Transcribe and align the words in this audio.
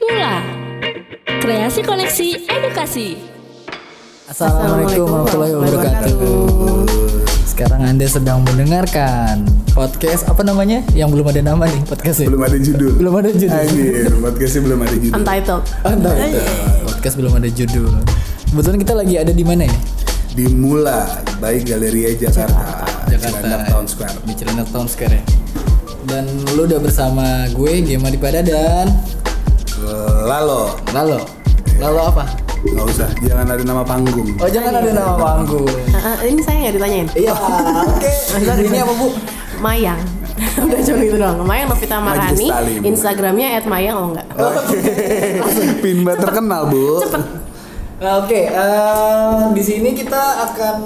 Mula 0.00 0.34
Kreasi 1.42 1.80
Koneksi 1.84 2.28
Edukasi 2.48 3.08
Assalamualaikum 4.24 5.04
warahmatullahi 5.04 5.52
wabarakatuh. 5.52 6.16
Sekarang 7.44 7.84
Anda 7.84 8.06
sedang 8.08 8.40
mendengarkan 8.42 9.44
podcast 9.76 10.24
apa 10.26 10.40
namanya? 10.42 10.80
Yang 10.96 11.08
belum 11.14 11.26
ada 11.28 11.42
nama 11.44 11.64
nih 11.68 11.82
podcastnya. 11.86 12.26
belum 12.32 12.42
ada 12.42 12.58
judul 12.58 12.92
Belum 12.96 13.14
ada 13.20 13.30
judul. 13.30 13.54
Anjir, 13.54 14.10
podcastnya 14.18 14.62
belum 14.64 14.80
ada 14.80 14.96
judul 14.96 15.14
Untitled. 15.20 15.64
Anda 15.84 16.10
podcast 16.88 17.14
belum 17.20 17.32
ada 17.36 17.48
judul. 17.52 17.92
Kebetulan 18.50 18.78
kita 18.80 18.94
lagi 18.96 19.14
ada 19.20 19.32
di 19.36 19.44
mana 19.44 19.62
ya? 19.68 19.76
di 20.34 20.50
Mula 20.50 21.22
by 21.38 21.62
Galeria 21.62 22.10
Jakarta 22.18 22.82
Jakarta. 23.06 23.38
Cilandak 23.38 23.70
Town 23.70 23.86
Square 23.86 24.16
Di 24.26 24.32
Cilandak 24.34 24.68
Town 24.74 24.86
Square 24.90 25.14
ya. 25.14 25.24
Dan 26.10 26.26
lu 26.58 26.66
udah 26.66 26.82
bersama 26.82 27.46
gue 27.54 27.72
Gema 27.86 28.10
Dipada 28.10 28.42
dan 28.42 28.90
Lalo 30.24 30.72
Lalo. 30.92 31.20
Lalo 31.78 32.00
apa? 32.08 32.24
nggak 32.64 32.86
usah 32.88 33.08
jangan 33.20 33.44
ada 33.44 33.60
nama 33.60 33.84
panggung 33.84 34.24
Oh 34.40 34.48
jangan 34.48 34.80
ada 34.80 34.88
nama 34.88 35.14
panggung. 35.20 35.68
Ah, 35.92 36.16
ini 36.24 36.40
saya 36.40 36.64
nggak 36.64 36.74
ditanyain. 36.80 37.08
Iya, 37.12 37.32
oke. 37.36 38.10
Ini 38.40 38.78
apa 38.80 38.92
bu? 38.96 39.08
Mayang. 39.60 40.00
Udah 40.64 40.80
cuma 40.82 40.98
gitu 41.04 41.16
doang. 41.20 41.38
Mayang 41.44 41.68
Novita 41.68 42.00
Marhani. 42.00 42.48
Salim. 42.48 42.80
Instagramnya 42.82 43.60
@mayang 43.68 43.96
oh 44.00 44.06
enggak. 44.10 44.26
Pinba 45.84 46.16
terkenal 46.16 46.72
bu 46.72 47.04
Cepet. 47.04 47.22
Oke, 48.04 48.50
eh, 48.50 49.42
di 49.54 49.62
sini 49.64 49.94
kita 49.94 50.18
akan 50.50 50.76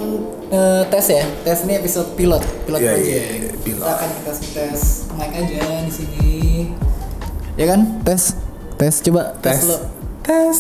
eh, 0.52 0.82
tes 0.92 1.06
ya. 1.08 1.24
Tes 1.42 1.64
ini 1.66 1.80
episode 1.80 2.14
pilot, 2.14 2.44
pilot 2.68 2.78
Iya, 2.78 2.90
project. 2.94 3.08
iya, 3.08 3.24
iya, 3.26 3.50
pilot. 3.64 3.82
Kita 3.82 3.94
akan 3.96 4.10
tes 4.22 4.38
tes 4.54 4.80
mic 5.16 5.30
aja 5.34 5.62
di 5.82 5.92
sini. 5.94 6.30
Ya 7.58 7.74
kan? 7.74 7.80
Tes, 8.06 8.36
tes 8.78 8.94
coba 9.02 9.22
tes, 9.38 9.52
tes 9.52 9.62
lo. 9.66 9.76
tes 10.22 10.58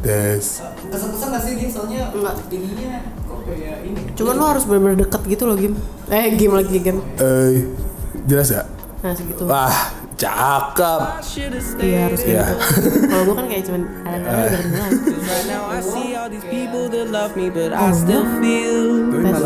tes 0.00 0.44
Kesan-kesan 0.84 1.28
gak 1.30 1.42
sih 1.42 1.52
dia 1.54 1.68
soalnya 1.68 2.00
Enggak. 2.10 2.34
ininya 2.48 3.00
kok 3.24 3.40
kayak 3.44 3.76
ini. 3.82 4.00
Cuman 4.12 4.34
lo 4.36 4.44
harus 4.46 4.62
bener-bener 4.62 4.98
deket 5.00 5.22
gitu 5.26 5.42
loh 5.44 5.56
Gim. 5.56 5.74
Eh 6.06 6.34
Gim 6.34 6.52
lagi 6.52 6.76
Gim. 6.76 6.98
eh 7.16 7.66
jelas 8.24 8.48
ya 8.48 8.62
Nah 9.00 9.12
segitu. 9.12 9.42
wah 9.44 9.72
cakep 10.16 11.00
Iya 11.84 11.98
harus 12.08 12.22
kayak 12.24 12.34
Iya. 12.34 12.44
gitu. 12.54 12.98
Kalau 13.10 13.22
gue 13.26 13.34
kan 13.34 13.46
kayak 13.50 13.64
cuman 13.68 13.82
ada 14.06 14.26
ada 14.26 14.58
berjalan. 14.62 14.90
Right 15.24 15.46
now 15.48 15.62
I 15.68 15.80
see 15.82 16.08
all 16.14 16.28
these 16.30 16.46
people 16.46 16.86
that 16.92 17.06
love 17.10 17.32
me, 17.36 17.50
but 17.50 17.72
I 17.74 17.90
oh, 17.90 17.92
still 17.92 18.24
feel 18.38 19.10
Tes. 19.24 19.40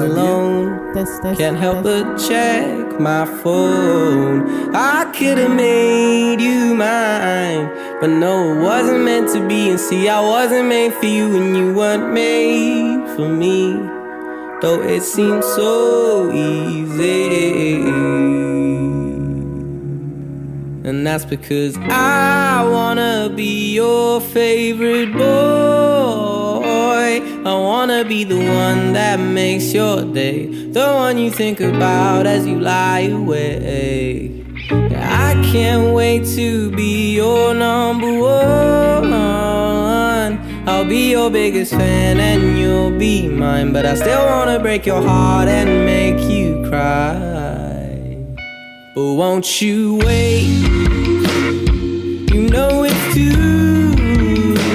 Tes 0.95 1.11
tes. 1.23 1.35
Can't 1.39 1.59
help 1.59 1.83
but 1.85 2.19
check 2.19 2.67
my 2.99 3.25
phone. 3.45 4.49
I 4.75 5.07
could 5.15 5.39
have 5.39 5.55
made 5.55 6.41
you 6.41 6.75
mine, 6.75 7.71
but 8.01 8.11
no, 8.11 8.53
it 8.57 8.63
wasn't 8.63 9.05
meant 9.05 9.31
to 9.35 9.41
be. 9.47 9.71
And 9.71 9.81
see, 9.81 10.09
I 10.09 10.21
wasn't 10.21 10.69
made 10.69 10.95
for 10.95 11.07
you, 11.07 11.27
and 11.37 11.57
you 11.57 11.75
weren't 11.75 12.13
made 12.13 13.07
for 13.15 13.29
me. 13.29 13.79
Though 14.61 14.83
it 14.83 15.03
seems 15.07 15.47
so 15.47 16.33
easy. 16.33 17.79
And 20.89 21.07
that's 21.07 21.27
because 21.27 21.77
I 21.77 22.67
wanna 22.67 23.31
be 23.37 23.75
your 23.75 24.23
favorite 24.23 25.13
boy. 25.13 25.21
I 27.45 27.53
wanna 27.53 28.07
be 28.07 28.25
the 28.25 28.39
one 28.39 28.95
that 28.95 29.21
makes 29.21 29.75
your 29.75 30.01
day, 30.03 30.47
the 30.47 30.87
one 30.95 31.19
you 31.19 31.31
think 31.31 31.61
about 31.61 32.27
as 32.27 32.47
you 32.47 32.59
lie 32.59 33.01
awake. 33.01 34.47
I 34.97 35.35
can't 35.53 35.93
wait 35.93 36.25
to 36.37 36.71
be 36.71 37.15
your 37.17 37.53
number 37.53 38.11
one. 38.19 39.13
I'll 40.67 40.87
be 40.87 41.11
your 41.11 41.29
biggest 41.31 41.73
fan 41.73 42.19
and 42.19 42.59
you'll 42.59 42.99
be 42.99 43.29
mine, 43.29 43.75
but 43.75 43.85
I 43.85 43.95
still 43.95 44.25
wanna 44.25 44.59
break 44.59 44.87
your 44.87 45.03
heart 45.03 45.49
and 45.49 45.85
make 45.85 46.21
you 46.31 46.65
cry. 46.67 47.19
But 48.95 49.13
won't 49.15 49.61
you 49.63 50.01
wait? 50.05 50.78
Know 52.59 52.83
it's 52.83 53.15
too 53.15 53.95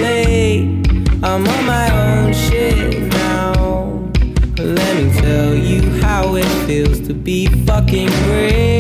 late. 0.02 0.88
I'm 1.22 1.46
on 1.46 1.66
my 1.66 1.88
own 1.92 2.34
shit 2.34 3.12
now. 3.12 4.10
Let 4.58 4.96
me 4.96 5.12
tell 5.20 5.54
you 5.54 5.82
how 6.02 6.38
it 6.38 6.48
feels 6.66 7.06
to 7.08 7.14
be 7.14 7.48
fucking 7.66 8.08
great. 8.08 8.73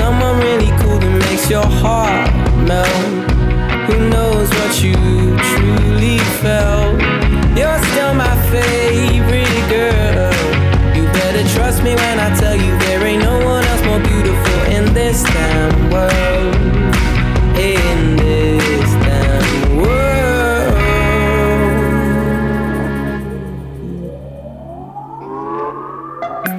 Someone 0.00 0.36
really 0.40 0.72
cool 0.80 0.98
that 0.98 1.12
makes 1.28 1.46
your 1.50 1.68
heart 1.82 2.32
melt. 2.68 3.04
Who 3.86 3.96
knows 4.14 4.48
what 4.58 4.72
you 4.84 4.96
truly 5.50 6.18
felt? 6.40 6.96
You're 7.58 7.80
still 7.90 8.14
my 8.14 8.34
favorite 8.52 9.62
girl. 9.76 10.32
You 10.96 11.04
better 11.18 11.44
trust 11.54 11.78
me 11.86 11.92
when 12.02 12.16
I 12.26 12.28
tell 12.42 12.56
you 12.64 12.72
there 12.84 13.02
ain't 13.10 13.22
no 13.22 13.36
one 13.52 13.64
else 13.70 13.82
more 13.90 14.02
beautiful 14.12 14.58
in 14.76 14.84
this 14.94 15.18
damn 15.34 15.74
world. 15.94 16.54
In 17.72 18.16
this 18.16 18.90
damn 19.04 19.76
world. 19.82 20.76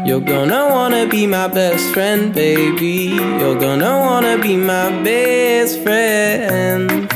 You're 0.08 0.26
gonna 0.34 0.71
be 1.12 1.28
my 1.28 1.48
best 1.50 1.94
friend, 1.94 2.34
baby. 2.34 3.12
You're 3.40 3.60
gonna 3.60 4.00
wanna 4.00 4.38
be 4.42 4.56
my 4.56 4.90
best 5.04 5.84
friend. 5.84 7.11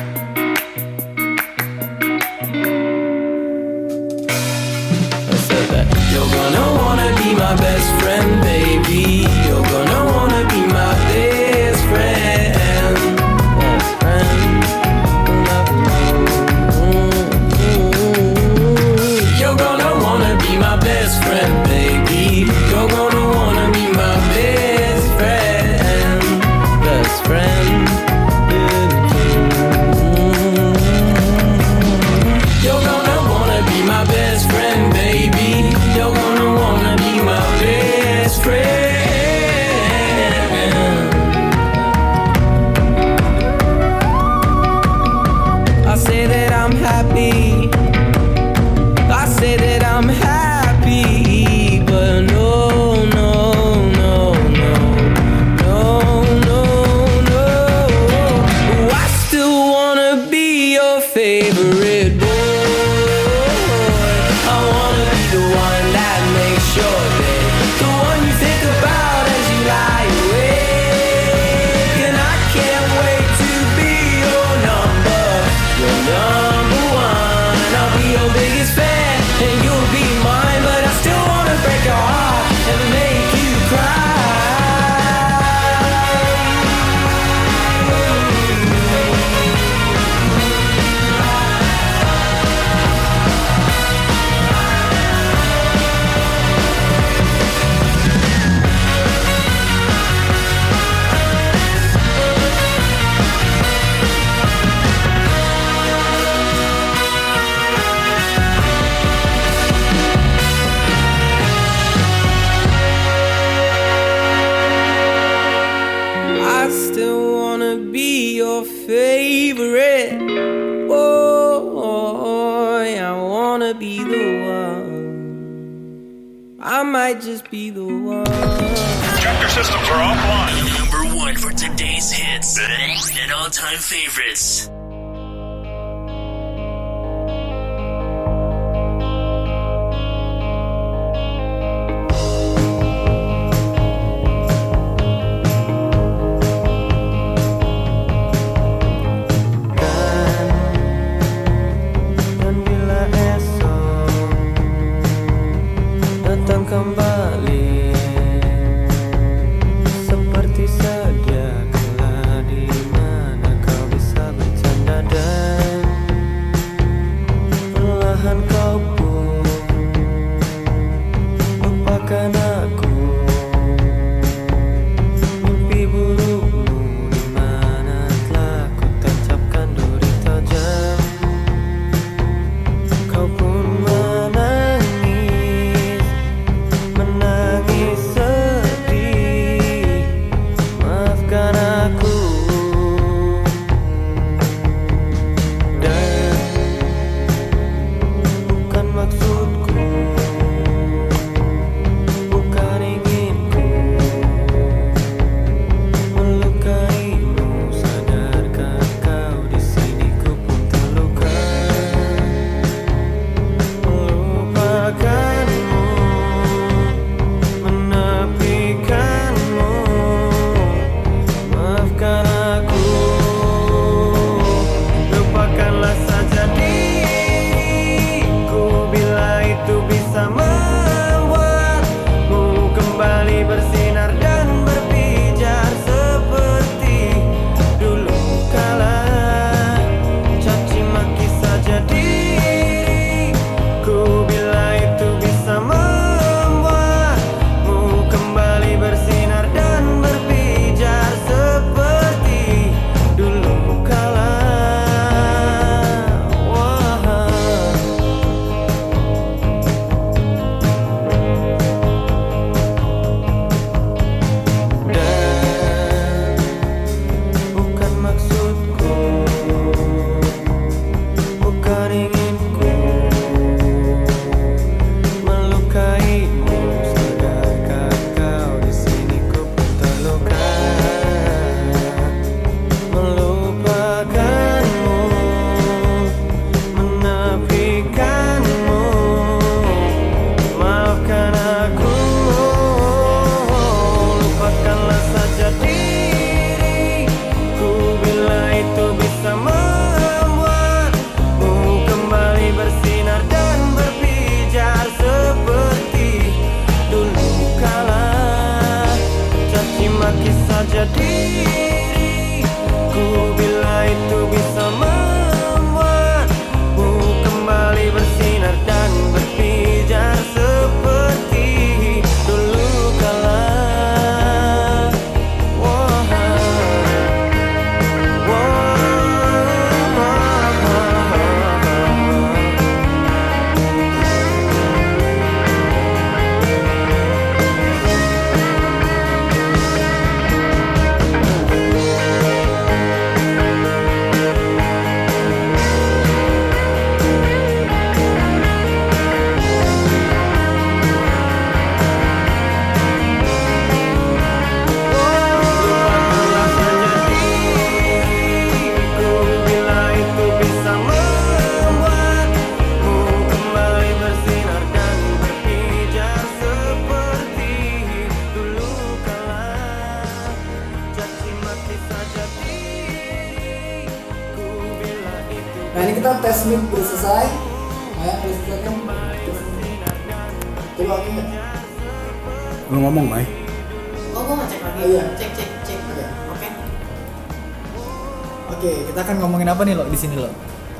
di 389.96 390.00
sini 390.04 390.16
lo, 390.20 390.28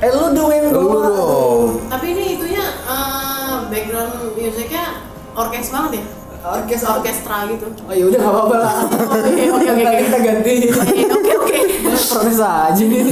eh 0.04 0.12
lu 0.12 0.28
doain 0.36 0.68
gua. 0.76 1.08
oh. 1.08 1.80
tapi 1.88 2.12
ini 2.12 2.36
itunya 2.36 2.60
uh, 2.84 3.64
background 3.72 4.12
musiknya 4.36 5.00
orkes 5.32 5.72
banget 5.72 5.92
ya? 6.00 6.04
Orkes 6.46 6.82
orkestra 6.86 7.48
gitu. 7.50 7.66
Oh 7.88 7.94
ya 7.96 8.04
udah 8.06 8.18
nggak 8.22 8.34
apa-apa 8.36 8.56
lah. 8.60 8.74
Oke 9.18 9.44
oke 9.50 9.66
oke 9.66 9.98
kita 10.04 10.18
ganti. 10.22 10.54
Oke 11.10 11.32
oke 11.42 11.56
Proses 12.12 12.38
aja. 12.38 12.84
Nih 12.86 13.02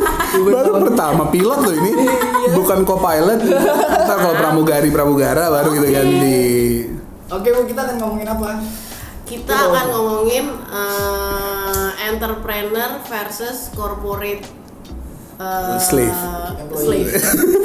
baru 0.54 0.70
pertama 0.78 1.26
pilot 1.32 1.60
lo 1.64 1.72
ini. 1.74 1.90
Iya. 1.90 2.54
Bukan 2.54 2.78
co-pilot. 2.86 3.40
Ntar 4.04 4.16
kalau 4.20 4.36
pramugari 4.38 4.88
pramugara 4.94 5.50
baru 5.50 5.74
okay. 5.74 5.90
ganti. 5.90 6.42
Oke 7.34 7.48
bu 7.50 7.66
kita 7.66 7.80
akan 7.82 7.96
ngomongin 7.98 8.28
apa? 8.30 8.62
Kita 9.26 9.56
akan 9.56 9.84
ngomongin 9.90 10.46
uh, 10.70 11.90
entrepreneur 11.98 13.00
versus 13.10 13.74
corporate 13.74 14.63
uh, 15.44 15.76
slave. 15.76 16.18
slave. 16.72 17.12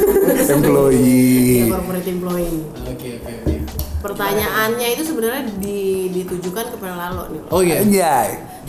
Employee. 0.59 1.63
Ya, 1.63 1.65
corporate 1.71 2.09
employee. 2.11 2.61
Oke 2.83 2.93
okay, 2.93 3.11
oke 3.15 3.23
okay, 3.23 3.35
oke. 3.39 3.45
Okay. 3.47 3.57
pertanyaannya 3.99 4.87
itu 4.95 5.03
sebenarnya 5.03 5.43
di, 5.59 6.07
ditujukan 6.15 6.65
kepada 6.75 6.95
Lalo 6.95 7.23
nih. 7.31 7.41
Oh 7.51 7.61
iya. 7.63 7.83
Iya 7.83 8.15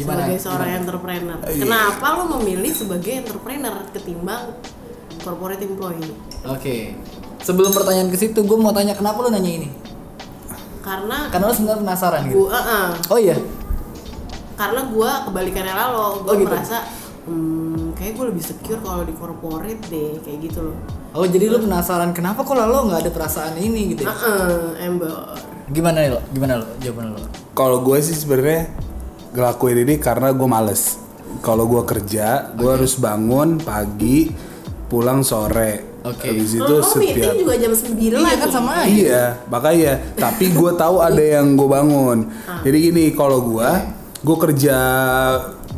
gimana? 0.00 0.20
Sebagai 0.24 0.38
seorang 0.40 0.68
gimana? 0.68 0.80
entrepreneur. 0.82 1.38
Yeah. 1.44 1.60
kenapa 1.60 2.06
lo 2.16 2.24
memilih 2.38 2.72
sebagai 2.72 3.12
entrepreneur 3.24 3.74
ketimbang 3.92 4.42
corporate 5.20 5.62
employee? 5.64 6.12
Oke. 6.46 6.60
Okay. 6.60 6.80
sebelum 7.40 7.72
pertanyaan 7.72 8.12
ke 8.12 8.20
situ 8.20 8.44
gue 8.44 8.58
mau 8.60 8.68
tanya 8.72 8.92
kenapa 8.92 9.24
lo 9.24 9.28
nanya 9.32 9.64
ini? 9.64 9.68
Karena 10.84 11.28
karena 11.32 11.44
lo 11.48 11.54
sebenarnya 11.56 11.80
penasaran 11.84 12.20
gitu. 12.28 12.36
gua, 12.36 12.48
gitu 12.48 12.56
uh 12.56 12.60
-uh. 12.60 12.88
oh 13.12 13.18
iya? 13.20 13.36
Karena 14.60 14.80
gue 14.92 15.10
kebalikannya 15.28 15.74
Lalo. 15.74 16.06
Gue 16.24 16.32
oh, 16.32 16.36
gitu? 16.36 16.52
merasa 16.52 16.78
hmm, 17.24 17.79
kayak 18.00 18.16
gue 18.16 18.26
lebih 18.32 18.40
secure 18.40 18.80
kalau 18.80 19.04
di 19.04 19.12
corporate 19.12 19.82
deh, 19.92 20.16
kayak 20.24 20.38
gitu 20.48 20.72
loh. 20.72 20.76
Oh 21.12 21.28
jadi 21.28 21.52
lu 21.52 21.60
penasaran 21.60 22.16
kenapa 22.16 22.40
kok 22.40 22.56
lo 22.56 22.88
nggak 22.88 23.04
ada 23.04 23.10
perasaan 23.12 23.60
ini 23.60 23.92
gitu? 23.92 24.08
Ya? 24.08 24.16
Heeh, 24.16 24.88
ember. 24.88 25.36
Gimana 25.68 26.08
lo? 26.08 26.24
Gimana 26.32 26.64
lo? 26.64 26.66
Jawaban 26.80 27.12
lo? 27.12 27.20
Kalau 27.52 27.84
gue 27.84 28.00
sih 28.00 28.16
sebenarnya 28.16 28.72
ngelakuin 29.36 29.84
ini 29.84 29.94
karena 30.00 30.32
gue 30.32 30.48
males. 30.48 30.96
Kalau 31.44 31.68
gue 31.68 31.84
kerja, 31.84 32.56
gue 32.56 32.70
harus 32.72 32.96
bangun 32.96 33.60
pagi, 33.60 34.32
pulang 34.88 35.20
sore. 35.20 36.00
Oke. 36.00 36.32
Habis 36.32 36.56
itu 36.56 36.64
Lo 36.64 36.80
setiap 36.80 37.12
meeting 37.12 37.44
juga 37.44 37.54
jam 37.60 37.72
9 37.76 38.00
Iya 38.00 38.36
kan 38.40 38.48
sama 38.48 38.70
aja. 38.80 38.88
Iya, 38.88 39.24
makanya. 39.52 39.92
Tapi 40.16 40.48
gue 40.50 40.72
tahu 40.72 40.96
ada 41.04 41.20
yang 41.20 41.52
gue 41.54 41.68
bangun. 41.68 42.32
Jadi 42.64 42.76
gini, 42.80 43.04
kalau 43.12 43.44
gue, 43.44 43.70
gue 44.24 44.36
kerja 44.48 44.76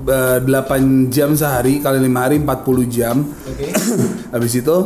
8 0.04 1.12
jam 1.12 1.32
sehari 1.34 1.78
kali 1.78 2.02
lima 2.02 2.26
hari 2.26 2.42
40 2.42 2.86
jam. 2.90 3.16
Oke. 3.22 3.70
Habis 4.34 4.52
itu 4.62 4.76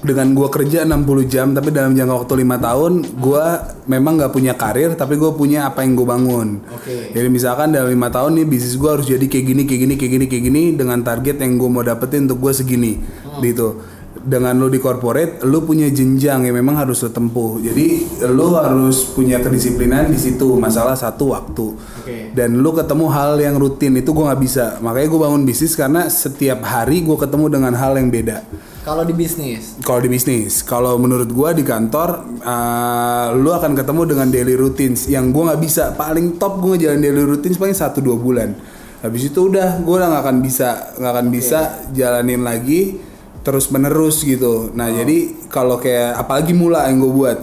dengan 0.00 0.32
gue 0.32 0.48
kerja 0.48 0.88
60 0.88 1.28
jam 1.28 1.52
tapi 1.52 1.68
dalam 1.76 1.92
jangka 1.92 2.24
waktu 2.24 2.40
lima 2.40 2.56
tahun 2.56 3.04
gue 3.20 3.44
memang 3.84 4.16
nggak 4.16 4.32
punya 4.32 4.56
karir 4.56 4.96
tapi 4.96 5.20
gue 5.20 5.28
punya 5.36 5.68
apa 5.68 5.84
yang 5.84 5.92
gue 5.92 6.08
bangun 6.08 6.48
Oke. 6.72 7.12
jadi 7.12 7.28
misalkan 7.28 7.76
dalam 7.76 7.92
lima 7.92 8.08
tahun 8.08 8.40
nih 8.40 8.46
bisnis 8.48 8.80
gue 8.80 8.88
harus 8.88 9.04
jadi 9.04 9.20
kayak 9.20 9.44
gini 9.44 9.62
kayak 9.68 9.80
gini 9.84 9.94
kayak 10.00 10.12
gini 10.16 10.24
kayak 10.24 10.44
gini 10.48 10.62
dengan 10.72 11.04
target 11.04 11.36
yang 11.44 11.60
gue 11.60 11.68
mau 11.68 11.84
dapetin 11.84 12.24
untuk 12.24 12.48
gue 12.48 12.52
segini 12.56 12.96
gitu 13.44 13.76
dengan 14.20 14.52
lo 14.60 14.68
di 14.68 14.76
corporate 14.76 15.40
lo 15.48 15.64
punya 15.64 15.88
jenjang 15.88 16.44
yang 16.44 16.56
memang 16.60 16.76
harus 16.76 17.00
lo 17.00 17.10
tempuh. 17.10 17.56
Jadi 17.60 18.20
lo 18.28 18.56
harus 18.60 19.08
punya 19.16 19.40
kedisiplinan 19.40 20.12
di 20.12 20.18
situ 20.20 20.56
masalah 20.60 20.94
satu 20.94 21.32
waktu. 21.32 21.66
Oke. 22.00 22.32
dan 22.32 22.56
lu 22.64 22.70
ketemu 22.72 23.06
hal 23.12 23.36
yang 23.36 23.56
rutin 23.60 23.96
itu 23.98 24.10
gue 24.12 24.24
nggak 24.24 24.40
bisa. 24.40 24.64
Makanya 24.80 25.08
gue 25.10 25.20
bangun 25.20 25.42
bisnis 25.44 25.72
karena 25.76 26.06
setiap 26.08 26.64
hari 26.64 27.02
gue 27.04 27.16
ketemu 27.16 27.46
dengan 27.50 27.72
hal 27.76 27.96
yang 27.98 28.08
beda. 28.08 28.44
Kalau 28.80 29.04
di 29.04 29.12
bisnis. 29.12 29.76
kalau 29.84 30.00
di 30.00 30.08
bisnis 30.08 30.64
kalau 30.64 30.96
menurut 30.96 31.28
gue 31.28 31.48
di 31.60 31.64
kantor 31.68 32.40
uh, 32.40 33.36
lu 33.36 33.52
akan 33.52 33.76
ketemu 33.76 34.02
dengan 34.08 34.26
daily 34.32 34.54
routines. 34.56 35.08
Yang 35.10 35.24
gue 35.36 35.42
nggak 35.52 35.60
bisa 35.60 35.84
paling 35.96 36.40
top 36.40 36.60
gue 36.62 36.76
ngejalan 36.76 37.00
daily 37.00 37.24
routines 37.24 37.60
paling 37.60 37.76
satu 37.76 38.00
dua 38.00 38.16
bulan. 38.16 38.56
Habis 39.00 39.32
itu 39.32 39.48
udah 39.48 39.80
gue 39.80 39.96
nggak 39.96 40.22
akan 40.24 40.36
bisa 40.40 40.96
nggak 40.96 41.12
akan 41.12 41.26
bisa 41.28 41.60
jalanin 41.92 42.44
lagi 42.44 43.09
terus 43.40 43.72
menerus 43.72 44.22
gitu. 44.22 44.72
Nah 44.76 44.92
jadi 44.92 45.48
kalau 45.48 45.80
kayak 45.80 46.20
apalagi 46.20 46.52
mula 46.52 46.88
yang 46.88 47.00
gue 47.00 47.12
buat. 47.12 47.38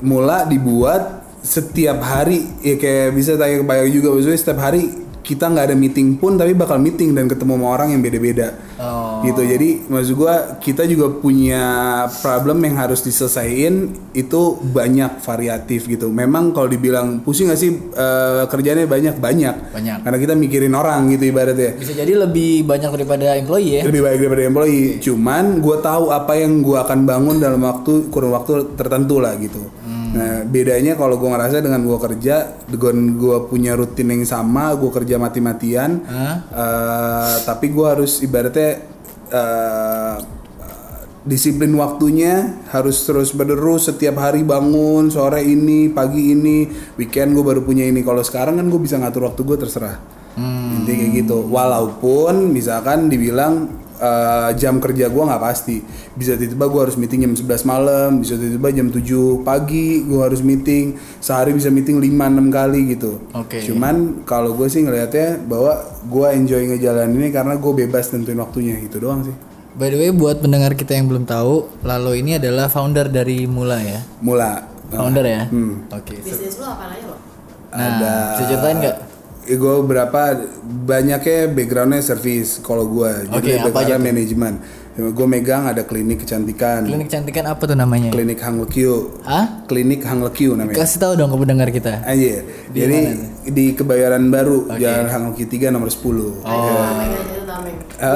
Mula 0.00 0.48
dibuat 0.48 1.26
setiap 1.44 2.00
hari. 2.02 2.46
Ya 2.62 2.78
kayak 2.78 3.14
bisa 3.14 3.36
tanya 3.38 3.62
ke 3.62 3.66
Bayu 3.66 3.86
juga 3.90 4.14
maksudnya 4.14 4.38
setiap 4.40 4.60
hari 4.62 5.04
kita 5.24 5.48
nggak 5.48 5.72
ada 5.72 5.76
meeting 5.76 6.20
pun 6.20 6.36
tapi 6.36 6.52
bakal 6.52 6.76
meeting 6.76 7.16
dan 7.16 7.24
ketemu 7.26 7.56
sama 7.56 7.66
orang 7.72 7.96
yang 7.96 8.04
beda-beda 8.04 8.52
Oh. 8.84 9.24
gitu. 9.24 9.40
Jadi 9.40 9.88
maksud 9.88 10.14
gua 10.14 10.60
kita 10.60 10.84
juga 10.84 11.08
punya 11.08 11.64
problem 12.20 12.60
yang 12.68 12.76
harus 12.76 13.00
diselesaikan 13.00 13.96
itu 14.12 14.40
banyak 14.60 15.24
variatif 15.24 15.88
gitu. 15.88 16.12
Memang 16.12 16.52
kalau 16.52 16.68
dibilang 16.68 17.24
pusing 17.24 17.48
gak 17.48 17.60
sih 17.60 17.72
eh, 17.74 18.44
kerjanya 18.48 18.84
banyak? 18.84 19.16
Banyak. 19.16 19.56
Banyak. 19.72 19.98
karena 20.04 20.18
kita 20.20 20.34
mikirin 20.36 20.74
orang 20.76 21.08
gitu 21.16 21.32
ibaratnya. 21.32 21.80
Bisa 21.80 21.96
jadi 21.96 22.12
lebih 22.28 22.68
banyak 22.68 22.90
daripada 22.92 23.34
employee 23.40 23.80
ya. 23.80 23.82
lebih 23.88 24.00
baik 24.04 24.18
daripada 24.20 24.42
employee. 24.44 25.00
Cuman 25.00 25.64
gue 25.64 25.76
tahu 25.80 26.12
apa 26.12 26.32
yang 26.36 26.60
gue 26.60 26.76
akan 26.76 26.98
bangun 27.08 27.36
dalam 27.40 27.60
waktu 27.64 28.12
kurun 28.12 28.36
waktu 28.36 28.76
tertentu 28.76 29.18
lah 29.18 29.34
gitu 29.40 29.64
nah 30.14 30.46
bedanya 30.46 30.94
kalau 30.94 31.18
gue 31.18 31.26
ngerasa 31.26 31.58
dengan 31.58 31.82
gue 31.82 31.98
kerja 31.98 32.54
dengan 32.70 33.18
gue 33.18 33.36
punya 33.50 33.74
rutin 33.74 34.14
yang 34.14 34.22
sama 34.22 34.70
gue 34.78 34.90
kerja 34.94 35.18
mati-matian 35.18 36.06
Hah? 36.06 36.36
eh, 36.54 37.36
tapi 37.42 37.74
gue 37.74 37.82
harus 37.82 38.22
ibaratnya 38.22 38.70
eh, 39.34 40.16
disiplin 41.24 41.72
waktunya 41.80 42.60
harus 42.68 43.00
terus 43.08 43.32
menerus 43.32 43.88
setiap 43.88 44.20
hari 44.20 44.44
bangun 44.44 45.08
sore 45.08 45.40
ini 45.40 45.88
pagi 45.88 46.36
ini 46.36 46.68
weekend 47.00 47.32
gue 47.32 47.40
baru 47.40 47.64
punya 47.64 47.88
ini. 47.88 48.04
Kalau 48.04 48.20
sekarang 48.20 48.60
kan 48.60 48.68
gue 48.68 48.76
bisa 48.76 49.00
ngatur 49.00 49.32
waktu 49.32 49.40
gue 49.40 49.56
terserah. 49.56 49.96
Intinya 50.76 50.96
kayak 51.00 51.12
gitu. 51.24 51.48
Walaupun 51.48 52.52
misalkan 52.52 53.08
dibilang 53.08 53.72
eh, 53.96 54.50
jam 54.54 54.78
kerja 54.78 55.06
gue 55.06 55.22
nggak 55.22 55.42
pasti 55.42 55.82
bisa 56.14 56.34
tiba-tiba 56.34 56.66
gue 56.66 56.80
harus 56.86 56.96
meeting 56.96 57.20
jam 57.22 57.32
11 57.34 57.64
malam 57.64 58.10
bisa 58.18 58.34
tiba-tiba 58.34 58.68
jam 58.70 58.88
7 58.88 59.42
pagi 59.42 60.02
gue 60.02 60.20
harus 60.20 60.40
meeting 60.40 60.94
sehari 61.18 61.52
bisa 61.52 61.68
meeting 61.68 61.98
5-6 61.98 62.14
kali 62.50 62.80
gitu 62.92 63.12
Oke. 63.32 63.62
cuman 63.62 64.22
kalau 64.22 64.54
gue 64.54 64.66
sih 64.66 64.82
ngelihatnya 64.82 65.42
bahwa 65.44 65.78
gue 66.04 66.26
enjoy 66.32 66.62
ngejalanin 66.68 67.18
ini 67.18 67.30
karena 67.30 67.54
gue 67.54 67.72
bebas 67.76 68.10
tentuin 68.10 68.38
waktunya 68.38 68.78
gitu 68.80 68.98
doang 68.98 69.22
sih 69.22 69.34
By 69.74 69.90
the 69.90 69.98
way 69.98 70.14
buat 70.14 70.38
pendengar 70.38 70.78
kita 70.78 70.94
yang 70.94 71.10
belum 71.10 71.26
tahu, 71.26 71.66
Lalo 71.82 72.14
ini 72.14 72.38
adalah 72.38 72.70
founder 72.70 73.10
dari 73.10 73.42
Mula 73.50 73.82
ya. 73.82 74.06
mula 74.22 74.70
Founder 74.86 75.26
ya. 75.26 75.42
Hmm. 75.50 75.82
Oke. 75.90 76.22
Bisnis 76.22 76.62
lu 76.62 76.66
apa 76.66 76.94
aja 76.94 77.10
lo? 77.10 77.18
Nah, 77.74 77.82
ada 77.90 78.12
bisa 78.30 78.42
ceritain 78.46 78.76
nggak? 78.78 78.96
Gue 79.44 79.76
berapa 79.84 80.40
banyaknya 80.88 81.52
backgroundnya 81.52 82.00
service 82.00 82.60
kalau 82.64 82.88
gue 82.88 83.28
jadi 83.28 83.68
apa 83.68 83.78
aja 83.84 83.96
manajemen 84.00 84.60
gue 84.94 85.26
megang 85.26 85.66
ada 85.66 85.82
klinik 85.82 86.22
kecantikan. 86.22 86.86
Klinik 86.86 87.10
kecantikan 87.10 87.50
apa 87.50 87.62
tuh 87.66 87.74
namanya? 87.74 88.14
klinik 88.14 88.38
Hang 88.38 88.62
Lekyu. 88.62 89.18
Hah? 89.26 89.66
klinik 89.66 90.06
Hang 90.06 90.22
Lekyu 90.22 90.54
namanya. 90.54 90.78
Kasih 90.78 91.02
tahu 91.02 91.12
dong 91.18 91.34
ke 91.34 91.38
pendengar 91.42 91.68
kita. 91.74 91.98
aja 92.06 92.46
jadi 92.70 92.98
di 93.44 93.74
kebayoran 93.74 94.30
baru 94.30 94.70
jalan 94.78 95.06
Hang 95.10 95.24
Lekyu 95.34 95.46
3 95.50 95.74
nomor 95.74 95.90
10 95.90 96.46
Oh. 96.46 96.62
Tameng. 97.44 97.76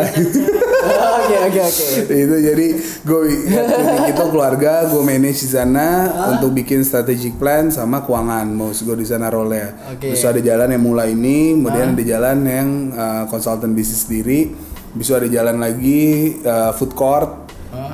Oke 1.28 1.36
oke 1.44 1.60
oke. 1.60 1.86
itu 2.08 2.36
jadi 2.40 2.66
gue 3.04 3.20
klinik 3.68 4.06
itu 4.16 4.24
keluarga 4.32 4.88
gue 4.88 5.02
manage 5.04 5.44
di 5.44 5.50
sana 5.50 6.08
untuk 6.32 6.56
bikin 6.56 6.80
strategic 6.80 7.36
plan 7.36 7.68
sama 7.68 8.00
keuangan. 8.00 8.48
Mau 8.48 8.72
gue 8.72 8.96
di 8.96 9.04
sana 9.04 9.28
role 9.28 9.52
ya 9.52 9.68
Oke. 9.92 10.14
terus 10.14 10.24
ada 10.24 10.40
jalan 10.40 10.72
yang 10.72 10.82
mulai 10.82 11.12
ini 11.12 11.52
kemudian 11.58 11.92
ada 11.92 12.04
jalan 12.06 12.38
yang 12.48 12.68
uh, 12.94 13.24
konsultan 13.28 13.76
bisnis 13.76 14.08
sendiri 14.08 14.54
bisa 14.90 15.16
ada 15.16 15.28
jalan 15.28 15.56
lagi 15.56 16.00
uh, 16.40 16.72
food 16.72 16.92
court 16.92 17.28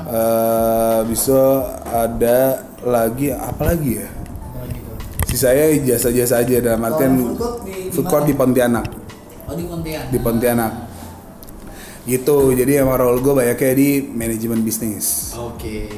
uh, 0.06 1.02
bisa 1.04 1.40
ada 1.84 2.38
lagi 2.80 3.30
apa 3.30 3.62
lagi 3.64 3.98
ya 3.98 4.08
sisanya 5.24 5.66
jasa-jasa 5.84 6.38
aja 6.38 6.60
dalam 6.60 6.80
artian 6.80 7.12
food 7.16 7.34
court 7.34 7.56
di- 7.60 7.72
di 7.72 7.90
food 7.90 8.06
court 8.06 8.24
di 8.24 8.34
Pontianak 8.34 8.86
Oh 9.44 9.52
di 9.52 9.64
Pontianak. 9.64 10.08
di 10.08 10.18
Pontianak 10.18 10.72
gitu 12.04 12.52
jadi 12.52 12.80
emang 12.80 12.96
role 12.96 13.18
gue 13.18 13.34
banyaknya 13.34 13.72
di 13.72 13.88
manajemen 14.04 14.60
bisnis 14.60 15.32
Oke. 15.34 15.88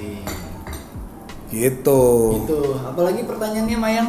gitu 1.48 2.02
Itu. 2.40 2.58
Apalagi 2.80 3.22
pertanyaannya 3.22 3.76
Mayang? 3.76 4.08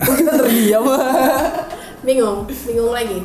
Kok 0.00 0.14
kita 0.16 0.32
terdiam? 0.34 0.84
Bingung, 2.00 2.48
bingung 2.48 2.92
lagi. 2.92 3.20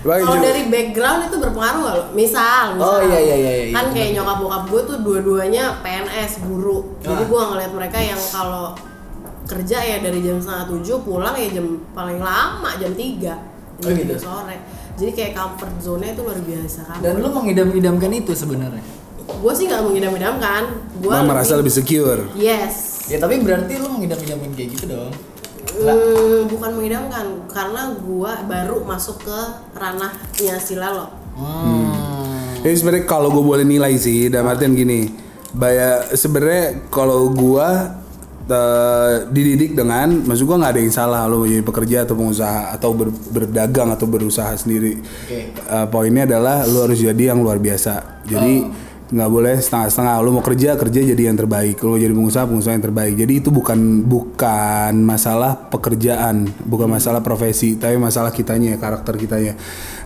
Kalau 0.00 0.38
dari 0.38 0.62
background 0.66 1.28
itu 1.28 1.36
berpengaruh 1.36 1.80
gak 1.82 1.94
lo? 1.94 2.04
Misal, 2.12 2.78
misal 2.78 2.88
Oh, 2.88 3.00
iya, 3.02 3.18
iya, 3.18 3.36
iya, 3.36 3.52
iya, 3.66 3.74
Kan 3.74 3.92
kayak 3.92 4.10
nyokap 4.14 4.36
bokap 4.38 4.62
gue 4.70 4.80
tuh 4.86 4.96
dua-duanya 5.02 5.64
PNS, 5.82 6.40
guru 6.40 6.96
Jadi 6.98 7.22
Ah. 7.22 7.28
gue 7.28 7.40
ngeliat 7.44 7.72
mereka 7.72 7.98
yang 7.98 8.20
kalau 8.30 8.72
kerja 9.44 9.78
ya 9.78 9.96
dari 10.00 10.20
jam 10.20 10.38
setengah 10.38 10.66
tujuh 10.68 10.96
pulang 11.02 11.34
ya 11.34 11.48
jam 11.52 11.66
paling 11.92 12.18
lama 12.18 12.70
jam 12.76 12.90
3 12.90 13.36
Oh, 13.76 13.84
jam 13.84 13.94
gitu? 13.94 14.14
3 14.14 14.18
sore 14.18 14.56
Jadi 14.96 15.10
kayak 15.12 15.32
comfort 15.34 15.74
zone-nya 15.76 16.10
itu 16.10 16.22
luar 16.24 16.40
biasa 16.40 16.80
kan 16.82 16.98
Dan 16.98 17.20
lu 17.20 17.28
mengidam-idamkan 17.28 18.10
itu 18.10 18.32
sebenarnya. 18.32 18.82
Gue 19.26 19.52
sih 19.52 19.66
gak 19.66 19.82
mengidam-idamkan 19.82 20.62
Gue 20.98 21.12
merasa 21.20 21.52
lebih 21.54 21.68
secure 21.70 22.30
Yes 22.32 23.04
Ya 23.06 23.18
tapi 23.18 23.38
berarti 23.38 23.76
lu 23.76 23.86
mengidam-idamkan 23.88 24.50
kayak 24.50 24.70
gitu 24.72 24.86
dong. 24.88 25.12
Hmm, 25.74 26.46
bukan 26.46 26.70
mengidamkan 26.78 27.26
karena 27.50 27.92
gua 27.98 28.42
baru 28.46 28.86
masuk 28.86 29.26
ke 29.26 29.40
ranahnya 29.74 30.56
si 30.62 30.78
Lalo. 30.78 31.10
Hmm. 31.34 32.62
Jadi 32.64 32.74
sebenarnya 32.82 33.04
kalau 33.06 33.30
gue 33.30 33.44
boleh 33.44 33.62
nilai 33.62 33.94
sih, 33.94 34.26
dalam 34.26 34.50
artian 34.50 34.74
gini, 34.74 35.06
baya 35.54 36.02
sebenarnya 36.16 36.90
kalau 36.90 37.30
gua 37.30 37.94
eh, 38.46 39.26
dididik 39.30 39.78
dengan, 39.78 40.26
maksud 40.26 40.48
gua 40.48 40.64
nggak 40.64 40.72
ada 40.74 40.82
yang 40.82 40.94
salah 40.94 41.22
lo 41.30 41.46
jadi 41.46 41.62
pekerja 41.62 42.08
atau 42.08 42.14
pengusaha 42.18 42.74
atau 42.74 42.90
ber- 42.96 43.14
berdagang 43.30 43.94
atau 43.94 44.06
berusaha 44.10 44.50
sendiri. 44.58 44.98
Oke. 44.98 45.54
Eh, 45.54 45.86
poinnya 45.92 46.26
adalah 46.26 46.66
lo 46.66 46.90
harus 46.90 46.98
jadi 46.98 47.30
yang 47.30 47.38
luar 47.44 47.62
biasa. 47.62 48.24
Jadi 48.26 48.66
nggak 49.06 49.30
boleh 49.30 49.56
setengah-setengah. 49.62 50.14
Lu 50.22 50.30
mau 50.34 50.42
kerja 50.42 50.74
kerja 50.74 51.00
jadi 51.14 51.22
yang 51.30 51.38
terbaik. 51.38 51.78
Lu 51.82 51.94
mau 51.94 52.00
jadi 52.00 52.14
pengusaha 52.14 52.44
pengusaha 52.46 52.74
yang 52.74 52.84
terbaik. 52.84 53.14
Jadi 53.14 53.32
itu 53.38 53.48
bukan 53.54 54.02
bukan 54.02 54.92
masalah 55.02 55.70
pekerjaan 55.70 56.48
bukan 56.66 56.90
masalah 56.90 57.22
profesi 57.22 57.78
tapi 57.78 57.94
masalah 57.96 58.34
kitanya 58.34 58.74
karakter 58.76 59.14
kitanya. 59.14 59.54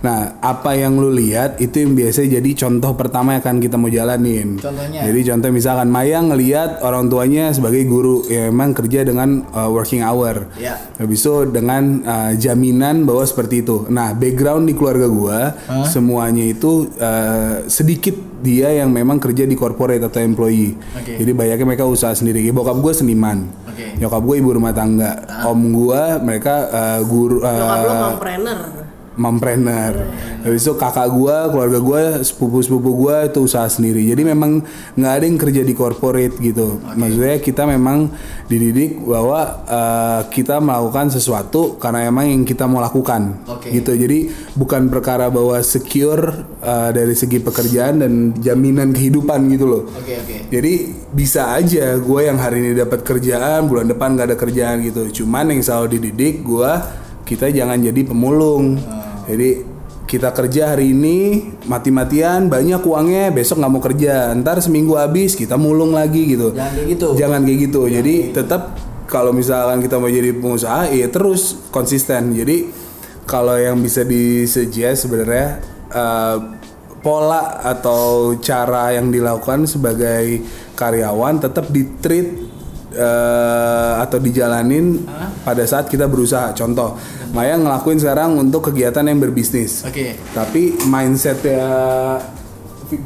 Nah 0.05 0.41
apa 0.41 0.77
yang 0.77 0.97
lu 1.01 1.13
lihat 1.13 1.61
itu 1.61 1.85
yang 1.85 1.97
biasa 1.97 2.25
jadi 2.29 2.51
contoh 2.57 2.93
pertama 2.97 3.37
yang 3.37 3.43
akan 3.45 3.57
kita 3.61 3.77
mau 3.81 3.89
jalanin. 3.89 4.61
Contohnya? 4.61 5.01
jadi 5.05 5.21
contoh 5.33 5.49
misalkan 5.53 5.89
Maya 5.89 6.21
ngelihat 6.21 6.85
orang 6.85 7.09
tuanya 7.09 7.53
sebagai 7.57 7.85
guru 7.89 8.25
ya 8.29 8.53
memang 8.53 8.77
kerja 8.77 9.05
dengan 9.05 9.45
uh, 9.53 9.69
working 9.73 10.05
hour. 10.05 10.49
Ya. 10.61 10.77
Habis 11.01 11.25
itu 11.25 11.49
dengan 11.49 12.05
uh, 12.05 12.33
jaminan 12.37 13.05
bahwa 13.09 13.25
seperti 13.25 13.65
itu. 13.65 13.89
Nah, 13.89 14.13
background 14.13 14.69
di 14.69 14.75
keluarga 14.77 15.07
gua 15.09 15.41
semuanya 15.89 16.45
itu 16.45 16.89
uh, 17.01 17.65
sedikit 17.69 18.30
dia 18.41 18.73
yang 18.73 18.89
memang 18.91 19.21
kerja 19.21 19.45
di 19.45 19.55
corporate 19.55 20.01
atau 20.01 20.21
employee. 20.21 20.75
Oke. 20.97 21.21
Jadi 21.21 21.31
banyaknya 21.37 21.67
mereka 21.69 21.85
usaha 21.87 22.17
sendiri. 22.17 22.45
Bokap 22.51 22.81
gua 22.81 22.93
seniman. 22.97 23.47
Oke. 23.69 24.01
Nyokap 24.01 24.23
gua 24.25 24.35
ibu 24.41 24.51
rumah 24.57 24.73
tangga. 24.73 25.25
Om 25.45 25.61
gua 25.77 26.19
mereka 26.19 26.55
uh, 26.73 27.01
guru 27.05 27.45
Nyokap 27.45 27.79
lu 27.85 27.93
uh, 27.93 28.80
mompreneur. 29.21 29.95
Habis 30.41 30.65
itu 30.65 30.73
kakak 30.81 31.13
gua, 31.13 31.53
keluarga 31.53 31.79
gua, 31.85 32.03
sepupu-sepupu 32.25 32.91
gua 32.97 33.29
itu 33.29 33.45
usaha 33.45 33.69
sendiri. 33.69 34.09
Jadi 34.09 34.25
memang 34.25 34.65
nggak 34.97 35.13
ada 35.13 35.25
yang 35.29 35.37
kerja 35.37 35.61
di 35.61 35.77
corporate 35.77 36.41
gitu. 36.41 36.81
Maksudnya 36.97 37.37
kita 37.45 37.69
memang 37.69 38.09
dididik 38.49 39.05
bahwa 39.05 39.61
uh, 39.69 40.21
kita 40.33 40.57
melakukan 40.59 41.13
sesuatu 41.13 41.77
karena 41.77 42.09
emang 42.09 42.33
yang 42.33 42.43
kita 42.49 42.65
mau 42.65 42.81
lakukan. 42.81 43.45
Oke. 43.45 43.69
Gitu. 43.69 43.93
Jadi 43.93 44.33
bukan 44.57 44.89
perkara 44.89 45.29
bahwa 45.29 45.61
secure 45.61 46.49
uh, 46.65 46.89
dari 46.89 47.13
segi 47.13 47.37
pekerjaan 47.45 48.01
dan 48.01 48.13
jaminan 48.41 48.97
kehidupan 48.97 49.53
gitu 49.53 49.69
loh. 49.69 49.83
Oke 49.93 50.17
oke. 50.17 50.49
Jadi 50.49 50.73
bisa 51.13 51.53
aja 51.53 51.93
gue 52.01 52.21
yang 52.25 52.41
hari 52.41 52.65
ini 52.65 52.73
dapat 52.73 53.05
kerjaan, 53.05 53.69
bulan 53.69 53.85
depan 53.85 54.17
gak 54.17 54.33
ada 54.33 54.39
kerjaan 54.41 54.81
gitu. 54.81 55.23
Cuman 55.23 55.53
yang 55.53 55.61
selalu 55.61 56.01
dididik 56.01 56.41
gue 56.41 56.73
kita 57.29 57.47
jangan 57.53 57.79
jadi 57.79 58.01
pemulung. 58.03 58.81
Jadi 59.31 59.51
kita 60.11 60.35
kerja 60.35 60.75
hari 60.75 60.91
ini 60.91 61.47
mati-matian 61.71 62.51
banyak 62.51 62.83
uangnya 62.83 63.31
besok 63.31 63.63
nggak 63.63 63.71
mau 63.71 63.79
kerja. 63.79 64.35
Ntar 64.35 64.59
seminggu 64.59 64.99
habis 64.99 65.39
kita 65.39 65.55
mulung 65.55 65.95
lagi 65.95 66.35
gitu. 66.35 66.51
Jangan 66.51 66.75
kayak 66.75 66.89
gitu. 66.91 67.09
jangan 67.15 67.41
kayak 67.47 67.59
gitu. 67.71 67.83
Jadi 67.87 68.15
tetap 68.35 68.63
kalau 69.07 69.31
misalkan 69.31 69.79
kita 69.79 70.03
mau 70.03 70.11
jadi 70.11 70.35
pengusaha 70.35 70.91
ya 70.91 71.07
terus 71.07 71.63
konsisten. 71.71 72.35
Jadi 72.35 72.71
kalau 73.23 73.55
yang 73.55 73.79
bisa 73.79 74.03
disuggest 74.03 75.07
sebenarnya 75.07 75.63
eh, 75.95 76.37
pola 77.07 77.63
atau 77.63 78.35
cara 78.43 78.91
yang 78.91 79.15
dilakukan 79.15 79.71
sebagai 79.71 80.43
karyawan 80.75 81.39
tetap 81.39 81.71
di 81.71 81.87
treat 82.03 82.29
eh, 82.99 83.93
atau 84.03 84.19
dijalanin 84.19 85.07
pada 85.47 85.63
saat 85.71 85.87
kita 85.87 86.11
berusaha. 86.11 86.51
Contoh 86.51 86.99
Maya 87.31 87.55
ngelakuin 87.55 87.99
sekarang 87.99 88.35
untuk 88.37 88.71
kegiatan 88.71 89.07
yang 89.07 89.19
berbisnis 89.19 89.87
Oke. 89.87 90.19
tapi 90.35 90.75
mindsetnya 90.85 91.63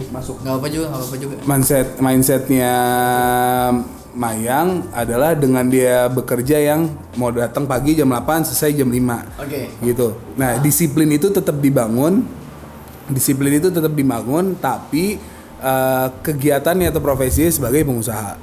masuk 0.09 0.41
Nggak 0.41 0.55
apa 0.57 0.69
juga, 0.73 0.87
nggak 0.89 1.03
apa 1.05 1.17
juga. 1.21 1.35
mindset 1.45 1.89
mindsetnya 2.01 2.73
Mayang 4.15 4.87
adalah 4.95 5.35
dengan 5.35 5.67
dia 5.67 6.07
bekerja 6.07 6.63
yang 6.63 6.87
mau 7.19 7.35
datang 7.35 7.67
pagi 7.67 7.99
jam 7.99 8.07
8 8.07 8.47
selesai 8.47 8.79
jam 8.79 8.87
5 8.87 9.43
Oke. 9.43 9.63
gitu. 9.83 10.15
Nah 10.39 10.63
disiplin 10.63 11.11
itu 11.11 11.35
tetap 11.35 11.59
dibangun, 11.59 12.23
disiplin 13.11 13.59
itu 13.59 13.75
tetap 13.75 13.91
dibangun, 13.91 14.55
tapi 14.55 15.19
eh, 15.59 16.07
kegiatannya 16.23 16.95
atau 16.95 17.03
profesinya 17.03 17.51
sebagai 17.51 17.83
pengusaha 17.83 18.39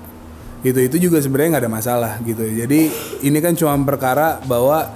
gitu 0.61 0.77
itu 0.77 1.09
juga 1.09 1.17
sebenarnya 1.17 1.57
nggak 1.57 1.63
ada 1.65 1.73
masalah 1.73 2.13
gitu. 2.21 2.43
Jadi 2.43 2.91
ini 3.23 3.37
kan 3.39 3.55
cuma 3.55 3.73
perkara 3.81 4.43
bahwa 4.43 4.91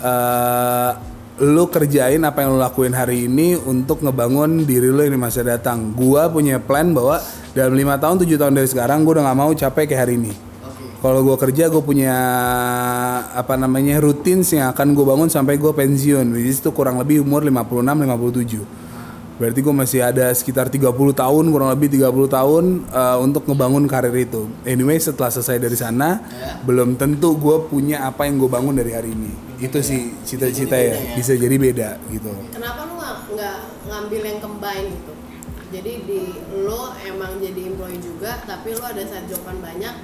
eh 0.00 0.92
lu 1.36 1.68
kerjain 1.68 2.24
apa 2.24 2.40
yang 2.40 2.56
lu 2.56 2.60
lakuin 2.64 2.96
hari 2.96 3.28
ini 3.28 3.60
untuk 3.60 4.00
ngebangun 4.00 4.64
diri 4.64 4.88
lu 4.88 5.04
yang 5.04 5.14
di 5.16 5.20
masa 5.20 5.44
datang. 5.44 5.92
Gua 5.92 6.32
punya 6.32 6.56
plan 6.56 6.96
bahwa 6.96 7.20
dalam 7.52 7.76
lima 7.76 8.00
tahun 8.00 8.24
7 8.24 8.40
tahun 8.40 8.52
dari 8.56 8.68
sekarang 8.68 9.04
gua 9.04 9.20
udah 9.20 9.24
nggak 9.28 9.38
mau 9.38 9.52
capek 9.52 9.84
kayak 9.92 10.00
hari 10.08 10.14
ini. 10.16 10.32
Kalau 10.96 11.22
gue 11.22 11.36
kerja 11.38 11.68
gue 11.68 11.82
punya 11.84 12.16
apa 13.36 13.54
namanya 13.54 14.00
rutin 14.00 14.40
yang 14.42 14.72
akan 14.72 14.96
gue 14.96 15.04
bangun 15.04 15.28
sampai 15.28 15.54
gue 15.54 15.70
pensiun. 15.70 16.34
Is 16.40 16.58
itu 16.58 16.72
kurang 16.72 16.96
lebih 16.98 17.22
umur 17.22 17.44
56 17.44 17.94
57. 17.94 19.38
Berarti 19.38 19.60
gue 19.60 19.74
masih 19.76 20.00
ada 20.00 20.32
sekitar 20.32 20.72
30 20.72 20.88
tahun 20.96 21.44
kurang 21.52 21.70
lebih 21.76 21.92
30 21.92 22.10
tahun 22.10 22.64
eh, 22.88 23.16
untuk 23.20 23.44
ngebangun 23.44 23.84
karir 23.84 24.16
itu. 24.16 24.48
Anyway 24.64 24.96
setelah 24.96 25.28
selesai 25.28 25.60
dari 25.60 25.76
sana 25.76 26.24
belum 26.64 26.96
tentu 26.96 27.36
gue 27.36 27.68
punya 27.68 28.08
apa 28.08 28.24
yang 28.24 28.40
gue 28.40 28.50
bangun 28.50 28.74
dari 28.74 28.96
hari 28.96 29.12
ini. 29.12 29.45
Itu 29.56 29.78
sih 29.80 30.12
cita-cita 30.22 30.76
ya 30.76 31.16
bisa 31.16 31.32
jadi 31.32 31.56
beda 31.56 31.96
gitu. 32.12 32.28
Kenapa 32.52 32.84
lu 32.84 32.94
nggak 33.00 33.56
ngambil 33.88 34.20
yang 34.20 34.38
combine 34.44 34.88
gitu? 34.92 35.12
Jadi 35.66 35.92
di 36.06 36.22
lo 36.62 36.94
emang 37.02 37.42
jadi 37.42 37.74
employee 37.74 37.98
juga, 37.98 38.38
tapi 38.46 38.70
lo 38.76 38.86
ada 38.86 39.02
side 39.02 39.26
joban 39.26 39.58
banyak, 39.58 39.94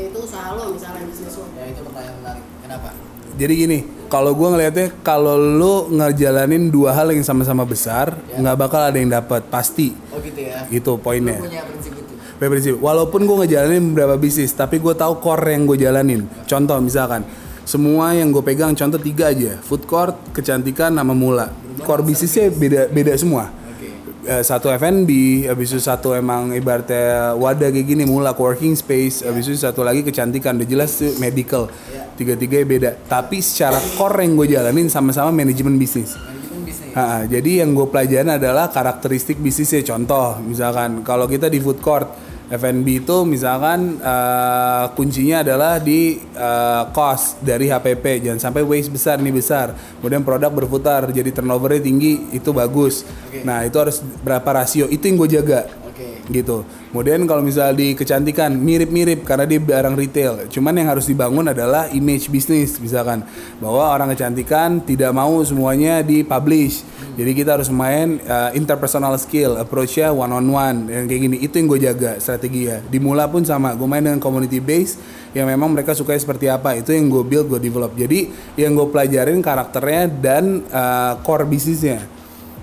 yaitu 0.00 0.16
usaha 0.16 0.56
lo 0.56 0.72
misalnya 0.72 1.04
bisnis 1.04 1.36
lo. 1.36 1.44
Ya 1.58 1.68
itu 1.68 1.84
pertanyaan 1.84 2.16
menarik. 2.24 2.44
Kenapa? 2.64 2.88
Jadi 3.34 3.52
gini, 3.58 3.78
kalau 4.06 4.30
gue 4.30 4.48
ngelihatnya 4.48 4.88
kalau 5.02 5.34
lu 5.34 5.90
ngejalanin 5.90 6.70
dua 6.70 6.94
hal 6.94 7.10
yang 7.10 7.26
sama-sama 7.26 7.66
besar, 7.66 8.14
nggak 8.38 8.56
bakal 8.56 8.80
ada 8.80 8.94
yang 8.94 9.10
dapat 9.10 9.42
pasti. 9.50 9.92
Oh 10.14 10.22
gitu 10.22 10.38
ya. 10.38 10.64
Itu 10.70 10.96
poinnya. 11.02 11.42
Punya 11.42 11.66
prinsip 11.66 11.92
itu. 11.98 12.14
Punya 12.14 12.48
prinsip. 12.48 12.74
Walaupun 12.78 13.26
gue 13.26 13.36
ngejalanin 13.44 13.90
beberapa 13.90 14.14
bisnis, 14.16 14.54
tapi 14.54 14.78
gue 14.78 14.94
tahu 14.94 15.18
core 15.18 15.52
yang 15.52 15.66
gue 15.66 15.76
jalanin. 15.82 16.30
Contoh 16.46 16.78
misalkan, 16.78 17.26
semua 17.64 18.12
yang 18.12 18.28
gue 18.28 18.44
pegang 18.44 18.76
contoh 18.76 19.00
tiga 19.00 19.32
aja, 19.32 19.56
food 19.64 19.88
court, 19.88 20.12
kecantikan, 20.36 20.92
nama 20.92 21.16
mula. 21.16 21.48
Core 21.80 22.04
bisnisnya 22.04 22.52
beda 22.52 22.92
beda 22.92 23.12
semua. 23.16 23.48
Oke. 23.48 23.88
Eh, 24.28 24.42
satu 24.44 24.68
F&B, 24.68 25.44
habis 25.48 25.72
itu 25.72 25.80
satu 25.80 26.12
emang 26.12 26.52
ibaratnya 26.52 27.32
wadah 27.34 27.72
kayak 27.72 27.88
gini 27.88 28.04
mula 28.04 28.36
working 28.36 28.76
space, 28.76 29.24
habis 29.24 29.48
itu 29.48 29.56
satu 29.56 29.80
lagi 29.80 30.04
kecantikan, 30.04 30.60
udah 30.60 30.68
jelas 30.68 30.92
tuh 31.00 31.16
medical. 31.16 31.72
Tiga-tiganya 32.14 32.66
beda. 32.68 32.90
Tapi 33.10 33.42
secara 33.42 33.80
core 33.98 34.22
yang 34.22 34.38
gue 34.38 34.46
jalanin 34.54 34.86
sama-sama 34.86 35.34
manajemen 35.34 35.74
bisnis. 35.80 36.14
Manajemen 36.14 36.62
bisnis. 36.62 36.94
Ha, 36.94 37.26
jadi 37.26 37.64
yang 37.64 37.74
gue 37.74 37.90
pelajarin 37.90 38.38
adalah 38.38 38.70
karakteristik 38.70 39.40
bisnisnya. 39.42 39.82
Contoh, 39.82 40.38
misalkan 40.44 41.02
kalau 41.02 41.26
kita 41.26 41.50
di 41.50 41.58
food 41.58 41.82
court, 41.82 42.06
F&B 42.52 43.00
itu 43.00 43.16
misalkan 43.24 43.96
eh, 44.00 44.84
kuncinya 44.92 45.40
adalah 45.40 45.80
di 45.80 46.20
eh, 46.20 46.82
cost 46.92 47.40
dari 47.40 47.72
HPP. 47.72 48.28
Jangan 48.28 48.40
sampai 48.50 48.62
waste 48.64 48.92
besar 48.92 49.16
nih 49.20 49.32
besar. 49.32 49.72
Kemudian 50.00 50.20
produk 50.20 50.52
berputar, 50.52 51.08
jadi 51.08 51.32
turnovernya 51.32 51.80
tinggi, 51.80 52.36
itu 52.36 52.52
bagus. 52.52 53.08
Nah 53.44 53.64
itu 53.64 53.76
harus 53.80 54.04
berapa 54.20 54.64
rasio? 54.64 54.84
Itu 54.88 55.08
yang 55.08 55.16
gue 55.20 55.30
jaga. 55.40 55.83
Gitu. 56.28 56.64
Kemudian 56.90 57.26
kalau 57.28 57.42
misalnya 57.44 57.74
di 57.76 57.92
kecantikan 57.92 58.54
mirip-mirip 58.54 59.26
karena 59.26 59.44
dia 59.44 59.60
barang 59.60 59.94
retail. 59.98 60.48
Cuman 60.48 60.72
yang 60.78 60.88
harus 60.94 61.10
dibangun 61.10 61.50
adalah 61.50 61.90
image 61.92 62.32
bisnis 62.32 62.80
misalkan 62.80 63.26
bahwa 63.60 63.92
orang 63.92 64.12
kecantikan 64.14 64.80
tidak 64.80 65.12
mau 65.12 65.40
semuanya 65.44 66.00
dipublish. 66.00 66.86
Jadi 67.14 67.30
kita 67.30 67.54
harus 67.60 67.70
main 67.70 68.18
uh, 68.26 68.50
interpersonal 68.58 69.14
skill, 69.22 69.54
approach-nya 69.54 70.10
one 70.10 70.34
on 70.34 70.46
one 70.50 70.78
yang 70.90 71.04
kayak 71.06 71.20
gini. 71.30 71.36
Itu 71.42 71.62
yang 71.62 71.66
gue 71.70 71.80
jaga 71.82 72.10
strategi 72.18 72.66
ya. 72.66 72.82
Di 72.82 72.98
mula 72.98 73.30
pun 73.30 73.46
sama, 73.46 73.70
gue 73.78 73.86
main 73.86 74.02
dengan 74.02 74.18
community 74.18 74.58
base 74.58 74.98
yang 75.30 75.46
memang 75.46 75.70
mereka 75.70 75.94
suka 75.94 76.16
seperti 76.18 76.50
apa. 76.50 76.74
Itu 76.74 76.90
yang 76.90 77.06
gue 77.06 77.22
build, 77.22 77.46
gue 77.46 77.60
develop. 77.62 77.94
Jadi 77.94 78.34
yang 78.58 78.74
gue 78.74 78.90
pelajarin 78.90 79.38
karakternya 79.38 80.10
dan 80.10 80.66
uh, 80.74 81.22
core 81.22 81.46
bisnisnya. 81.46 82.14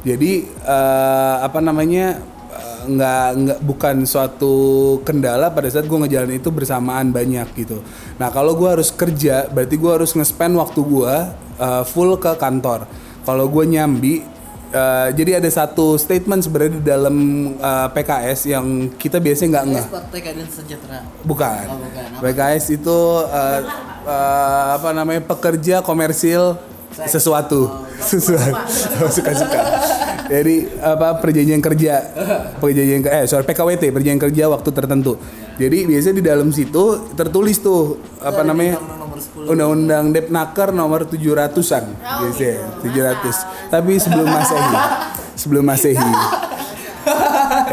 Jadi 0.01 0.49
eh, 0.49 1.35
apa 1.45 1.61
namanya 1.61 2.17
nggak 2.87 3.27
nggak 3.37 3.59
bukan 3.61 3.95
suatu 4.05 4.55
kendala 5.05 5.53
pada 5.53 5.67
saat 5.69 5.85
gue 5.85 5.97
ngejalanin 5.97 6.41
itu 6.41 6.49
bersamaan 6.49 7.13
banyak 7.13 7.47
gitu. 7.53 7.83
Nah 8.17 8.33
kalau 8.33 8.57
gue 8.57 8.69
harus 8.69 8.89
kerja 8.89 9.49
berarti 9.49 9.75
gue 9.77 9.91
harus 9.91 10.11
nge-spend 10.17 10.57
waktu 10.57 10.81
gue 10.81 11.15
eh, 11.61 11.83
full 11.85 12.17
ke 12.17 12.33
kantor. 12.37 12.89
Kalau 13.21 13.45
gue 13.45 13.63
nyambi 13.69 14.25
eh, 14.71 15.07
jadi 15.13 15.43
ada 15.43 15.49
satu 15.51 15.99
statement 15.99 16.41
sebenarnya 16.47 16.73
di 16.79 16.83
dalam 16.83 17.15
eh, 17.55 17.87
PKS 17.93 18.39
yang 18.49 18.89
kita 18.97 19.21
biasanya 19.21 19.49
nggak 19.59 19.65
Sejahtera. 20.49 20.99
Bukan. 21.21 21.63
Oh, 21.69 21.77
bukan. 21.85 22.07
Apa? 22.17 22.23
PKS 22.31 22.65
itu 22.73 22.99
eh, 23.29 23.59
eh, 24.07 24.65
apa 24.79 24.89
namanya 24.95 25.21
pekerja 25.27 25.85
komersil 25.85 26.57
sesuatu, 26.91 27.71
sesuatu 28.11 29.07
suka-suka. 29.07 29.61
Jadi 30.31 30.79
apa 30.79 31.19
perjanjian 31.19 31.59
kerja, 31.59 31.93
perjanjian 32.63 33.03
eh 33.03 33.27
sorry 33.27 33.43
PKWT 33.43 33.91
perjanjian 33.91 34.21
kerja 34.31 34.47
waktu 34.47 34.69
tertentu. 34.71 35.19
Jadi 35.59 35.83
biasanya 35.83 36.15
di 36.15 36.23
dalam 36.23 36.49
situ 36.55 37.11
tertulis 37.19 37.59
tuh 37.59 37.99
apa 38.23 38.39
namanya 38.47 38.79
nomor 38.79 39.19
10. 39.19 39.51
Undang-undang 39.51 40.15
Depnaker 40.15 40.71
nomor 40.71 41.03
700-an 41.03 41.83
biasanya 41.99 42.79
700. 42.79 43.75
Tapi 43.75 43.91
sebelum 43.99 44.27
Masehi. 44.31 44.73
Sebelum 45.35 45.63
Masehi. 45.67 46.11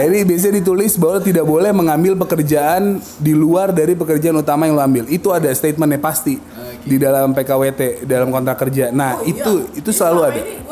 Ini 0.03 0.25
biasanya 0.27 0.59
ditulis 0.59 0.99
bahwa 0.99 1.23
tidak 1.23 1.47
boleh 1.47 1.71
mengambil 1.71 2.18
pekerjaan 2.18 2.99
di 3.23 3.38
luar 3.38 3.71
dari 3.71 3.94
pekerjaan 3.94 4.35
utama 4.35 4.66
yang 4.66 4.75
lo 4.75 4.83
ambil. 4.83 5.05
Itu 5.07 5.31
ada 5.31 5.47
statementnya 5.55 6.03
pasti 6.03 6.42
di 6.83 6.97
dalam 6.97 7.37
PKWT 7.37 8.09
dalam 8.09 8.35
kontrak 8.35 8.59
kerja. 8.66 8.90
Nah 8.90 9.23
itu 9.23 9.68
itu 9.77 9.90
selalu 9.92 10.21
ada. 10.27 10.40
Ini 10.40 10.64
gue 10.64 10.64
6 10.64 10.66
tahun 10.66 10.67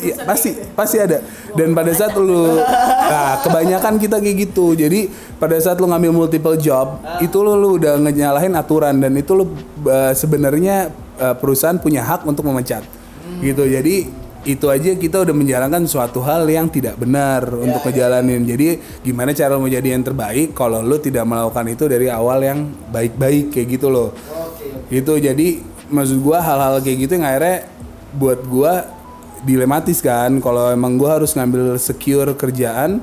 Iya, 0.00 0.16
tulisan 0.16 0.26
pasti 0.26 0.50
pasti 0.72 0.96
ada. 0.96 1.18
Dan 1.52 1.76
pada 1.76 1.92
saat 1.92 2.16
lu 2.16 2.56
nah, 2.56 3.38
kebanyakan 3.44 4.00
kita 4.00 4.16
kayak 4.18 4.36
gitu. 4.48 4.72
Jadi 4.72 5.12
pada 5.36 5.56
saat 5.60 5.76
lu 5.76 5.86
ngambil 5.86 6.12
multiple 6.12 6.56
job, 6.56 7.00
itu 7.20 7.36
lu, 7.40 7.54
lu 7.60 7.76
udah 7.76 8.00
nyalahin 8.00 8.56
aturan 8.56 8.96
dan 8.96 9.12
itu 9.14 9.36
lu 9.36 9.44
uh, 9.84 10.12
sebenarnya 10.16 10.88
uh, 11.20 11.36
perusahaan 11.36 11.76
punya 11.76 12.00
hak 12.00 12.24
untuk 12.24 12.48
memecat. 12.48 12.82
Gitu. 13.40 13.64
Jadi 13.68 13.96
itu 14.40 14.72
aja 14.72 14.96
kita 14.96 15.20
udah 15.20 15.36
menjalankan 15.36 15.84
suatu 15.84 16.24
hal 16.24 16.48
yang 16.48 16.72
tidak 16.72 16.96
benar 16.96 17.44
untuk 17.52 17.84
ngejalanin. 17.84 18.40
Jadi 18.48 18.80
gimana 19.04 19.36
cara 19.36 19.60
mau 19.60 19.68
jadi 19.68 19.92
yang 19.92 20.00
terbaik 20.00 20.56
kalau 20.56 20.80
lu 20.80 20.96
tidak 20.96 21.28
melakukan 21.28 21.66
itu 21.68 21.84
dari 21.84 22.08
awal 22.08 22.40
yang 22.40 22.72
baik-baik 22.88 23.52
kayak 23.52 23.68
gitu 23.76 23.92
loh. 23.92 24.16
Gitu. 24.88 25.12
Jadi 25.20 25.60
maksud 25.92 26.24
gua 26.24 26.40
hal-hal 26.40 26.80
kayak 26.80 26.98
gitu 27.04 27.12
yang 27.20 27.26
akhirnya 27.28 27.68
buat 28.16 28.40
gua 28.48 28.99
dilematis 29.46 30.04
kan 30.04 30.40
kalau 30.40 30.68
emang 30.72 30.96
gue 31.00 31.08
harus 31.08 31.32
ngambil 31.36 31.76
secure 31.80 32.32
kerjaan 32.36 33.00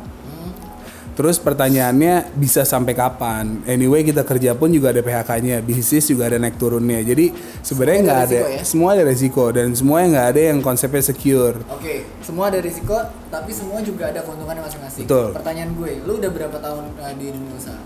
terus 1.17 1.41
pertanyaannya 1.41 2.29
bisa 2.37 2.61
sampai 2.61 2.93
kapan 2.93 3.65
anyway 3.65 4.05
kita 4.05 4.21
kerja 4.21 4.53
pun 4.53 4.69
juga 4.69 4.93
ada 4.93 5.01
PHK-nya 5.01 5.65
bisnis 5.65 6.05
juga 6.05 6.29
ada 6.29 6.37
naik 6.37 6.61
turunnya 6.61 7.01
jadi 7.01 7.33
sebenarnya 7.65 7.99
nggak 8.05 8.21
ada 8.21 8.37
resiko 8.37 8.53
ya? 8.53 8.61
semua 8.61 8.89
ada 8.93 9.03
resiko 9.03 9.45
dan 9.49 9.67
semuanya 9.73 10.07
nggak 10.13 10.27
ada 10.29 10.41
yang 10.53 10.59
konsepnya 10.61 11.01
secure 11.01 11.57
Oke, 11.73 12.05
semua 12.21 12.53
ada 12.53 12.61
risiko, 12.61 12.93
tapi 13.33 13.49
semua 13.49 13.81
juga 13.81 14.11
ada 14.11 14.19
keuntungannya 14.25 14.59
masing-masing. 14.65 15.05
Betul. 15.07 15.31
Pertanyaan 15.31 15.71
gue, 15.77 15.91
lu 16.03 16.19
udah 16.19 16.31
berapa 16.33 16.57
tahun 16.59 16.83
uh, 16.99 17.13
di 17.15 17.25
dunia 17.31 17.53
usaha? 17.55 17.79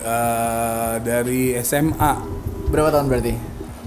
Eh, 0.00 0.94
dari 1.04 1.52
SMA 1.60 2.12
Berapa 2.72 2.88
tahun 2.88 3.06
berarti? 3.12 3.34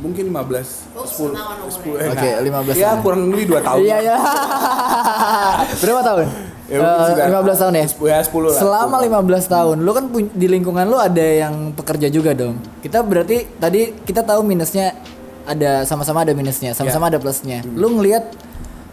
Mungkin 0.04 0.24
15 0.28 0.92
Oh, 0.92 1.08
10 1.08 1.32
setahun 1.32 1.56
umurnya. 1.58 1.72
10 1.72 1.96
eh, 1.96 2.10
Oke, 2.12 2.30
nah, 2.30 2.42
15 2.44 2.76
ya 2.76 2.84
tahun. 2.86 3.00
kurang 3.02 3.22
lebih 3.26 3.46
2 3.50 3.64
tahun 3.64 3.80
Iya 3.82 3.98
ya. 4.04 4.16
berapa 5.82 6.02
tahun? 6.04 6.28
Ya, 6.64 6.78
mungkin 6.80 6.96
Eh, 6.96 7.06
sekitar 7.06 7.28
15 7.30 7.58
tahun 7.58 7.74
ya? 7.74 7.86
10 7.88 8.08
ya, 8.08 8.20
10 8.22 8.44
lah. 8.46 8.54
Selama 8.56 8.96
15 9.00 9.46
tahun, 9.48 9.78
lu 9.80 9.92
kan 9.92 10.06
di 10.30 10.48
lingkungan 10.48 10.86
lu 10.86 10.98
ada 10.98 11.22
yang 11.22 11.54
pekerja 11.72 12.08
juga 12.08 12.32
dong. 12.34 12.56
Kita 12.80 13.00
berarti 13.02 13.48
tadi 13.54 13.82
kita 13.98 14.22
tahu 14.22 14.42
minusnya 14.42 14.96
ada 15.44 15.84
sama-sama 15.84 16.24
ada 16.24 16.32
minusnya, 16.32 16.72
sama-sama 16.72 17.08
Ya. 17.08 17.10
ada 17.10 17.20
plusnya. 17.20 17.60
Lu 17.68 17.92
ngelihat 17.94 18.32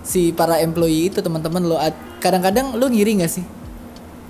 si 0.03 0.31
para 0.31 0.59
employee 0.59 1.09
itu 1.09 1.19
teman-teman 1.19 1.63
lu 1.63 1.77
ad- 1.77 1.95
kadang-kadang 2.19 2.75
lu 2.75 2.87
ngiri 2.87 3.23
nggak 3.23 3.33
sih? 3.33 3.47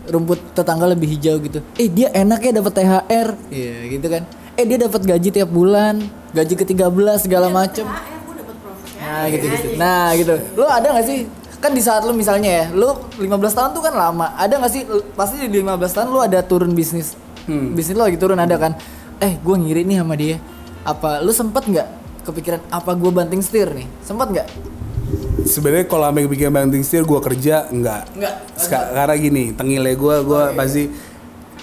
Rumput 0.06 0.52
tetangga 0.52 0.84
lebih 0.84 1.08
hijau 1.08 1.38
gitu. 1.38 1.64
Eh 1.74 1.86
dia 1.86 2.12
enak 2.12 2.40
ya 2.42 2.52
dapat 2.54 2.72
THR. 2.74 3.28
Iya, 3.48 3.74
gitu 3.88 4.06
kan. 4.06 4.22
Eh 4.60 4.68
dia 4.68 4.76
dapat 4.76 5.00
gaji 5.00 5.32
tiap 5.32 5.48
bulan, 5.48 6.04
gaji 6.36 6.52
ke-13 6.52 7.16
segala 7.24 7.48
macem. 7.48 7.88
THR 7.88 8.20
gue 8.20 8.34
dapet 8.36 8.56
profit 8.60 8.92
Nah 9.00 9.24
gitu 9.32 9.44
gitu. 9.48 9.66
Nah 9.80 10.06
gitu. 10.12 10.34
Lu 10.52 10.68
ada 10.68 11.00
gak 11.00 11.06
sih? 11.08 11.24
Kan 11.64 11.72
di 11.72 11.80
saat 11.80 12.04
lu 12.04 12.12
misalnya 12.12 12.50
ya, 12.52 12.64
lu 12.68 12.92
15 13.16 13.24
tahun 13.56 13.70
tuh 13.72 13.80
kan 13.80 13.96
lama. 13.96 14.36
Ada 14.36 14.60
gak 14.60 14.68
sih? 14.68 14.84
Pasti 15.16 15.40
di 15.40 15.64
15 15.64 15.96
tahun 15.96 16.08
lu 16.12 16.20
ada 16.20 16.44
turun 16.44 16.76
bisnis. 16.76 17.16
Bisnis 17.48 17.96
lu 17.96 18.04
lagi 18.04 18.20
turun 18.20 18.36
ada 18.36 18.52
kan? 18.60 18.76
Eh 19.16 19.40
gue 19.40 19.56
ngiri 19.56 19.80
nih 19.80 20.04
sama 20.04 20.12
dia. 20.12 20.36
Apa 20.84 21.24
lu 21.24 21.32
sempet 21.32 21.64
nggak 21.64 21.88
kepikiran 22.28 22.60
apa 22.68 22.92
gue 22.92 23.10
banting 23.10 23.40
setir 23.40 23.72
nih? 23.72 23.88
Sempet 24.04 24.28
nggak? 24.28 24.48
sebenarnya 25.40 25.88
kalau 25.88 26.04
sampai 26.06 26.22
kepikiran 26.28 26.52
banting 26.52 26.84
setir 26.84 27.02
gue 27.02 27.18
kerja 27.18 27.66
enggak 27.72 28.06
Nggak. 28.12 28.34
Ska- 28.54 28.92
karena 28.92 29.14
gini 29.16 29.44
tengilnya 29.56 29.96
gue 29.96 30.16
gue 30.22 30.42
pasti 30.54 30.82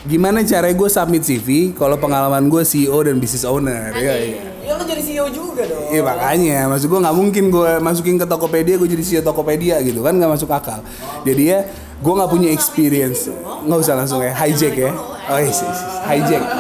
gimana 0.08 0.40
caranya 0.48 0.74
gue 0.74 0.90
submit 0.90 1.24
CV 1.28 1.76
kalau 1.76 2.00
pengalaman 2.00 2.48
gue 2.48 2.64
CEO 2.64 2.96
dan 3.04 3.20
business 3.20 3.44
owner 3.44 3.92
ya 3.94 4.16
iya. 4.16 4.42
Ya 4.68 4.76
lu 4.76 4.84
jadi 4.84 5.00
CEO 5.00 5.32
juga 5.32 5.64
dong. 5.64 5.88
Iya 5.88 6.04
makanya, 6.04 6.68
maksud 6.68 6.92
gue 6.92 7.00
nggak 7.00 7.16
mungkin 7.16 7.44
gue 7.48 7.72
masukin 7.80 8.20
ke 8.20 8.28
Tokopedia 8.28 8.76
gue 8.76 8.90
jadi 8.92 9.00
CEO 9.00 9.22
Tokopedia 9.24 9.80
gitu 9.80 10.04
kan 10.04 10.12
nggak 10.12 10.28
masuk 10.28 10.52
akal. 10.52 10.84
Jadi 11.24 11.44
ya 11.56 11.64
gue 12.04 12.14
nggak 12.20 12.28
punya 12.28 12.52
experience, 12.52 13.32
nggak 13.64 13.80
usah 13.80 13.96
langsung 13.96 14.20
ya 14.20 14.36
hijack 14.36 14.76
ya. 14.76 14.92
Oh 15.32 15.40
iya, 15.40 15.48
iya, 15.48 15.72
iya, 15.72 16.04
hijack. 16.12 16.44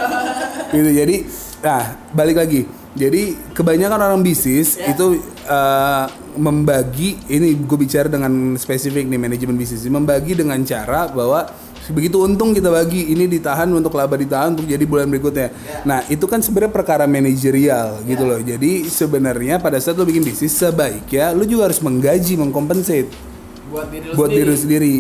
Gitu 0.68 0.90
jadi, 0.92 1.16
nah 1.64 1.84
balik 2.16 2.40
lagi. 2.40 2.64
Jadi 2.96 3.36
kebanyakan 3.52 4.00
orang 4.00 4.24
bisnis 4.24 4.80
itu 4.80 5.20
eh, 5.44 6.06
membagi 6.40 7.20
ini 7.28 7.60
gue 7.60 7.78
bicara 7.78 8.08
dengan 8.08 8.56
spesifik 8.56 9.04
nih 9.08 9.20
manajemen 9.20 9.60
bisnis 9.60 9.84
membagi 9.88 10.34
dengan 10.34 10.60
cara 10.64 11.12
bahwa 11.12 11.48
begitu 11.92 12.24
untung 12.24 12.52
kita 12.52 12.68
bagi 12.72 13.12
ini 13.12 13.28
ditahan 13.28 13.70
untuk 13.72 13.96
laba 13.96 14.16
ditahan 14.16 14.56
untuk 14.56 14.68
jadi 14.68 14.84
bulan 14.84 15.08
berikutnya. 15.08 15.52
Nah 15.88 16.04
itu 16.12 16.26
kan 16.28 16.44
sebenarnya 16.44 16.74
perkara 16.74 17.04
manajerial 17.08 18.04
gitu 18.04 18.24
loh. 18.24 18.40
Jadi 18.40 18.88
sebenarnya 18.88 19.60
pada 19.60 19.80
saat 19.80 19.96
lo 19.96 20.04
bikin 20.04 20.24
bisnis 20.24 20.56
sebaiknya 20.56 21.32
lo 21.36 21.44
juga 21.48 21.72
harus 21.72 21.80
menggaji 21.84 22.40
mengkompensate 22.40 23.10
Buat 23.68 23.92
diri 23.92 24.08
buat 24.16 24.30
diri 24.32 24.48
lu 24.48 24.56
sendiri 24.56 24.96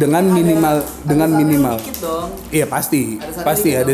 dengan 0.00 0.24
minimal 0.24 0.80
dengan 1.04 1.28
minimal. 1.36 1.76
Dong. 2.00 2.32
Iya 2.48 2.64
pasti 2.64 3.20
Ada 3.20 3.44
pasti 3.44 3.68
ada 3.76 3.92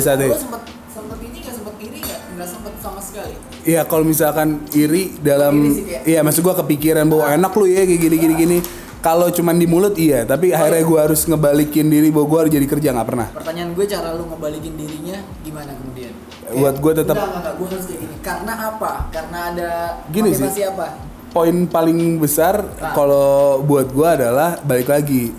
sekali. 3.14 3.34
Iya 3.64 3.80
kalau 3.88 4.04
misalkan 4.04 4.60
iri 4.76 5.16
dalam 5.22 5.72
iya 6.04 6.20
maksud 6.20 6.44
gua 6.44 6.58
kepikiran 6.58 7.08
bahwa 7.08 7.24
enak 7.32 7.52
lu 7.56 7.64
ya 7.64 7.86
kayak 7.86 8.00
gini 8.00 8.16
gini 8.18 8.34
gini. 8.34 8.58
Kalau 9.04 9.28
cuman 9.28 9.60
di 9.60 9.68
mulut 9.68 10.00
iya, 10.00 10.24
tapi 10.24 10.56
akhirnya 10.56 10.80
gua 10.88 11.04
harus 11.04 11.28
ngebalikin 11.28 11.92
diri 11.92 12.08
bahwa 12.08 12.24
gua 12.24 12.38
harus 12.40 12.52
jadi 12.56 12.64
kerja 12.64 12.88
nggak 12.96 13.08
pernah. 13.12 13.28
Pertanyaan 13.36 13.76
gue 13.76 13.84
cara 13.84 14.16
lu 14.16 14.24
ngebalikin 14.32 14.72
dirinya 14.80 15.20
gimana 15.44 15.76
kemudian? 15.76 16.12
Buat 16.56 16.76
gue 16.80 16.92
tetap 16.96 17.12
Enggak, 17.12 17.28
enggak, 17.28 17.40
enggak, 17.44 17.54
gue 17.60 17.66
harus 17.68 17.84
kayak 17.84 18.00
gini. 18.00 18.16
Karena 18.24 18.52
apa? 18.72 18.92
Karena 19.12 19.38
ada 19.52 19.68
Gini 20.08 20.30
sih. 20.32 20.64
apa? 20.64 20.86
poin 21.34 21.66
paling 21.66 22.22
besar 22.22 22.62
kalau 22.94 23.58
buat 23.66 23.90
gua 23.90 24.14
adalah 24.14 24.54
balik 24.62 24.86
lagi 24.86 25.34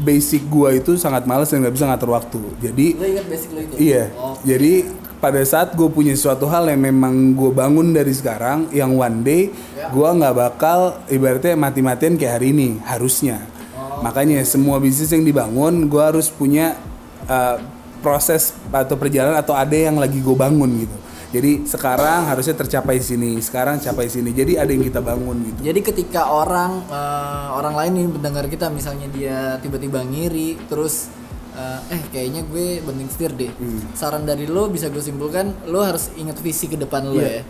basic 0.00 0.48
gua 0.48 0.72
itu 0.72 0.96
sangat 0.96 1.28
males 1.28 1.52
dan 1.52 1.60
nggak 1.62 1.74
bisa 1.76 1.84
ngatur 1.86 2.10
waktu. 2.16 2.40
Jadi 2.64 2.86
Lu 2.96 3.04
ingat 3.04 3.26
basic 3.30 3.50
lu 3.52 3.60
itu? 3.62 3.74
Iya. 3.78 4.10
Oh. 4.16 4.34
Jadi 4.42 5.03
pada 5.24 5.40
saat 5.40 5.72
gue 5.72 5.88
punya 5.88 6.12
suatu 6.12 6.44
hal 6.52 6.68
yang 6.68 6.84
memang 6.84 7.32
gue 7.32 7.48
bangun 7.48 7.96
dari 7.96 8.12
sekarang, 8.12 8.68
yang 8.76 8.92
one 8.92 9.24
day 9.24 9.42
Ya. 9.72 9.88
gue 9.88 10.08
nggak 10.20 10.34
bakal 10.36 11.00
ibaratnya 11.08 11.56
mati-matian 11.56 12.20
kayak 12.20 12.36
hari 12.36 12.52
ini 12.52 12.76
harusnya. 12.84 13.40
Oh. 13.72 14.04
Makanya 14.04 14.44
semua 14.44 14.76
bisnis 14.76 15.08
yang 15.16 15.24
dibangun 15.24 15.88
gue 15.88 16.02
harus 16.04 16.28
punya 16.28 16.76
uh, 17.24 17.56
proses 18.04 18.52
atau 18.68 19.00
perjalanan 19.00 19.40
atau 19.40 19.56
ada 19.56 19.72
yang 19.72 19.96
lagi 19.96 20.20
gue 20.20 20.36
bangun 20.36 20.68
gitu. 20.84 20.96
Jadi 21.34 21.66
sekarang 21.66 22.30
harusnya 22.30 22.54
tercapai 22.54 23.02
sini, 23.02 23.42
sekarang 23.42 23.82
capai 23.82 24.06
sini. 24.06 24.30
Jadi 24.30 24.54
ada 24.54 24.70
yang 24.70 24.86
kita 24.86 25.02
bangun 25.02 25.42
gitu. 25.42 25.58
Jadi 25.66 25.80
ketika 25.82 26.30
orang 26.30 26.86
eh, 26.86 27.48
orang 27.58 27.74
lain 27.74 27.92
nih 27.98 28.06
mendengar 28.06 28.44
kita 28.46 28.70
misalnya 28.70 29.10
dia 29.10 29.58
tiba-tiba 29.58 30.06
ngiri 30.06 30.70
terus 30.70 31.10
eh, 31.54 31.94
eh 31.94 32.02
kayaknya 32.10 32.42
gue 32.44 32.82
banting 32.82 33.08
setir 33.08 33.32
deh. 33.32 33.50
Hmm. 33.54 33.80
Saran 33.94 34.26
dari 34.26 34.44
lo 34.46 34.66
bisa 34.68 34.90
gue 34.90 35.00
simpulkan 35.00 35.54
lo 35.70 35.80
harus 35.80 36.10
ingat 36.18 36.38
visi 36.42 36.66
ke 36.66 36.74
depan 36.74 37.06
lo 37.06 37.18
Iya. 37.18 37.40
ya. 37.40 37.44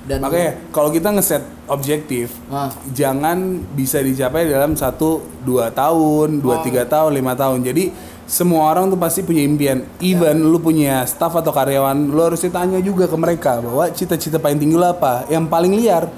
Dan 0.00 0.24
Makanya 0.24 0.72
kalau 0.72 0.88
kita 0.88 1.12
ngeset 1.12 1.44
objektif, 1.68 2.32
Ah. 2.48 2.72
jangan 2.88 3.60
bisa 3.76 4.00
dicapai 4.00 4.48
dalam 4.48 4.72
satu 4.72 5.20
dua 5.44 5.68
tahun, 5.68 6.40
dua 6.40 6.64
tiga 6.64 6.88
tahun, 6.88 7.20
lima 7.20 7.36
tahun. 7.36 7.60
Jadi 7.60 7.92
semua 8.24 8.72
orang 8.72 8.88
tuh 8.88 8.96
pasti 8.96 9.20
punya 9.20 9.44
impian. 9.44 9.84
Even 10.00 10.48
lu 10.48 10.56
punya 10.56 11.04
staff 11.04 11.36
atau 11.36 11.52
karyawan, 11.52 12.16
lu 12.16 12.20
harus 12.24 12.40
ditanya 12.40 12.80
juga 12.80 13.12
ke 13.12 13.16
mereka 13.18 13.60
bahwa 13.60 13.92
cita-cita 13.92 14.40
paling 14.40 14.56
tinggi 14.56 14.72
lu 14.78 14.88
apa, 14.88 15.28
yang 15.28 15.44
paling 15.44 15.76
liar. 15.76 16.08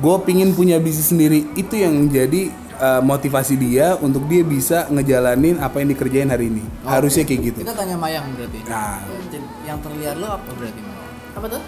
Gue 0.00 0.16
pingin 0.26 0.50
punya 0.50 0.80
bisnis 0.82 1.14
sendiri. 1.14 1.46
Itu 1.54 1.78
yang 1.78 2.10
jadi 2.10 2.50
uh, 2.80 3.02
motivasi 3.04 3.54
dia 3.60 3.94
untuk 4.00 4.24
dia 4.26 4.40
bisa 4.40 4.88
ngejalanin 4.88 5.60
apa 5.60 5.84
yang 5.84 5.92
dikerjain 5.92 6.32
hari 6.32 6.48
ini. 6.48 6.64
Harusnya 6.82 7.28
kayak 7.28 7.40
gitu. 7.52 7.58
kita 7.62 7.76
tanya 7.76 7.96
Mayang 8.00 8.32
berarti. 8.34 8.58
Nah. 8.66 9.04
Yang 9.68 9.78
terlihat 9.84 10.16
lo 10.16 10.28
apa 10.34 10.50
berarti? 10.56 10.80
Apa 11.36 11.46
tuh 11.46 11.62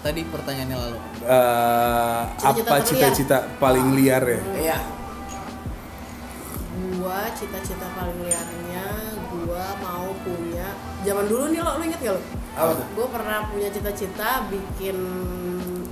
Tadi 0.00 0.24
pertanyaannya 0.32 0.76
lalu. 0.80 0.98
Uh, 1.28 2.24
Cita-cita 2.40 2.72
apa 2.72 2.76
cita-cita 2.80 3.36
paling 3.60 3.86
liar 4.00 4.24
ya? 4.24 4.40
Iya. 4.56 4.78
gua 7.00 7.28
cita-cita 7.32 7.86
paling 7.96 8.18
liarnya 8.24 8.84
gua 9.32 9.72
mau 9.80 10.12
punya 10.20 10.76
zaman 11.00 11.24
dulu 11.28 11.48
nih 11.48 11.60
lo 11.64 11.72
lu 11.80 11.82
inget 11.88 12.00
gak 12.00 12.12
lo 12.16 12.22
Apa 12.56 12.72
tuh? 12.76 12.86
gua 12.92 13.06
pernah 13.08 13.38
punya 13.48 13.68
cita-cita 13.72 14.44
bikin 14.52 14.96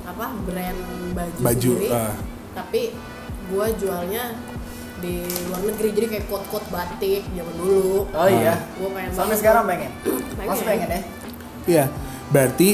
apa 0.04 0.32
brand 0.44 0.80
baju, 1.16 1.40
Baju, 1.40 1.72
sendiri 1.80 1.88
ah. 1.92 2.12
tapi 2.56 2.92
gua 3.48 3.66
jualnya 3.72 4.36
di 4.98 5.22
luar 5.46 5.62
negeri 5.64 5.88
jadi 5.92 6.06
kayak 6.08 6.26
kot-kot 6.26 6.64
batik 6.68 7.22
zaman 7.28 7.54
dulu 7.54 8.06
Oh 8.10 8.26
iya. 8.26 8.66
gua 8.74 8.88
pengen 8.90 9.10
Sampai 9.10 9.24
banget. 9.24 9.38
sekarang 9.38 9.64
pengen. 9.64 9.90
Pengen. 10.36 10.48
Masih 10.48 10.64
pengen 10.64 10.88
ya? 10.88 11.00
Iya, 11.64 11.84
berarti 12.28 12.70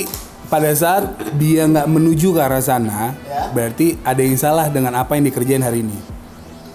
pada 0.47 0.71
saat 0.73 1.05
dia 1.35 1.65
nggak 1.65 1.85
menuju 1.85 2.29
ke 2.31 2.41
arah 2.41 2.61
sana, 2.61 3.17
Ya. 3.25 3.49
berarti 3.51 3.97
ada 4.01 4.21
yang 4.21 4.37
salah 4.37 4.69
dengan 4.69 4.93
apa 4.95 5.17
yang 5.17 5.25
dikerjain 5.25 5.61
hari 5.61 5.81
ini. 5.81 5.97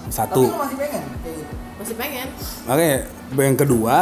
Tapi 0.01 0.11
Satu, 0.11 0.41
lo 0.43 0.57
masih 0.59 0.75
pengen 0.75 1.03
kayak 1.21 1.35
gitu. 1.35 1.53
masih 1.77 1.77
masih 1.79 1.95
pengen 1.95 2.27
Oke, 2.65 2.89
yang 3.39 3.55
kedua, 3.55 3.95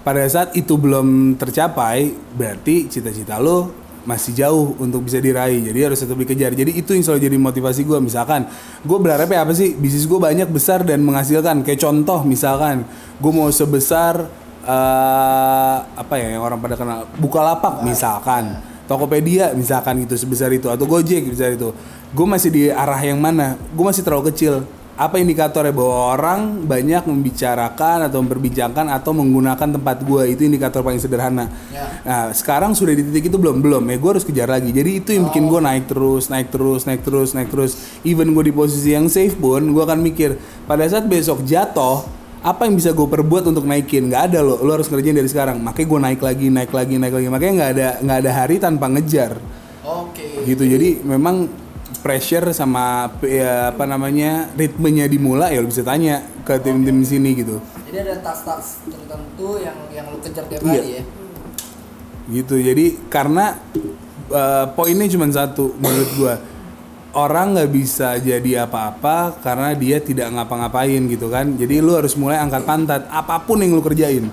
pada 0.00 0.22
saat 0.26 0.52
itu 0.52 0.76
belum 0.76 1.34
tercapai, 1.34 2.08
berarti 2.30 2.86
cita-cita 2.86 3.36
lo 3.36 3.72
masih 4.06 4.32
jauh 4.32 4.78
untuk 4.78 5.04
bisa 5.04 5.18
diraih. 5.18 5.60
Jadi 5.60 5.78
harus 5.82 5.98
tetap 5.98 6.16
dikejar. 6.16 6.54
Jadi 6.54 6.78
itu 6.78 6.94
yang 6.94 7.02
selalu 7.02 7.20
jadi 7.26 7.36
motivasi 7.36 7.82
gue. 7.82 7.98
Misalkan, 7.98 8.46
gue 8.86 8.98
berharapnya 9.02 9.42
apa 9.42 9.52
sih? 9.52 9.74
Bisnis 9.74 10.06
gue 10.06 10.16
banyak, 10.16 10.46
besar, 10.48 10.86
dan 10.86 11.02
menghasilkan. 11.02 11.66
Kayak 11.66 11.82
contoh, 11.82 12.22
misalkan, 12.22 12.86
gue 13.18 13.32
mau 13.34 13.50
sebesar 13.50 14.46
eh, 14.66 15.76
apa 15.82 16.14
ya 16.18 16.36
yang 16.36 16.42
orang 16.42 16.58
pada 16.58 16.74
kenal 16.74 17.06
Bukalapak 17.16 17.86
misalkan 17.86 18.58
Tokopedia 18.86 19.50
misalkan 19.54 19.98
gitu 20.06 20.14
sebesar 20.14 20.50
itu 20.54 20.70
atau 20.70 20.86
Gojek 20.86 21.26
besar 21.30 21.54
itu 21.54 21.74
gue 22.14 22.26
masih 22.26 22.50
di 22.50 22.62
arah 22.70 22.98
yang 23.02 23.18
mana 23.18 23.58
gue 23.58 23.84
masih 23.86 24.02
terlalu 24.02 24.30
kecil 24.30 24.66
apa 24.96 25.20
indikatornya? 25.20 25.76
Bahwa 25.76 26.16
orang 26.16 26.64
banyak 26.64 27.04
membicarakan 27.04 28.08
atau 28.08 28.24
memperbincangkan 28.24 28.88
atau 28.88 29.12
menggunakan 29.12 29.68
tempat 29.76 30.02
gue 30.02 30.22
itu 30.32 30.48
indikator 30.48 30.80
paling 30.80 30.98
sederhana. 30.98 31.52
Nah 32.02 32.32
sekarang 32.32 32.72
sudah 32.72 32.96
di 32.96 33.04
titik 33.04 33.28
itu 33.28 33.36
belum? 33.36 33.60
Belum. 33.60 33.84
Ya 33.84 33.96
gue 34.00 34.10
harus 34.16 34.24
kejar 34.24 34.48
lagi. 34.48 34.72
Jadi 34.72 34.90
itu 35.04 35.10
yang 35.12 35.28
bikin 35.28 35.46
gue 35.46 35.60
naik 35.60 35.84
terus 35.86 36.32
naik 36.32 36.48
terus 36.48 36.88
naik 36.88 37.04
terus 37.04 37.36
naik 37.36 37.48
terus. 37.52 37.72
Even 38.02 38.32
gue 38.32 38.44
di 38.48 38.54
posisi 38.56 38.96
yang 38.96 39.12
safe 39.12 39.36
pun 39.36 39.60
gue 39.60 39.82
akan 39.84 40.00
mikir 40.00 40.40
pada 40.64 40.88
saat 40.88 41.04
besok 41.04 41.44
jatuh 41.44 42.02
apa 42.40 42.64
yang 42.64 42.78
bisa 42.78 42.96
gue 42.96 43.04
perbuat 43.04 43.48
untuk 43.52 43.68
naikin? 43.68 44.08
Nggak 44.08 44.32
ada 44.32 44.38
lo 44.40 44.64
lo 44.64 44.70
harus 44.80 44.88
ngerjain 44.88 45.16
dari 45.18 45.28
sekarang. 45.28 45.60
Makanya 45.60 45.86
gue 45.86 46.00
naik 46.08 46.20
lagi 46.24 46.46
naik 46.48 46.72
lagi 46.72 46.94
naik 46.96 47.14
lagi. 47.20 47.26
Makanya 47.28 47.52
nggak 47.52 47.70
ada 47.76 47.88
nggak 48.00 48.18
ada 48.24 48.30
hari 48.32 48.56
tanpa 48.56 48.86
ngejar. 48.88 49.36
Oke. 49.86 50.42
gitu. 50.42 50.66
Jadi 50.66 50.98
memang 51.06 51.46
pressure 52.06 52.54
sama 52.54 53.10
ya, 53.26 53.74
apa 53.74 53.82
namanya 53.82 54.46
ritmenya 54.54 55.10
dimulai 55.10 55.58
ya 55.58 55.60
lo 55.60 55.66
bisa 55.66 55.82
tanya 55.82 56.22
ke 56.46 56.54
tim-tim 56.62 57.02
sini 57.02 57.34
gitu. 57.34 57.58
Jadi 57.90 57.98
ada 58.06 58.14
tas-tas 58.22 58.78
tertentu 58.86 59.58
yang 59.58 59.74
yang 59.90 60.06
lu 60.14 60.22
kejar 60.22 60.46
tiap 60.46 60.62
Iya. 60.62 60.70
hari 60.70 60.90
ya. 60.94 61.04
gitu. 62.30 62.54
Jadi 62.62 63.10
karena 63.10 63.58
uh, 64.30 64.70
poinnya 64.70 65.10
cuma 65.10 65.26
satu 65.34 65.74
menurut 65.82 66.10
gua. 66.14 66.34
Orang 67.16 67.56
nggak 67.56 67.72
bisa 67.72 68.20
jadi 68.20 68.68
apa-apa 68.68 69.40
karena 69.40 69.72
dia 69.72 69.96
tidak 70.04 70.36
ngapa-ngapain 70.36 71.00
gitu 71.08 71.32
kan. 71.32 71.48
Jadi 71.56 71.80
lu 71.80 71.96
harus 71.96 72.12
mulai 72.12 72.36
angkat 72.38 72.62
pantat 72.68 73.02
apa 73.08 73.40
pun 73.40 73.56
yang 73.58 73.72
lu 73.72 73.80
kerjain 73.80 74.28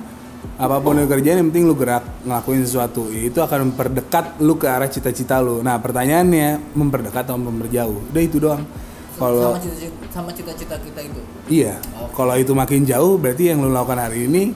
apa 0.59 0.77
pun 0.79 0.95
yang 0.95 1.07
lu 1.07 1.11
kerjain 1.11 1.37
yang 1.41 1.49
penting 1.49 1.65
lu 1.65 1.75
gerak 1.75 2.03
ngelakuin 2.23 2.61
sesuatu 2.61 3.09
itu 3.09 3.39
akan 3.41 3.73
memperdekat 3.73 4.37
lu 4.43 4.55
ke 4.55 4.69
arah 4.69 4.87
cita-cita 4.87 5.41
lu 5.41 5.65
nah 5.65 5.81
pertanyaannya 5.81 6.77
memperdekat 6.77 7.25
atau 7.25 7.39
memperjauh 7.39 8.13
udah 8.13 8.23
itu 8.23 8.37
doang 8.37 8.63
kalau 9.13 9.53
sama 10.13 10.29
cita-cita 10.33 10.77
kita 10.77 11.01
itu. 11.05 11.21
Iya, 11.49 11.77
kalau 12.17 12.33
itu 12.37 12.53
makin 12.53 12.85
jauh 12.85 13.17
berarti 13.17 13.49
yang 13.53 13.61
lu 13.61 13.69
lakukan 13.69 13.97
hari 13.97 14.25
ini 14.25 14.53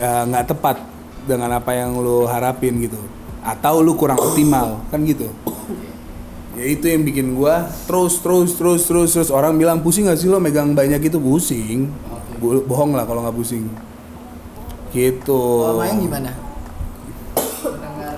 eh, 0.00 0.22
nggak 0.28 0.52
tepat 0.52 0.80
dengan 1.28 1.52
apa 1.56 1.76
yang 1.76 1.96
lu 1.96 2.24
harapin 2.24 2.76
gitu. 2.80 3.00
Atau 3.44 3.80
lu 3.80 3.96
kurang 3.96 4.20
optimal, 4.20 4.84
kan 4.92 5.00
gitu. 5.04 5.28
Ya 6.56 6.64
itu 6.66 6.90
yang 6.90 7.06
bikin 7.06 7.36
gua 7.38 7.70
terus 7.86 8.18
terus 8.18 8.56
terus 8.56 8.84
terus 8.88 9.08
terus 9.14 9.30
orang 9.30 9.54
bilang 9.54 9.78
pusing 9.78 10.10
gak 10.10 10.18
sih 10.18 10.26
lo 10.26 10.42
megang 10.42 10.74
banyak 10.74 10.98
itu 11.04 11.20
pusing. 11.20 11.88
Bo- 12.40 12.64
Bohong 12.64 12.96
lah 12.96 13.04
kalau 13.06 13.22
nggak 13.24 13.36
pusing. 13.36 13.64
Gitu. 14.90 15.42
Kalau 15.64 15.80
main 15.80 15.98
gimana? 16.00 16.30
Mendengar 17.64 18.16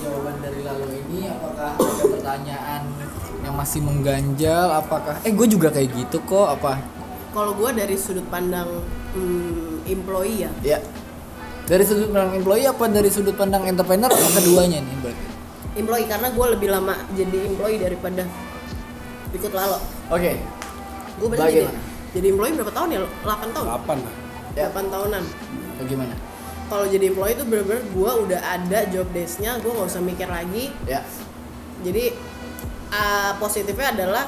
jawaban 0.00 0.36
dari 0.40 0.60
lalu 0.64 0.86
ini, 1.06 1.20
apakah 1.28 1.72
ada 1.76 2.04
pertanyaan 2.08 2.82
yang 3.44 3.54
masih 3.54 3.80
mengganjal? 3.84 4.66
Apakah 4.80 5.14
eh 5.22 5.32
gue 5.32 5.46
juga 5.48 5.68
kayak 5.72 5.92
gitu 5.92 6.18
kok? 6.24 6.60
Apa? 6.60 6.96
kalau 7.36 7.52
gue 7.52 7.68
dari 7.76 8.00
sudut 8.00 8.24
pandang 8.32 8.64
hmm, 9.12 9.84
employee 9.84 10.48
ya 10.48 10.50
Ya. 10.64 10.78
Dari 11.68 11.84
sudut 11.84 12.08
pandang 12.08 12.32
employee 12.32 12.64
apa 12.64 12.88
dari 12.88 13.12
sudut 13.12 13.36
pandang 13.36 13.68
entrepreneur? 13.68 14.08
Apa 14.08 14.40
keduanya 14.40 14.80
nih 14.80 14.96
berarti? 15.04 15.26
employee 15.76 16.08
karena 16.08 16.28
gue 16.32 16.46
lebih 16.56 16.68
lama 16.72 16.94
jadi 17.12 17.38
employee 17.52 17.76
daripada 17.76 18.24
ikut 19.36 19.52
lalo 19.52 19.76
Oke. 20.08 20.40
gue 21.20 21.28
berarti 21.28 21.52
jadi, 21.52 21.68
jadi 22.16 22.26
employee 22.32 22.56
berapa 22.56 22.72
tahun 22.72 22.88
ya 22.96 23.00
8 23.04 23.52
tahun 23.52 23.66
Kapan 23.68 23.98
lah? 24.00 24.14
Ya. 24.56 24.66
8 24.72 24.92
tahunan 24.92 25.22
Bagaimana? 25.76 26.14
kalau 26.66 26.86
jadi 26.90 27.14
employee 27.14 27.38
itu 27.38 27.44
bener-bener 27.46 27.82
gue 27.94 28.10
udah 28.26 28.40
ada 28.42 28.78
job 28.90 29.06
desk-nya 29.14 29.62
gue 29.62 29.70
nggak 29.70 29.86
usah 29.86 30.02
mikir 30.02 30.26
lagi 30.26 30.74
Ya. 30.82 30.98
jadi 31.86 32.10
ah, 32.90 33.38
positifnya 33.38 33.94
adalah 33.94 34.26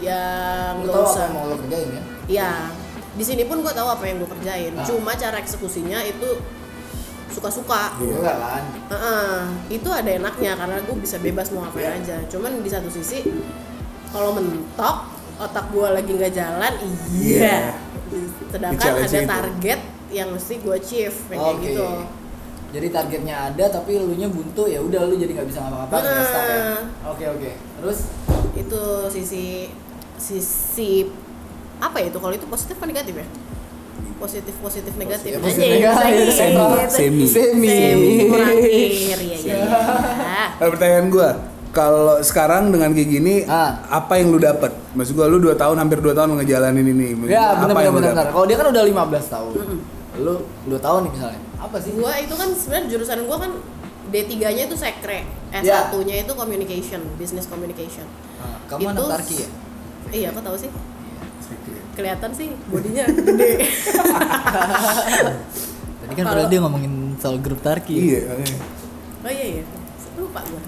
yang 0.00 0.80
nggak 0.80 0.96
tahu 0.96 1.04
apa 1.04 1.12
usah 1.12 1.22
yang 1.28 1.34
mau 1.36 1.44
lo 1.44 1.56
kerjain 1.60 1.88
ya? 1.92 2.02
Iya, 2.24 2.52
di 3.20 3.24
sini 3.26 3.42
pun 3.44 3.60
gue 3.60 3.68
tahu 3.68 3.84
apa 3.84 4.04
yang 4.08 4.16
gue 4.24 4.30
kerjain. 4.32 4.72
Ah. 4.72 4.86
Cuma 4.88 5.12
cara 5.12 5.36
eksekusinya 5.36 6.00
itu 6.08 6.40
suka-suka. 7.28 8.00
Iya. 8.00 8.16
Kan? 8.24 8.64
Heeh, 8.96 9.36
itu 9.76 9.88
ada 9.92 10.08
enaknya 10.08 10.56
karena 10.56 10.80
gue 10.80 10.96
bisa 10.96 11.20
bebas 11.20 11.52
mau 11.52 11.68
ngapain 11.68 12.00
aja. 12.00 12.16
Cuman 12.32 12.64
di 12.64 12.70
satu 12.72 12.88
sisi 12.88 13.28
kalau 14.08 14.32
mentok 14.32 15.12
otak 15.36 15.68
gue 15.68 15.88
lagi 15.92 16.10
nggak 16.16 16.32
jalan, 16.32 16.72
iya. 17.12 17.76
Sedangkan 18.48 18.80
Di-challenge 18.80 19.12
ada 19.12 19.20
target 19.28 19.80
yang 20.10 20.28
mesti 20.30 20.58
gue 20.58 20.74
achieve 20.74 21.16
kayak 21.26 21.40
Oke. 21.40 21.62
gitu. 21.64 21.86
Jadi 22.70 22.86
targetnya 22.90 23.50
ada 23.50 23.64
tapi 23.66 23.98
lu 23.98 24.14
nya 24.14 24.30
buntu 24.30 24.66
ya 24.66 24.78
udah 24.78 25.02
lu 25.06 25.18
jadi 25.18 25.34
nggak 25.34 25.48
bisa 25.48 25.58
ngapa-ngapain 25.58 26.02
ya 26.02 26.22
stuck 26.22 26.44
ya. 26.44 26.58
Nah. 26.58 26.82
Oke 27.10 27.24
oke. 27.26 27.50
Terus 27.80 27.98
Itu 28.50 28.82
sisi 29.08 29.70
sisi 30.14 31.06
apa 31.78 31.96
ya 31.98 32.10
itu 32.10 32.18
kalau 32.18 32.34
itu 32.34 32.46
positif 32.46 32.74
apa 32.76 32.86
negatif 32.86 33.14
ya? 33.16 33.26
Positif 34.20 34.54
positif 34.60 34.92
negatif. 35.00 35.30
Ya, 35.32 35.38
positif 35.40 35.64
Anjing, 35.64 35.80
negatif. 35.80 36.34
sakit. 36.36 36.88
Semi. 36.92 37.24
Semi. 37.24 37.68
Semi 37.72 38.14
kurang 38.28 38.50
akhir 38.52 38.90
ya 39.16 39.16
ya. 39.16 39.38
ya. 39.40 39.64
Nah, 40.60 40.68
pertanyaan 40.68 41.06
gua, 41.08 41.30
kalau 41.72 42.20
sekarang 42.20 42.68
dengan 42.68 42.92
kayak 42.92 43.08
gini, 43.08 43.34
Ah. 43.48 43.80
apa 43.88 44.20
yang 44.20 44.28
lu 44.28 44.36
dapat? 44.36 44.76
Maksud 44.92 45.16
gua 45.16 45.24
lu 45.24 45.40
2 45.40 45.56
tahun 45.56 45.78
hampir 45.80 46.04
2 46.04 46.12
tahun 46.12 46.36
ngejalanin 46.36 46.84
ini. 46.84 47.16
Maksud 47.16 47.32
Ya 47.32 47.56
benar 47.56 47.72
benar? 47.72 48.28
Kalau 48.28 48.44
dia 48.44 48.56
kan 48.60 48.66
udah 48.68 48.82
15 48.84 49.24
tahun. 49.32 49.52
Lu 50.20 50.34
2 50.66 50.76
tahun 50.78 51.00
nih 51.04 51.12
misalnya. 51.12 51.40
Apa 51.56 51.76
sih? 51.76 51.90
Gua 51.92 52.12
itu 52.14 52.34
kan 52.34 52.48
sebenarnya 52.52 52.86
jurusan 52.88 53.24
gua 53.24 53.38
kan 53.38 53.52
D3-nya 54.10 54.64
itu 54.66 54.74
sekre, 54.74 55.22
Ya. 55.54 55.86
S1-nya 55.86 56.16
itu 56.20 56.32
communication, 56.34 57.00
business 57.14 57.46
communication. 57.46 58.04
Ah, 58.36 58.58
kamu 58.66 58.90
anak 58.90 58.98
Itu- 58.98 59.10
Tarki 59.10 59.34
ya? 59.38 59.48
Iya, 60.10 60.26
aku 60.34 60.40
tahu 60.40 60.56
sih. 60.58 60.70
Kelihatan 61.92 62.30
sih 62.32 62.48
bodinya 62.66 63.04
gede. 63.06 63.52
Tadi 66.00 66.12
kan 66.12 66.24
Kalau- 66.24 66.32
padahal 66.32 66.48
dia 66.48 66.60
ngomongin 66.60 66.92
soal 67.16 67.36
grup 67.38 67.60
Tarki. 67.60 67.94
Iya, 67.94 68.20
eh. 68.36 68.54
oh 69.20 69.30
iya 69.30 69.46
iya. 69.56 69.64
Lupa 70.16 70.40
gua. 70.42 70.62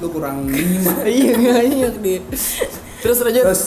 lu 0.00 0.08
kurang 0.08 0.48
nyimak. 0.48 0.96
iya 1.20 1.32
nggak 1.34 1.60
iya 1.66 1.88
dia. 1.94 2.20
Terus 3.00 3.18
lanjut. 3.20 3.44
Terus. 3.44 3.62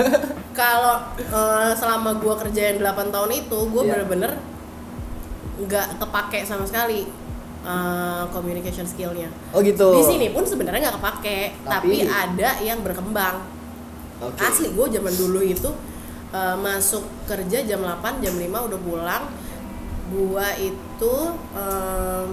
Kalau 0.58 0.94
eh, 1.14 1.72
selama 1.72 2.16
gua 2.16 2.34
kerjain 2.36 2.78
8 2.78 2.84
tahun 3.08 3.30
itu, 3.32 3.58
gua 3.68 3.82
Iya. 3.82 3.90
bener-bener 3.94 4.32
nggak 5.58 5.98
kepake 5.98 6.42
sama 6.42 6.62
sekali 6.62 7.06
eh, 7.60 8.22
communication 8.30 8.82
skillnya. 8.82 9.28
oh 9.50 9.60
gitu. 9.60 9.90
Di 9.92 10.04
sini 10.04 10.26
pun 10.30 10.42
sebenarnya 10.42 10.88
nggak 10.88 10.96
kepake, 10.96 11.38
tapi, 11.62 12.02
Tapi- 12.02 12.06
ada 12.06 12.50
yang 12.60 12.78
berkembang. 12.80 13.42
Oke. 14.18 14.38
Asli 14.40 14.68
gue 14.68 14.86
zaman 14.88 15.14
dulu 15.14 15.38
itu 15.38 15.70
eh, 16.28 16.56
masuk 16.56 17.06
kerja 17.24 17.58
jam 17.62 17.80
8, 17.80 18.18
jam 18.18 18.34
5 18.34 18.66
udah 18.66 18.80
pulang. 18.80 19.24
Gua 20.08 20.48
itu 20.56 21.14
em, 21.52 22.26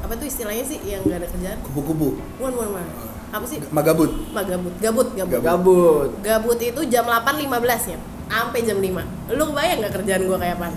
apa 0.00 0.12
tuh 0.12 0.26
istilahnya 0.26 0.60
sih 0.60 0.82
yang 0.82 0.98
gak 1.02 1.22
ada 1.22 1.28
kerjaan? 1.28 1.58
Kupu-kupu. 1.62 2.18
Bukan, 2.36 2.50
bukan, 2.52 2.68
bukan. 2.74 2.86
Apa 3.30 3.44
sih? 3.44 3.58
Magabut. 3.68 4.10
Apa, 4.30 4.42
gabut, 4.44 4.74
gabut, 4.76 5.08
gabut. 5.14 5.40
Gabut. 5.40 6.10
Gabut 6.20 6.58
itu 6.58 6.80
jam 6.86 7.06
8.15 7.06 7.46
ya, 7.86 7.98
sampai 8.26 8.60
jam 8.60 8.78
5. 8.78 8.90
Lu 9.30 9.44
bayang 9.50 9.78
nggak 9.80 9.94
kerjaan 9.94 10.22
gua 10.24 10.36
kayak 10.36 10.58
apa? 10.58 10.68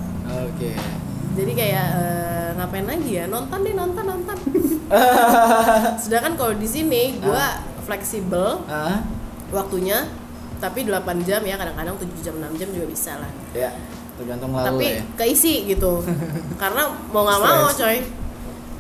Oke. 0.46 0.72
Jadi 1.34 1.52
kayak 1.52 1.88
eh, 1.98 2.50
ngapain 2.54 2.86
lagi 2.86 3.12
ya? 3.12 3.26
Nonton 3.26 3.60
deh, 3.60 3.74
nonton, 3.74 4.06
nonton. 4.06 4.38
Sedangkan 6.04 6.34
kalau 6.36 6.54
di 6.54 6.66
sini 6.66 7.18
gua 7.20 7.58
fleksibel 7.84 8.62
Ah, 8.66 9.02
waktunya, 9.50 10.06
tapi 10.58 10.86
8 10.86 10.94
jam 11.24 11.42
ya, 11.42 11.58
kadang-kadang 11.58 11.98
7 11.98 12.22
jam, 12.22 12.36
6 12.38 12.54
jam 12.56 12.70
juga 12.70 12.86
bisa 12.86 13.18
lah. 13.18 13.32
ya. 13.52 13.74
Tergantung 14.14 14.54
lalu 14.54 14.66
tapi 14.70 14.86
ya. 14.86 15.02
keisi 15.18 15.66
gitu. 15.66 16.06
Karena 16.62 16.86
mau 17.10 17.26
nggak 17.26 17.40
mau, 17.42 17.66
coy. 17.68 17.98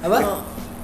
Apa? 0.05 0.17
Mau- 0.21 0.41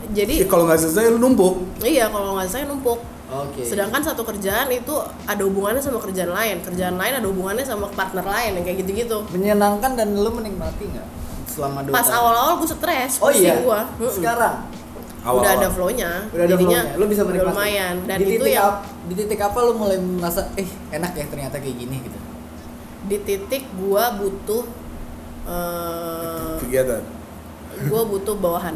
jadi 0.09 0.33
Eh, 0.39 0.47
kalau 0.47 0.65
nggak 0.65 0.79
selesai 0.79 1.09
lu 1.09 1.19
numpuk. 1.19 1.53
iya 1.81 2.07
kalau 2.07 2.33
nggak 2.33 2.47
saya 2.47 2.65
numpuk. 2.65 2.97
Oke. 3.29 3.61
Sedangkan 3.61 4.01
satu 4.01 4.25
kerjaan 4.25 4.65
itu 4.69 4.89
ada 5.23 5.41
hubungannya 5.41 5.77
sama 5.77 5.97
kerjaan 5.99 6.31
lain, 6.31 6.57
kerjaan 6.59 6.95
lain 6.95 7.13
ada 7.15 7.27
hubungannya 7.27 7.61
sama 7.61 7.85
partner 7.89 8.25
lain 8.25 8.51
yang 8.53 8.65
kayak 8.65 8.77
gitu-gitu. 8.81 9.21
menyenangkan 9.29 9.93
dan 9.93 10.11
lu 10.11 10.29
menikmati 10.29 10.89
nggak 10.89 11.07
selama 11.45 11.81
dua 11.81 11.93
Pas 11.93 12.09
awal-awal 12.09 12.57
gue 12.57 12.67
stres, 12.67 13.17
Oh 13.19 13.29
iya. 13.29 13.61
gua. 13.61 13.85
Sekarang 14.07 14.65
Awal-awal. 15.19 15.35
Udah 15.37 15.51
ada 15.53 15.67
flow-nya. 15.69 16.11
udah 16.27 16.41
ada 16.41 16.49
jadinya 16.49 16.79
flow-nya. 16.81 16.97
Lu 16.97 17.05
bisa 17.05 17.21
menikmati. 17.21 17.51
lumayan 17.51 17.95
dan 18.03 18.17
di 18.17 18.23
itu 18.23 18.33
titik 18.39 18.55
yang 18.55 18.65
ap- 18.65 18.83
di 19.03 19.13
titik 19.13 19.39
apa 19.39 19.57
lu 19.59 19.73
mulai 19.75 19.97
merasa 19.99 20.41
eh 20.55 20.65
enak 20.89 21.11
ya 21.13 21.25
ternyata 21.27 21.55
kayak 21.55 21.75
gini 21.77 21.97
gitu. 22.01 22.17
di 23.05 23.17
titik 23.19 23.63
gua 23.75 24.15
butuh 24.15 24.63
Eh, 25.45 26.55
kegiatan 26.59 27.01
gue 27.79 28.01
butuh 28.05 28.35
bawahan. 28.35 28.75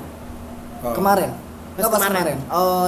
Oh. 0.84 0.92
Kemarin. 0.94 1.32
Nggak 1.74 1.90
pas 1.90 1.98
kemarin. 1.98 2.36
kemarin. 2.36 2.38
Oh. 2.52 2.88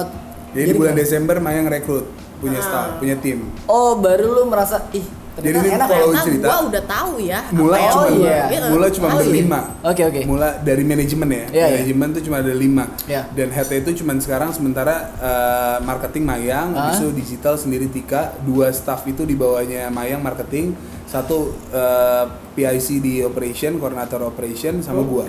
jadi 0.52 0.66
di 0.66 0.74
bulan 0.74 0.94
Desember 0.94 1.36
Mayang 1.36 1.66
rekrut 1.66 2.06
punya 2.36 2.60
staff 2.60 2.96
punya 2.96 3.12
tim 3.14 3.48
Oh, 3.66 3.96
baru 3.96 4.30
lu 4.30 4.42
merasa 4.46 4.84
ih, 4.90 5.04
Jadi 5.34 5.52
ternyata 5.52 5.60
ini 5.62 5.68
enak 5.70 5.88
kalau- 5.90 6.08
ya. 6.08 6.20
Cerita, 6.22 6.46
gue 6.46 6.60
udah 6.66 6.84
tahu 6.86 7.12
ya. 7.18 7.40
mula 7.50 7.74
apa 7.74 7.78
yang 7.78 7.90
cuma 7.90 8.00
Oh, 8.00 8.08
iya. 8.14 8.40
mula 8.66 8.86
cuma 8.88 9.06
Oh, 9.06 9.16
berlima 9.18 9.60
Oke, 9.82 10.02
oke. 10.02 10.20
mula 10.24 10.48
dari 10.58 10.80
manajemen 10.82 11.28
ya 11.28 11.36
Iya, 11.36 11.44
iya. 11.50 11.66
manajemen 11.74 12.08
tuh 12.10 12.22
cuma 12.22 12.36
ada 12.38 12.52
lima 12.54 12.84
Iya. 13.04 13.22
dan 13.30 13.48
head 13.50 13.68
itu 13.70 13.90
cuma 13.96 14.12
sekarang 14.16 14.50
sementara 14.50 14.94
eh, 15.12 15.76
marketing 15.82 16.24
Mayang 16.24 16.68
Ah. 16.70 16.88
habis 16.88 17.00
itu 17.02 17.10
digital 17.12 17.54
sendiri 17.54 17.86
Tika 17.86 18.32
dua 18.40 18.70
staff 18.70 19.04
itu 19.04 19.24
di 19.24 19.34
bawahnya 19.34 19.88
Mayang 19.90 20.20
marketing 20.20 20.72
satu 21.16 21.38
eh, 21.70 22.24
PIC 22.52 22.88
di 22.98 23.14
operation 23.20 23.76
koordinator 23.76 24.20
operation 24.22 24.80
sama 24.80 25.00
Oh. 25.00 25.06
gua 25.06 25.24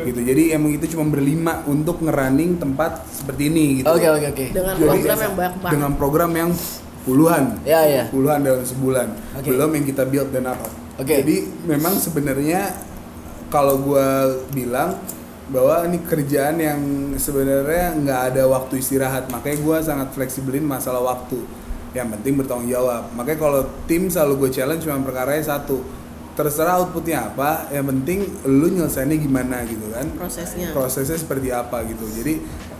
gitu 0.00 0.20
jadi 0.20 0.54
emang 0.54 0.72
itu 0.72 0.88
cuma 0.88 1.04
berlima 1.04 1.60
untuk 1.64 2.00
ngerunning 2.00 2.56
tempat 2.56 3.04
seperti 3.06 3.48
ini 3.48 3.64
gitu 3.78 3.88
Oke, 3.88 4.06
oke, 4.06 4.26
oke. 4.30 4.44
Dengan 4.50 4.74
Jadi, 4.74 4.84
program 4.84 5.18
yang 5.18 5.34
banyak 5.34 5.54
banget. 5.54 5.72
dengan 5.72 5.92
program 5.94 6.30
yang 6.32 6.50
puluhan 7.00 7.44
Ya, 7.62 7.80
ya. 7.82 8.04
puluhan 8.08 8.40
dalam 8.40 8.60
sebulan 8.62 9.08
Oke. 9.34 9.48
belum 9.48 9.70
yang 9.70 9.84
kita 9.86 10.02
build 10.04 10.28
dan 10.28 10.44
apa 10.46 10.68
Oke. 10.96 11.14
jadi 11.18 11.36
memang 11.64 11.96
sebenarnya 11.96 12.72
kalau 13.48 13.80
gua 13.80 14.06
bilang 14.50 14.96
bahwa 15.48 15.80
ini 15.82 15.98
kerjaan 16.02 16.56
yang 16.58 16.80
sebenarnya 17.16 17.96
nggak 17.96 18.20
ada 18.28 18.44
waktu 18.44 18.76
istirahat 18.76 19.28
makanya 19.28 19.58
gua 19.58 19.80
sangat 19.80 20.12
fleksibelin 20.12 20.60
masalah 20.60 21.00
waktu 21.00 21.40
yang 21.96 22.08
penting 22.12 22.36
bertanggung 22.36 22.68
jawab. 22.68 23.08
Makanya 23.16 23.38
kalau 23.40 23.60
tim 23.88 24.12
selalu 24.12 24.46
gue 24.46 24.50
challenge 24.60 24.84
cuma 24.84 25.00
perkaranya 25.00 25.44
satu 25.56 25.80
terserah 26.38 26.78
outputnya 26.78 27.34
apa 27.34 27.66
yang 27.74 27.90
penting 27.90 28.22
lu 28.46 28.70
nyelesainnya 28.70 29.18
gimana 29.18 29.66
gitu 29.66 29.90
kan. 29.90 30.06
Prosesnya. 30.14 30.70
prosesnya 30.70 31.18
seperti 31.18 31.48
apa 31.50 31.82
gitu. 31.88 32.06
Jadi 32.06 32.38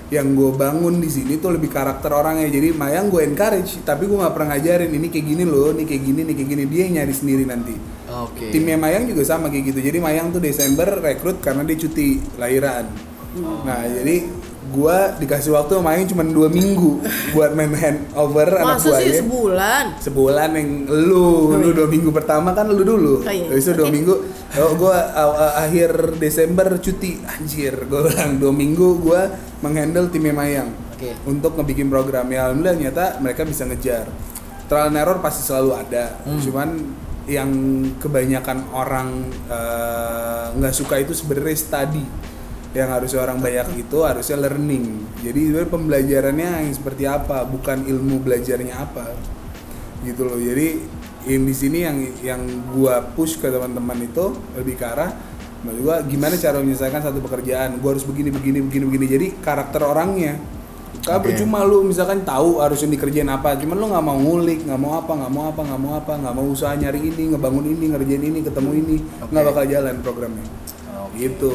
yang 0.09 0.33
gue 0.33 0.57
bangun 0.57 1.05
di 1.05 1.11
sini 1.11 1.37
tuh 1.37 1.59
lebih 1.59 1.69
karakter 1.69 2.09
orangnya. 2.15 2.47
Jadi 2.49 2.71
Mayang 2.71 3.11
gue 3.11 3.27
encourage 3.27 3.83
tapi 3.83 4.07
gue 4.07 4.15
nggak 4.15 4.31
pernah 4.31 4.55
ngajarin 4.55 4.93
ini 4.95 5.11
kayak 5.11 5.27
gini 5.27 5.45
loh 5.45 5.75
ini 5.75 5.85
kayak 5.85 6.03
gini 6.07 6.21
ini 6.23 6.33
kayak 6.39 6.49
gini. 6.49 6.63
Dia 6.71 6.81
yang 6.87 6.95
nyari 7.03 7.15
sendiri 7.15 7.45
nanti. 7.45 7.75
Oke. 8.09 8.49
timnya 8.55 8.79
Mayang 8.81 9.11
juga 9.11 9.27
sama 9.27 9.51
kayak 9.51 9.75
gitu. 9.75 9.81
Jadi 9.85 9.99
Mayang 9.99 10.31
tuh 10.31 10.41
Desember 10.41 10.89
rekrut 11.03 11.43
karena 11.43 11.67
dia 11.67 11.77
cuti 11.77 12.23
lahiran. 12.39 12.87
Nah 13.67 13.85
jadi 13.85 14.25
gue 14.69 14.99
dikasih 15.19 15.51
waktu 15.51 15.79
Mayang 15.79 16.05
cuma 16.07 16.23
dua 16.23 16.47
minggu 16.47 17.01
buat 17.33 17.53
main 17.53 17.71
handover 17.71 18.49
anak 18.55 18.79
gue 18.79 18.93
sih 18.99 19.19
sebulan? 19.19 19.85
sebulan 19.99 20.51
yang 20.53 20.71
lu 20.85 21.57
lu 21.57 21.73
dua 21.73 21.87
minggu 21.87 22.11
pertama 22.11 22.53
kan 22.53 22.67
lu 22.67 22.81
dulu 22.81 23.21
Oh, 23.21 23.29
iya. 23.29 23.49
Itu 23.51 23.73
dua 23.73 23.89
Oke. 23.89 23.95
minggu 23.95 24.15
oh, 24.55 24.73
gue 24.75 24.97
akhir 25.59 25.91
Desember 26.17 26.77
cuti 26.77 27.17
anjir 27.23 27.75
gue 27.81 28.01
bilang 28.05 28.37
dua 28.37 28.53
minggu 28.53 29.01
gue 29.01 29.21
menghandle 29.59 30.07
timnya 30.07 30.33
Mayang 30.33 30.71
Oke. 30.93 31.17
untuk 31.25 31.57
ngebikin 31.57 31.89
program 31.89 32.29
ya 32.29 32.47
alhamdulillah 32.47 32.77
nyata 32.79 33.05
mereka 33.19 33.43
bisa 33.43 33.65
ngejar 33.65 34.05
trial 34.67 34.89
and 34.89 34.97
error 34.97 35.19
pasti 35.19 35.43
selalu 35.43 35.71
ada 35.75 36.13
Hmm. 36.23 36.39
cuman 36.39 36.69
yang 37.25 37.51
kebanyakan 37.97 38.69
orang 38.71 39.09
eh, 39.49 40.45
nggak 40.55 40.73
suka 40.73 40.97
itu 40.97 41.13
sebenarnya 41.13 41.57
study 41.57 42.05
yang 42.77 42.89
harusnya 42.93 43.25
orang 43.25 43.41
banyak 43.41 43.81
itu 43.81 43.99
harusnya 44.05 44.37
learning. 44.45 44.85
Jadi 45.25 45.41
sebenarnya 45.49 45.71
pembelajarannya 45.73 46.51
yang 46.69 46.75
seperti 46.77 47.05
apa 47.09 47.49
bukan 47.49 47.89
ilmu 47.89 48.21
belajarnya 48.21 48.75
apa 48.77 49.17
gitu 50.05 50.29
loh. 50.29 50.37
Jadi 50.37 50.85
yang 51.29 51.45
di 51.49 51.55
sini 51.57 51.79
yang 51.85 51.97
yang 52.21 52.41
gua 52.77 53.01
push 53.17 53.41
ke 53.41 53.49
teman-teman 53.49 54.05
itu 54.05 54.37
lebih 54.57 54.77
ke 54.77 54.85
arah 54.85 55.13
gua 55.83 56.01
gimana 56.07 56.39
cara 56.39 56.61
menyelesaikan 56.61 57.01
satu 57.01 57.25
pekerjaan? 57.25 57.81
Gua 57.81 57.97
harus 57.97 58.05
begini 58.05 58.29
begini 58.29 58.61
begini 58.61 58.85
begini. 58.85 59.07
Jadi 59.09 59.27
karakter 59.41 59.81
orangnya. 59.85 60.37
Karena 60.99 61.25
percuma 61.25 61.65
lu 61.65 61.89
misalkan 61.89 62.21
tahu 62.21 62.61
harusnya 62.61 62.93
dikerjain 62.93 63.29
apa, 63.29 63.57
cuman 63.57 63.77
lu 63.81 63.87
nggak 63.93 64.05
mau 64.05 64.19
ngulik, 64.19 64.61
nggak 64.69 64.81
mau 64.81 64.93
apa, 65.01 65.13
nggak 65.17 65.33
mau 65.33 65.45
apa, 65.49 65.61
nggak 65.65 65.81
mau 65.81 65.93
apa, 65.97 66.13
nggak 66.21 66.35
mau 66.37 66.47
usaha 66.53 66.73
nyari 66.77 67.01
ini, 67.01 67.23
ngebangun 67.33 67.65
ini, 67.65 67.85
ngerjain 67.93 68.25
ini, 68.29 68.39
ketemu 68.45 68.71
ini, 68.77 68.97
nggak 69.29 69.45
bakal 69.53 69.65
jalan 69.69 69.95
programnya. 70.05 70.45
Gitu. 71.17 71.53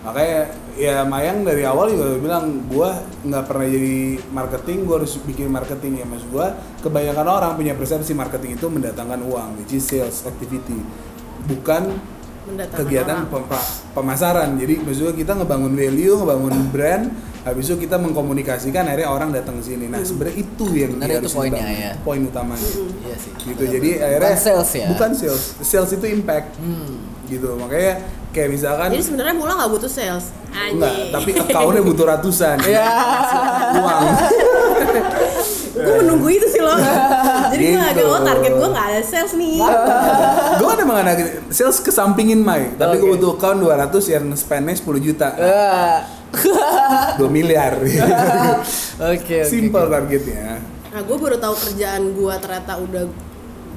Makanya 0.00 0.40
ya 0.80 1.04
Mayang 1.04 1.44
dari 1.44 1.60
awal 1.68 1.92
juga 1.92 2.16
bilang 2.16 2.64
gua 2.72 3.04
nggak 3.20 3.44
pernah 3.44 3.66
jadi 3.68 4.16
marketing, 4.32 4.78
gua 4.88 4.96
harus 5.04 5.12
bikin 5.20 5.52
marketing 5.52 6.00
ya 6.00 6.06
mas 6.08 6.24
gua. 6.32 6.56
Kebanyakan 6.80 7.26
orang 7.28 7.52
punya 7.60 7.76
persepsi 7.76 8.16
marketing 8.16 8.56
itu 8.56 8.66
mendatangkan 8.72 9.20
uang, 9.20 9.60
which 9.60 9.76
is 9.76 9.84
sales 9.84 10.24
activity, 10.24 10.80
bukan 11.44 12.00
Mendatangkan 12.40 12.80
kegiatan 12.80 13.18
pem- 13.28 13.68
pemasaran. 13.92 14.56
Jadi 14.56 14.80
maksudnya 14.80 15.12
kita 15.12 15.32
ngebangun 15.36 15.76
value, 15.76 16.16
ngebangun 16.16 16.54
brand, 16.72 17.04
habis 17.44 17.68
itu 17.68 17.76
kita 17.84 18.00
mengkomunikasikan 18.00 18.88
akhirnya 18.88 19.08
orang 19.12 19.28
datang 19.36 19.60
ke 19.60 19.64
sini. 19.68 19.92
Nah, 19.92 20.00
sebenarnya 20.00 20.36
itu 20.40 20.66
yang 20.72 20.96
Sebenarnya 20.96 21.18
itu 21.20 21.30
poinnya, 21.36 21.66
ya. 21.68 21.92
Poin 22.00 22.20
utamanya. 22.24 22.70
Iya 23.04 23.16
sih. 23.20 23.32
Gitu. 23.44 23.62
Jadi 23.68 23.90
akhirnya 24.00 24.32
Bukan 24.32 24.40
sales 24.40 24.70
ya. 24.72 24.88
Bukan 24.88 25.10
sales. 25.12 25.44
Sales 25.60 25.90
itu 25.92 26.06
impact. 26.08 26.48
Hmm. 26.56 26.96
Gitu. 27.28 27.48
Makanya 27.60 27.92
kayak 28.30 28.48
misalkan 28.50 28.88
Jadi 28.94 29.04
sebenarnya 29.04 29.34
mula 29.34 29.52
nggak 29.58 29.70
butuh 29.70 29.90
sales. 29.90 30.30
Anjing. 30.50 31.14
tapi 31.14 31.30
account-nya 31.38 31.82
butuh 31.82 32.04
ratusan. 32.10 32.58
Ya. 32.70 32.86
Uang. 33.78 34.02
gue 35.70 35.94
menunggu 36.02 36.28
itu 36.28 36.46
sih 36.50 36.58
loh. 36.58 36.74
Jadi 37.54 37.64
gue 37.70 37.78
agak 37.78 37.94
Gitu. 38.02 38.10
oh 38.10 38.20
target 38.20 38.52
gue 38.54 38.68
nggak 38.68 38.86
ada 38.90 39.02
sales 39.02 39.32
nih. 39.38 39.58
gue 40.58 40.66
kan 40.66 40.78
emang 40.82 40.98
sales 41.50 41.78
kesampingin 41.78 42.42
Mai, 42.42 42.74
tapi 42.74 42.98
gue 42.98 43.08
butuh 43.14 43.38
account 43.38 43.58
200 43.62 44.14
yang 44.14 44.24
spendnya 44.34 44.74
10 44.74 45.06
juta. 45.06 45.28
Ah. 46.30 47.18
2 47.18 47.26
miliar. 47.26 47.74
Oke, 47.82 47.98
oke. 49.02 49.38
Simple 49.42 49.86
targetnya. 49.90 50.62
Nah 50.90 51.00
gue 51.02 51.16
baru 51.18 51.38
tahu 51.38 51.54
kerjaan 51.58 52.14
gue 52.14 52.34
ternyata 52.38 52.78
udah 52.78 53.04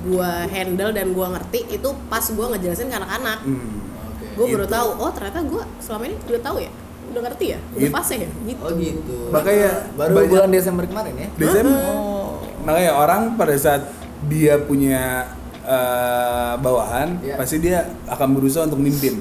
gue 0.04 0.32
handle 0.54 0.92
dan 0.94 1.18
gue 1.18 1.28
ngerti 1.34 1.60
itu 1.74 1.90
pas 2.10 2.22
gue 2.22 2.46
ngejelasin 2.54 2.94
ke 2.94 2.98
anak-anak. 2.98 3.40
Hmm. 3.42 3.93
Gue 4.34 4.46
baru 4.50 4.66
Gitu. 4.66 4.74
tahu 4.74 4.90
oh 4.98 5.12
ternyata 5.12 5.40
gue 5.42 5.64
selama 5.78 6.04
ini 6.06 6.16
udah 6.24 6.42
tahu 6.42 6.58
ya, 6.60 6.72
udah 7.10 7.22
ngerti 7.24 7.46
ya, 7.48 7.60
udah 7.70 7.82
Gitu. 7.82 7.94
pas 7.94 8.08
ya 8.08 8.18
gitu. 8.20 8.62
Oh 8.62 8.72
gitu. 8.74 9.16
Makanya 9.30 9.70
baru 9.94 10.14
banyak- 10.14 10.30
bulan 10.30 10.50
Desember 10.50 10.84
kemarin 10.86 11.14
ya. 11.16 11.28
Desember. 11.36 11.82
Oh. 11.88 12.42
Makanya 12.64 12.92
orang 12.94 13.22
pada 13.34 13.56
saat 13.56 13.82
dia 14.26 14.56
punya 14.58 15.28
eh, 15.64 16.54
bawahan, 16.60 17.24
Iya. 17.24 17.40
pasti 17.40 17.56
dia 17.58 17.88
akan 18.04 18.36
berusaha 18.36 18.68
untuk 18.68 18.80
mimpin. 18.80 19.16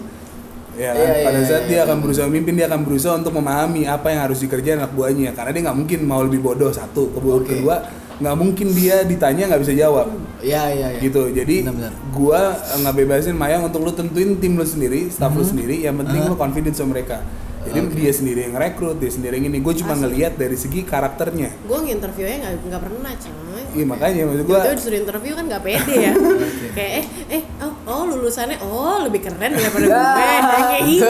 Ya 0.75 0.91
kan? 0.91 0.99
Iya, 0.99 1.15
iya, 1.15 1.23
pada 1.23 1.41
saat 1.45 1.63
iya, 1.63 1.69
dia 1.69 1.79
iya. 1.79 1.87
akan 1.87 1.97
berusaha 2.01 2.27
memimpin, 2.27 2.55
dia 2.57 2.67
akan 2.67 2.81
berusaha 2.83 3.15
untuk 3.15 3.31
memahami 3.31 3.87
apa 3.87 4.09
yang 4.09 4.21
harus 4.25 4.41
dikerjain 4.41 4.75
anak 4.75 4.91
buahnya. 4.91 5.37
Karena 5.39 5.55
dia 5.55 5.63
nggak 5.63 5.79
mungkin 5.79 5.99
mau 6.03 6.19
lebih 6.19 6.41
bodoh 6.41 6.73
satu, 6.73 7.13
kedua, 7.13 7.35
Oke. 7.39 7.55
kedua 7.55 7.87
nggak 8.23 8.37
mungkin 8.37 8.69
dia 8.71 9.03
ditanya 9.03 9.51
nggak 9.51 9.61
bisa 9.61 9.75
jawab. 9.77 10.07
Iya, 10.39 10.63
iya, 10.71 10.89
iya. 10.89 11.01
gitu 11.01 11.27
jadi 11.29 11.63
Benar-benar. 11.63 11.93
gua 12.11 12.41
nggak 12.77 12.95
bebasin 12.97 13.35
Mayang 13.35 13.63
untuk 13.65 13.79
lu 13.81 13.91
tentuin 13.91 14.35
tim 14.37 14.55
lu 14.55 14.65
sendiri 14.65 15.07
staff 15.07 15.31
lu 15.31 15.43
sendiri 15.43 15.79
yang 15.81 15.95
penting 15.97 16.19
Ah. 16.21 16.29
lu 16.29 16.35
confident 16.35 16.73
sama 16.73 16.91
mereka 16.93 17.23
jadi 17.63 17.79
Oke. 17.81 17.95
dia 17.95 18.11
sendiri 18.11 18.41
yang 18.43 18.57
rekrut 18.57 18.99
dia 18.99 19.07
sendiri 19.07 19.39
yang 19.39 19.47
ini 19.47 19.63
gue 19.63 19.75
cuma 19.77 19.95
ngelihat 19.95 20.35
dari 20.35 20.55
segi 20.55 20.83
karakternya 20.83 21.55
Gue 21.63 21.79
nginterviewnya 21.81 22.37
nggak 22.41 22.55
nggak 22.65 22.83
pernah 22.83 23.13
coy. 23.15 23.63
iya 23.71 23.85
makanya 23.87 24.23
maksud 24.25 24.43
gua 24.43 24.59
Tiba-tiba 24.59 24.75
disuruh 24.75 24.99
interview 24.99 25.33
kan 25.33 25.45
nggak 25.47 25.63
pede 25.63 25.95
ya. 25.95 26.13
Kayak 26.77 26.91
eh 26.91 27.05
eh 27.31 27.43
oh, 27.61 27.73
oh 27.87 28.03
lulusannya 28.09 28.59
oh 28.61 28.97
lebih 29.01 29.21
keren 29.23 29.51
daripada 29.53 29.87
gue. 29.87 29.95
Kayak 30.19 30.83
gitu. 30.91 31.07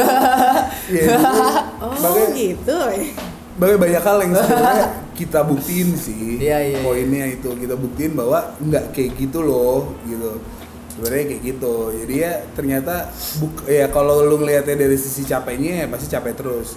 iya, 0.92 1.16
Oh 1.80 1.88
Makanya- 1.90 2.36
gitu. 2.36 2.78
Bagai 3.52 3.76
banyak 3.78 4.02
hal 4.02 4.16
yang 4.18 4.32
sebenarnya 4.34 4.86
kita 5.22 5.40
buktiin 5.42 5.94
sih 5.94 6.38
Iya, 6.38 6.58
iya, 6.60 6.68
iya. 6.72 6.80
poinnya 6.80 7.26
itu 7.28 7.50
kita 7.52 7.74
buktiin 7.74 8.12
bahwa 8.12 8.38
nggak 8.58 8.90
kayak 8.90 9.14
gitu 9.16 9.38
loh 9.40 9.94
gitu 10.02 10.42
sebenarnya 10.92 11.24
kayak 11.26 11.42
gitu 11.46 11.74
jadi 11.96 12.14
ya 12.18 12.32
ternyata 12.52 12.94
buk 13.38 13.64
ya 13.64 13.86
kalau 13.88 14.22
lu 14.22 14.36
ngelihatnya 14.36 14.76
dari 14.78 14.94
sisi 14.94 15.22
capeknya 15.22 15.72
ya 15.80 15.86
pasti 15.86 16.06
capek 16.06 16.34
terus 16.34 16.74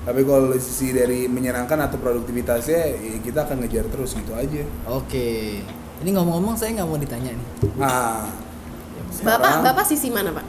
tapi 0.00 0.22
kalau 0.22 0.48
dari 0.48 0.58
sisi 0.58 0.90
dari 0.90 1.26
menyenangkan 1.26 1.76
atau 1.82 1.98
produktivitasnya 1.98 2.80
ya 2.94 3.16
kita 3.20 3.44
akan 3.44 3.60
ngejar 3.60 3.84
terus 3.86 4.14
gitu 4.14 4.32
aja 4.32 4.64
Oke. 4.88 5.60
Ini 5.98 6.10
ngomong-ngomong 6.10 6.54
saya 6.54 6.70
nggak 6.72 6.86
mau 6.86 6.96
ditanya 6.96 7.34
nih. 7.34 7.46
nah 7.76 8.22
Bapak 9.18 9.18
sekarang- 9.50 9.62
bapak 9.66 9.84
sisi 9.84 10.08
mana 10.08 10.30
pak? 10.30 10.46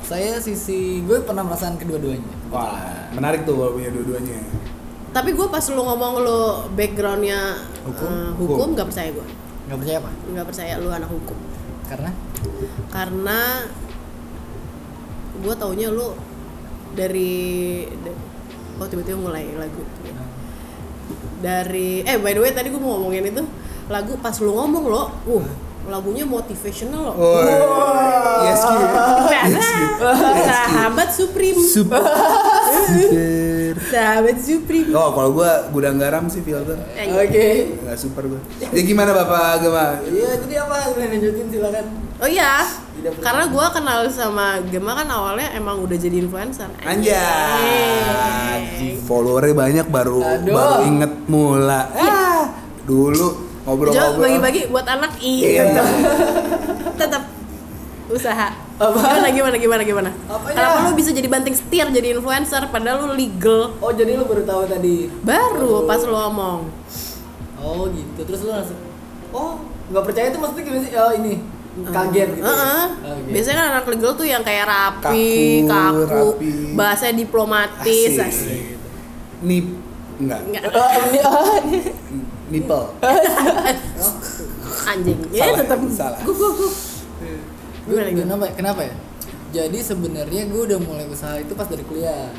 Saya 0.00 0.38
sisi 0.38 1.02
gue 1.02 1.20
pernah 1.20 1.42
merasakan 1.42 1.74
kedua-duanya. 1.76 2.30
wah 2.48 2.78
menarik 3.10 3.42
tuh 3.42 3.54
kalau 3.54 3.74
punya 3.74 3.90
dua-duanya 3.90 4.38
Tapi 5.10 5.30
gue 5.32 5.46
pas 5.46 5.64
lu 5.66 5.80
ngomong 5.80 6.12
lu 6.20 6.40
backgroundnya 6.72 7.58
Hukum? 7.82 8.06
eh, 8.06 8.30
hukum 8.36 8.68
nggak 8.72 8.86
percaya 8.86 9.10
gue. 9.10 9.26
Nggak 9.66 9.78
percaya 9.78 9.96
apa? 9.98 10.10
Nggak 10.30 10.46
percaya 10.46 10.72
lu 10.78 10.88
anak 10.88 11.10
hukum. 11.10 11.38
Karena 11.84 12.10
Karena 12.88 13.38
gue 15.40 15.54
taunya 15.56 15.88
lu 15.88 16.14
dari 16.92 17.32
da- 17.96 18.18
oh 18.76 18.86
tiba-tiba 18.86 19.16
mulai 19.16 19.46
lagu 19.54 19.82
dari 21.40 22.04
eh 22.04 22.16
by 22.20 22.32
the 22.32 22.40
way 22.40 22.52
tadi 22.52 22.68
gue 22.68 22.76
mau 22.76 22.98
ngomongin 22.98 23.24
itu 23.26 23.40
lagu 23.88 24.20
pas 24.20 24.36
lu 24.36 24.52
ngomong 24.52 24.84
lo 24.84 25.02
uh 25.08 25.44
lagunya 25.88 26.28
motivational 26.28 27.12
loh. 27.12 27.14
Oh, 27.16 27.40
yes, 28.44 28.60
Ki. 28.60 28.76
Nah, 28.76 29.44
sahabat 30.44 31.08
Supreme. 31.08 31.56
Super. 31.56 32.02
Super. 32.84 33.72
Sahabat 33.94 34.36
Supreme. 34.38 34.92
Oh, 34.92 35.10
kalau 35.16 35.30
gua 35.32 35.66
gudang 35.72 35.96
garam 35.96 36.28
sih 36.28 36.44
filter. 36.44 36.76
Eh, 36.94 37.08
Oke. 37.10 37.80
Enggak 37.80 37.96
super 37.96 38.22
gua. 38.28 38.40
Ya 38.70 38.82
gimana 38.84 39.10
Bapak 39.16 39.64
Gema? 39.64 39.98
Iya, 40.04 40.30
jadi 40.46 40.54
apa? 40.68 40.76
Lanjutin 40.94 41.46
silakan. 41.48 41.86
Oh 42.20 42.28
iya, 42.28 42.60
karena 43.24 43.48
gua 43.48 43.72
kenal 43.72 44.04
sama 44.12 44.60
Gema 44.68 44.92
kan 44.92 45.08
awalnya 45.08 45.48
emang 45.56 45.80
udah 45.80 45.96
jadi 45.96 46.20
influencer. 46.20 46.68
Anjay. 46.84 47.16
Followernya 49.08 49.56
banyak 49.56 49.86
baru 49.88 50.20
Aduh. 50.20 50.52
baru 50.52 50.74
inget 50.84 51.12
mula. 51.26 51.88
Ah, 51.96 52.52
dulu 52.84 53.49
ngobrol-ngobrol. 53.62 54.18
bagi-bagi 54.18 54.60
buat 54.68 54.86
anak 54.86 55.12
iya. 55.20 55.48
Iya. 55.68 55.82
Tetap 56.94 57.22
usaha. 58.08 58.48
Gimana 58.80 59.28
gimana 59.28 59.56
gimana 59.56 59.82
gimana? 59.84 60.10
Apanya? 60.24 60.56
Kenapa 60.56 60.76
lu 60.82 60.92
bisa 60.94 61.10
jadi 61.10 61.28
banting 61.28 61.52
setir 61.52 61.86
jadi 61.86 62.16
influencer 62.16 62.64
padahal 62.68 63.04
lu 63.04 63.12
legal? 63.12 63.76
Oh, 63.76 63.92
jadi 63.92 64.16
lu 64.16 64.24
baru 64.24 64.42
tahu 64.42 64.62
tadi. 64.66 65.12
Baru 65.20 65.84
pas 65.84 66.00
lu 66.00 66.10
ngomong. 66.10 66.60
Oh, 67.56 67.86
gitu. 67.88 68.20
Terus 68.24 68.40
lu 68.40 68.50
langsung 68.50 68.80
Oh, 69.30 69.62
nggak 69.86 70.02
percaya 70.02 70.26
itu 70.26 70.38
maksudnya 70.38 70.64
gimana 70.64 70.80
sih? 70.80 70.92
Oh, 70.92 71.12
ini. 71.12 71.34
Kaget 71.70 72.28
gitu. 72.34 72.42
ya? 72.42 72.50
Heeh. 72.50 72.84
Oke. 73.14 73.30
Biasanya 73.30 73.56
kan 73.56 73.66
anak 73.70 73.84
legal 73.86 74.12
tuh 74.12 74.26
yang 74.26 74.42
kayak 74.42 74.66
rapi, 74.66 75.30
Kaku, 75.62 76.02
kaku, 76.02 76.24
rapi. 76.34 76.50
bahasanya 76.74 77.14
diplomatis. 77.16 78.10
Asik. 78.10 78.26
asik. 78.26 78.62
Nip 79.40 79.66
enggak. 80.18 80.40
Enggak. 80.50 80.62
Oh, 82.50 82.58
ini 82.58 82.66
oh, 82.66 82.66
ini. 82.66 82.66
Nipple. 82.66 82.84
Anjing. 84.90 85.18
Ya 85.30 85.54
tetap. 85.54 85.78
salah. 85.94 86.18
Guk. 86.26 86.34
Gimana, 87.86 88.08
gimana? 88.10 88.26
Kenapa? 88.26 88.44
ya? 88.46 88.52
Kenapa 88.54 88.80
ya? 88.82 88.94
Jadi 89.50 89.78
sebenarnya 89.82 90.42
gue 90.46 90.62
udah 90.62 90.78
mulai 90.78 91.06
usaha 91.10 91.34
itu 91.38 91.54
pas 91.54 91.66
dari 91.66 91.82
kuliah. 91.82 92.30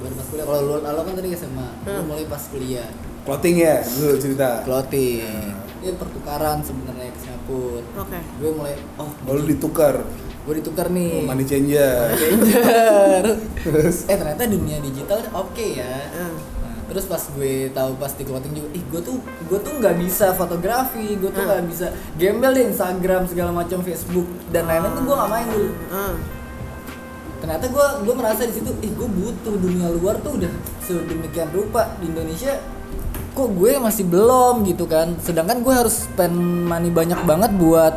Baru 0.00 0.14
pas 0.16 0.26
kuliah. 0.28 0.44
Kalau 0.44 0.60
lu, 0.64 0.74
lo 0.80 1.00
kan 1.00 1.12
tadi 1.16 1.28
SMA, 1.32 1.68
gue 1.80 1.92
Hmm. 1.92 2.04
mulai 2.04 2.24
pas 2.28 2.42
kuliah. 2.48 2.88
Clothing 3.24 3.56
ya, 3.60 3.76
dulu 3.84 4.14
cerita. 4.16 4.48
Clothing. 4.64 5.52
Ya 5.78 5.92
pertukaran 5.94 6.64
sebenarnya 6.64 7.12
ke 7.12 7.18
Singapura. 7.20 7.84
Oke. 8.00 8.18
Gue 8.40 8.50
mulai 8.52 8.74
oh, 8.96 9.08
Oh, 9.28 9.32
lu 9.36 9.44
ditukar. 9.44 10.00
gue 10.48 10.54
ditukar 10.64 10.88
nih. 10.88 11.28
Money 11.28 11.44
changer. 11.44 12.08
Changer. 12.16 13.24
eh 14.12 14.16
ternyata 14.16 14.48
dunia 14.48 14.80
digital 14.80 15.20
oke 15.30 15.66
ya. 15.76 16.08
Hmm. 16.08 16.36
Terus 16.88 17.04
pas 17.04 17.20
gue 17.20 17.68
tahu 17.68 17.90
pas 18.00 18.12
di 18.16 18.24
clothing 18.24 18.54
juga, 18.56 18.68
ih 18.72 18.84
gue 18.88 19.00
tuh 19.04 19.16
gue 19.20 19.58
tuh 19.60 19.72
nggak 19.76 19.96
bisa 20.00 20.32
fotografi, 20.32 21.20
gue 21.20 21.28
tuh 21.28 21.44
Hmm. 21.44 21.50
nggak 21.52 21.64
bisa 21.68 21.86
gembel 22.16 22.52
di 22.56 22.62
Instagram 22.72 23.28
segala 23.28 23.52
macam 23.52 23.84
Facebook 23.84 24.24
dan 24.48 24.64
lain-lain 24.64 24.96
tuh 24.96 25.04
gue 25.04 25.16
nggak 25.20 25.30
main 25.30 25.46
dulu. 25.52 25.70
Hmm. 25.92 26.14
Ternyata 27.38 27.64
gue 27.68 27.86
gue 28.08 28.14
merasa 28.16 28.42
di 28.48 28.54
situ, 28.56 28.70
ih 28.80 28.92
gue 28.96 29.08
butuh 29.08 29.54
dunia 29.60 29.92
luar 29.92 30.16
tuh 30.24 30.40
udah 30.40 30.52
sedemikian 30.82 31.52
rupa 31.52 31.92
di 32.00 32.08
Indonesia 32.08 32.56
kok 33.38 33.54
gue 33.54 33.78
masih 33.78 34.02
belum 34.02 34.66
gitu 34.66 34.90
kan 34.90 35.14
sedangkan 35.22 35.62
gue 35.62 35.70
harus 35.70 36.10
spend 36.10 36.34
money 36.66 36.90
banyak 36.90 37.22
banget 37.22 37.54
buat 37.54 37.94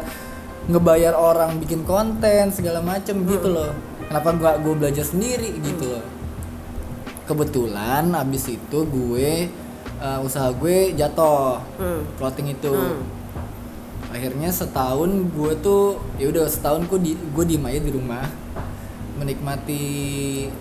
ngebayar 0.70 1.18
orang 1.18 1.58
bikin 1.58 1.82
konten 1.82 2.54
segala 2.54 2.78
macem 2.86 3.26
gitu 3.26 3.50
loh 3.50 3.74
kenapa 4.06 4.38
gua 4.38 4.52
gue 4.62 4.74
belajar 4.78 5.02
sendiri 5.02 5.58
gitu 5.66 5.98
loh 5.98 6.04
kebetulan 7.32 8.12
abis 8.12 8.52
itu 8.52 8.80
gue 8.84 9.48
uh, 9.98 10.20
usaha 10.20 10.52
gue 10.52 10.92
jatuh 10.94 11.64
Hmm. 11.76 12.02
clothing 12.16 12.52
itu 12.52 12.70
Hmm. 12.70 13.02
akhirnya 14.08 14.52
setahun 14.52 15.08
gue 15.30 15.52
tuh 15.58 15.84
ya 16.16 16.28
udah 16.28 16.46
setahun 16.46 16.84
gue 16.86 17.00
di 17.02 17.12
gue 17.16 17.44
diem 17.46 17.64
aja 17.64 17.80
di 17.80 17.92
rumah 17.92 18.28
menikmati 19.14 19.84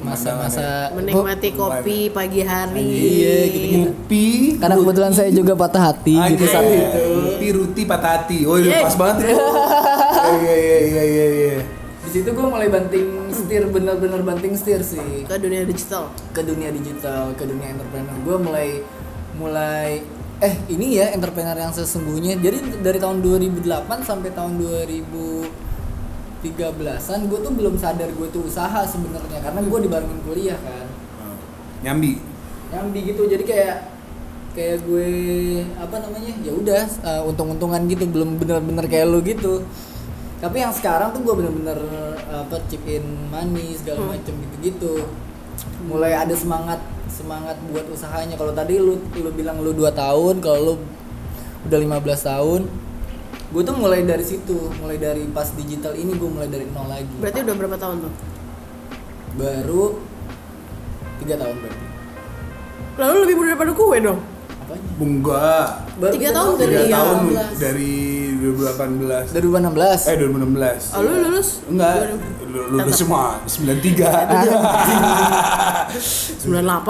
masa-masa 0.00 0.92
Menikmati 0.92 1.48
kopi 1.50 1.98
pagi 2.10 2.42
hari. 2.42 2.84
Iya, 2.84 3.36
gitu-gitu. 3.48 3.78
Ngupi. 3.80 4.26
karena 4.60 4.74
kebetulan 4.76 5.12
saya 5.12 5.30
juga 5.32 5.56
patah 5.56 5.82
hati 5.82 6.12
gitu 6.12 6.44
Anjay. 6.44 6.52
saat 6.52 6.68
itu 6.68 7.04
Ngupi 7.16 7.46
ruti 7.50 7.82
patah 7.84 8.10
hati. 8.12 8.38
Oh, 8.44 8.54
iya 8.54 8.70
Yeay. 8.70 8.84
pas 8.84 8.94
banget 8.94 9.16
ya. 9.24 9.32
Iya 10.20 10.54
iya 10.54 10.78
iya 10.84 11.02
iya 11.02 11.26
iya. 11.32 11.54
Di 12.10 12.18
situ 12.18 12.34
gue 12.34 12.42
mulai 12.42 12.66
banting 12.66 13.30
setir 13.30 13.70
bener-bener 13.70 14.18
banting 14.26 14.58
setir 14.58 14.82
sih. 14.82 15.22
Ke 15.30 15.38
dunia 15.38 15.62
digital. 15.62 16.10
ke 16.34 16.42
dunia 16.42 16.74
digital 16.74 17.30
ke 17.38 17.46
dunia 17.46 17.70
entrepreneur. 17.70 18.18
Gue 18.26 18.36
mulai 18.42 18.82
mulai 19.38 20.02
eh 20.42 20.58
ini 20.74 20.98
ya 20.98 21.14
entrepreneur 21.14 21.54
yang 21.54 21.70
sesungguhnya. 21.70 22.34
Jadi 22.42 22.82
dari 22.82 22.98
tahun 22.98 23.22
2008 23.22 23.62
sampai 24.02 24.34
tahun 24.34 24.58
2013an 24.58 27.20
gue 27.30 27.38
tuh 27.46 27.52
belum 27.54 27.78
sadar 27.78 28.10
gue 28.10 28.26
tuh 28.34 28.42
usaha 28.42 28.82
sebenarnya. 28.90 29.46
Karena 29.46 29.62
gue 29.62 29.78
dibarengin 29.86 30.20
kuliah 30.26 30.58
kan. 30.58 30.90
Nyambi. 31.86 32.18
nyambi 32.74 33.06
gitu. 33.06 33.22
Jadi 33.30 33.46
kayak 33.46 33.86
kayak 34.58 34.82
gue 34.82 35.10
apa 35.78 35.94
namanya 36.02 36.34
ya 36.42 36.58
udah 36.58 36.82
uh, 37.06 37.30
untung-untungan 37.30 37.86
gitu. 37.86 38.02
Belum 38.10 38.34
bener-bener 38.34 38.82
kayak 38.90 39.06
lu 39.06 39.22
gitu 39.22 39.62
tapi 40.40 40.56
yang 40.58 40.72
sekarang 40.72 41.12
tuh 41.12 41.20
gue 41.20 41.34
bener-bener 41.36 41.78
apa 42.26 42.56
chip 42.66 42.80
in 42.88 43.04
money 43.28 43.76
segala 43.76 44.16
macem 44.16 44.32
gitu-gitu 44.32 45.04
mulai 45.84 46.16
ada 46.16 46.32
semangat 46.32 46.80
semangat 47.06 47.60
buat 47.68 47.84
usahanya 47.92 48.40
kalau 48.40 48.56
tadi 48.56 48.80
lu 48.80 48.96
lu 49.12 49.30
bilang 49.30 49.60
lu 49.60 49.76
2 49.76 49.92
tahun 49.92 50.40
kalau 50.40 50.58
lu 50.64 50.74
udah 51.68 51.78
15 51.78 52.00
tahun 52.24 52.60
gue 53.50 53.62
tuh 53.66 53.76
mulai 53.76 54.00
dari 54.06 54.24
situ 54.24 54.72
mulai 54.80 54.96
dari 54.96 55.28
pas 55.28 55.50
digital 55.52 55.92
ini 55.92 56.16
gue 56.16 56.30
mulai 56.30 56.48
dari 56.48 56.64
nol 56.70 56.88
lagi 56.88 57.10
Berarti 57.20 57.38
udah 57.44 57.54
berapa 57.56 57.76
tahun 57.76 57.96
tuh? 58.00 58.12
baru 59.30 59.84
tiga 61.20 61.34
tahun 61.36 61.56
berarti 61.58 61.86
Lalu 62.98 63.16
lebih 63.24 63.34
muda 63.38 63.48
daripada 63.54 63.72
gue 63.72 63.96
dong. 64.02 64.20
apanya 64.60 64.88
Enggak. 65.00 65.68
Baru 65.96 66.12
Tiga 66.12 66.30
tahun 66.30 66.52
Tiga 66.52 66.66
Dari 66.68 66.90
tahun 66.92 67.16
2016. 67.32 67.64
dari 67.64 67.96
2018. 68.40 69.36
2016 69.36 70.08
Eh 70.08 70.16
2016. 70.16 70.96
Oh, 70.96 71.00
lu 71.00 71.12
lulus? 71.20 71.48
Enggak. 71.66 71.94
Lu- 72.48 72.68
Lulus 72.72 72.96
semua 72.96 73.38
93. 73.44 74.08
98 76.40 76.48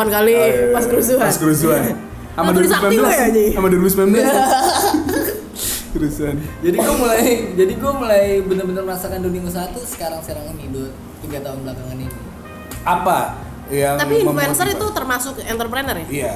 kali 0.08 0.32
Oh, 0.32 0.40
iya, 0.40 0.70
pas 0.70 0.80
iya. 0.80 0.90
kerusuhan. 0.90 1.20
Pas 1.20 1.36
kerusuhan. 1.36 1.82
Sama 2.30 2.46
Lah, 2.46 2.54
tulis 2.54 2.70
aktif 2.70 2.96
gue 2.96 3.10
ya, 3.10 3.26
Ji? 3.28 3.44
2019. 3.52 3.58
Sama 3.58 3.66
2019. 3.68 4.24
Kerusuhan. 5.90 6.38
jadi 6.62 6.76
gue 6.78 6.94
mulai 6.94 7.22
jadi 7.52 7.72
gue 7.74 7.92
mulai 7.92 8.38
bener-bener 8.40 8.86
merasakan 8.86 9.20
dunia 9.20 9.42
usaha 9.42 9.66
tuh 9.68 9.82
sekarang 9.82 10.22
sekarang 10.22 10.46
ini 10.54 10.70
dua 10.70 10.86
tiga 11.20 11.42
tahun 11.42 11.66
belakangan 11.66 11.98
ini 11.98 12.14
Apa 12.80 13.18
yang 13.66 13.98
Tapi 13.98 14.22
influencer 14.22 14.70
itu 14.70 14.86
termasuk 14.88 15.42
entrepreneur 15.42 15.98
ya? 15.98 16.06
Iya. 16.06 16.34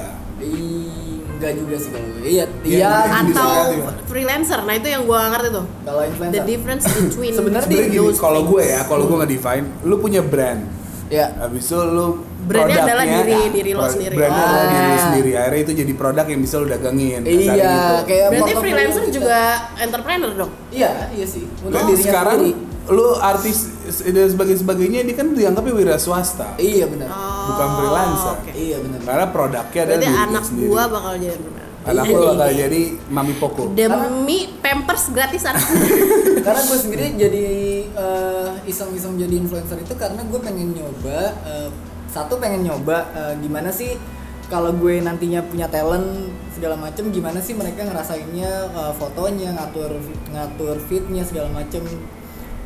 Enggak 1.35 1.51
juga 1.53 1.75
sih 1.75 1.89
kalau 1.89 2.07
gue 2.09 2.21
iya 2.25 2.45
Iya, 2.63 2.77
iya 2.79 2.89
bisa 3.23 3.41
Atau 3.41 3.75
Pak. 3.81 3.95
freelancer. 4.05 4.59
Nah, 4.61 4.73
itu 4.73 4.87
yang 4.87 5.03
gue 5.03 5.19
ngerti 5.19 5.49
tuh. 5.51 5.65
kalau 5.81 5.99
The 5.99 6.07
influencer 6.07 6.43
difference 6.45 6.83
between 6.87 7.33
Sebenarnya 7.39 7.77
gini, 7.85 8.15
kalau 8.15 8.41
gue 8.45 8.63
ya, 8.63 8.81
kalau 8.83 9.03
gue 9.05 9.17
nge-define, 9.19 9.65
lu 9.83 9.95
punya 9.97 10.21
brand. 10.21 10.61
ya 11.05 11.29
Habis 11.37 11.63
itu 11.63 11.77
lu 11.77 12.05
Brandnya 12.41 12.49
produknya- 12.77 12.85
adalah 12.87 13.05
diri- 13.05 13.49
diri 13.51 13.71
lo 13.71 13.83
sendiri. 13.85 14.15
Brandnya 14.15 14.41
adalah 14.43 14.57
Ah. 14.59 14.71
diri 14.71 14.85
lo 14.87 14.97
sendiri. 14.99 15.31
Akhirnya 15.35 15.61
itu 15.61 15.73
jadi 15.75 15.93
produk 15.93 16.25
yang 16.25 16.41
bisa 16.41 16.55
lu 16.55 16.67
dagangin. 16.67 17.21
kasarnya 17.21 17.53
iya 17.53 17.69
gitu. 17.69 17.95
kayak 18.05 18.27
Berarti 18.31 18.53
freelancer 18.55 19.03
kita. 19.03 19.13
juga 19.13 19.37
entrepreneur 19.77 20.31
dong. 20.35 20.51
iya 20.71 20.91
iya 21.11 21.25
sih 21.25 21.43
untuk 21.59 21.93
sekarang 21.95 22.39
sendiri. 22.39 22.73
lu 22.87 23.07
artis 23.19 23.57
dan 24.03 24.27
sebagainya 24.27 24.59
sebagainya 24.61 24.99
ini 25.01 25.13
kan 25.13 25.27
dianggapnya 25.31 25.73
wira 25.73 25.95
swasta. 25.95 26.53
iya 26.55 26.85
benar 26.85 27.05
Oh, 27.07 27.34
Bukan 27.45 27.67
freelancer. 27.77 28.33
oke. 28.35 28.51
iya 28.51 28.77
benar 28.81 28.99
Karena 29.01 29.25
produknya 29.29 29.83
Berarti 29.85 30.05
diri 30.05 30.17
anak 30.17 30.43
sendiri. 30.43 30.67
gua 30.67 30.83
bakal 30.87 31.13
jadi. 31.17 31.45
Anak 31.85 32.03
Iya, 32.03 32.09
gua 32.09 32.17
iya, 32.17 32.29
bakal 32.33 32.49
iya. 32.49 32.57
jadi 32.65 32.81
mami 33.13 33.33
poko. 33.37 33.61
Demi 33.71 34.39
pampers 34.57 35.03
gratisan. 35.13 35.53
karena 36.45 36.61
gue 36.61 36.77
sendiri 36.77 37.05
jadi 37.17 37.45
eh, 37.89 38.49
iseng-iseng 38.69 39.17
jadi 39.17 39.33
influencer 39.35 39.81
itu 39.81 39.93
karena 39.97 40.21
gue 40.21 40.37
pengen 40.37 40.77
nyoba 40.77 41.33
eh, 41.41 41.69
satu 42.05 42.37
pengen 42.37 42.69
nyoba 42.69 43.01
eh, 43.17 43.33
gimana 43.41 43.73
sih 43.73 43.97
kalau 44.45 44.69
gue 44.77 45.01
nantinya 45.01 45.41
punya 45.41 45.65
talent 45.65 46.29
segala 46.53 46.77
macem 46.77 47.09
gimana 47.09 47.41
sih 47.41 47.57
mereka 47.57 47.81
ngerasainnya 47.81 48.51
eh, 48.69 48.93
fotonya 48.93 49.57
ngatur 49.57 49.97
ngatur 50.29 50.77
fitnya 50.85 51.25
segala 51.25 51.49
macem 51.49 51.81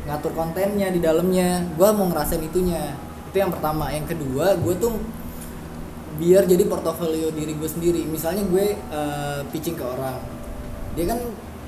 ngatur 0.04 0.32
kontennya 0.36 0.92
di 0.92 1.00
dalamnya 1.00 1.64
gue 1.72 1.88
mau 1.96 2.04
ngerasain 2.12 2.44
itunya 2.44 2.92
itu 3.30 3.36
yang 3.38 3.54
pertama 3.54 3.94
yang 3.94 4.06
kedua 4.10 4.58
gue 4.58 4.74
tuh 4.74 4.98
biar 6.18 6.44
jadi 6.50 6.66
portofolio 6.66 7.30
diri 7.30 7.54
gue 7.54 7.70
sendiri 7.70 8.02
misalnya 8.10 8.42
gue 8.50 8.74
eh, 8.74 9.40
pitching 9.54 9.78
ke 9.78 9.84
orang 9.86 10.18
dia 10.98 11.14
kan 11.14 11.18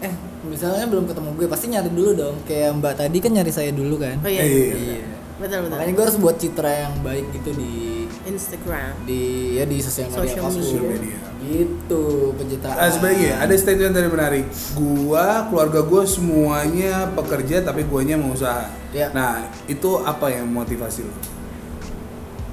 eh 0.02 0.14
misalnya 0.42 0.90
belum 0.90 1.06
ketemu 1.06 1.30
gue 1.38 1.46
pasti 1.46 1.70
nyari 1.70 1.90
dulu 1.94 2.10
dong 2.18 2.36
kayak 2.42 2.74
mbak 2.82 2.98
tadi 2.98 3.22
kan 3.22 3.30
nyari 3.30 3.52
saya 3.54 3.70
dulu 3.70 4.02
kan 4.02 4.18
Oh 4.18 4.26
iya. 4.26 4.42
Iya. 4.42 4.74
Iya. 4.74 5.06
Betul 5.38 5.58
betul. 5.66 5.78
makanya 5.78 5.92
gue 5.94 6.04
harus 6.10 6.18
buat 6.18 6.36
citra 6.42 6.70
yang 6.70 6.94
baik 7.06 7.26
gitu 7.30 7.50
di 7.54 8.02
Instagram. 8.26 8.92
di 9.02 9.22
ya 9.58 9.64
di 9.66 9.78
sosial 9.82 10.06
media 10.10 10.22
Social. 10.22 10.46
Social 10.50 10.84
media. 10.86 11.18
Gitu 11.42 12.04
pencitraan. 12.38 12.78
Ah, 12.78 12.90
sebenarnya 12.90 13.32
ada 13.42 13.54
statement 13.58 13.94
tadi 13.94 14.08
menarik. 14.08 14.46
Gua, 14.78 15.50
keluarga 15.50 15.80
gua 15.82 16.02
semuanya 16.06 17.10
pekerja 17.10 17.66
tapi 17.66 17.82
guanya 17.82 18.14
mau 18.14 18.30
usaha. 18.30 18.70
Ya. 18.94 19.10
Nah, 19.10 19.42
itu 19.66 19.98
apa 20.06 20.30
yang 20.30 20.46
motivasi 20.46 21.02
lo? 21.02 21.14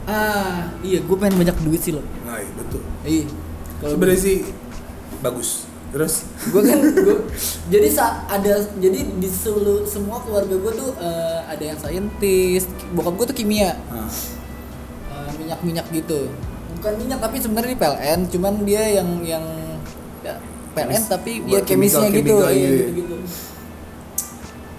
Ah, 0.09 0.73
iya 0.81 1.05
gue 1.05 1.17
pengen 1.21 1.37
banyak 1.37 1.57
duit 1.61 1.81
sih 1.85 1.93
lo. 1.93 2.01
Nah, 2.25 2.41
iya, 2.41 2.51
betul. 2.57 2.81
Iya. 3.05 3.25
Kalau 3.77 3.91
Sebenarnya 3.93 4.19
sih 4.19 4.37
bagus. 5.21 5.69
Terus 5.89 6.13
gue 6.49 6.61
kan 6.65 6.79
gue 7.05 7.17
jadi 7.69 7.87
sa 7.89 8.25
ada 8.25 8.61
jadi 8.77 8.99
di 9.09 9.29
seluruh 9.29 9.85
semua 9.85 10.21
keluarga 10.21 10.53
gue 10.53 10.73
tuh 10.73 10.89
eh, 10.97 11.39
ada 11.49 11.63
yang 11.65 11.77
saintis 11.81 12.69
bokap 12.93 13.17
gue 13.17 13.25
tuh 13.33 13.37
kimia 13.41 13.73
nah, 13.89 14.05
minyak 15.49 15.59
minyak 15.65 15.87
gitu 15.89 16.29
bukan 16.77 16.93
minyak 17.01 17.17
tapi 17.17 17.41
sebenarnya 17.41 17.73
di 17.73 17.79
PLN 17.81 18.19
cuman 18.29 18.53
dia 18.69 18.83
yang 19.01 19.09
yang 19.25 19.45
ya, 20.21 20.37
PLN 20.77 20.93
Kemis- 20.93 21.09
tapi 21.09 21.31
buat 21.41 21.57
ya 21.57 21.59
kemisnya 21.65 22.05
chemical- 22.05 22.21
gitu 22.21 22.35
chemical 22.37 22.51
iya, 22.53 22.69
gitu 22.69 22.69
ya. 22.69 22.89
gitu 22.93 22.93
gitu 23.01 23.15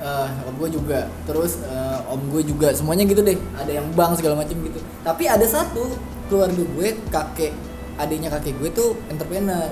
Eh, 0.01 0.27
nyokap 0.33 0.55
gue 0.57 0.69
juga. 0.73 1.01
Terus 1.29 1.61
eh, 1.61 1.99
om 2.09 2.21
gue 2.33 2.43
juga. 2.43 2.73
Semuanya 2.73 3.05
gitu 3.05 3.21
deh. 3.21 3.37
Ada 3.53 3.73
yang 3.77 3.87
bank 3.93 4.17
segala 4.17 4.41
macam 4.41 4.57
gitu. 4.57 4.81
Tapi 5.05 5.29
ada 5.29 5.45
satu 5.45 5.93
keluarga 6.33 6.63
gue 6.63 6.89
kakek 7.13 7.53
adiknya 8.01 8.33
kakek 8.33 8.57
gue 8.57 8.71
tuh 8.73 8.97
entrepreneur. 9.13 9.69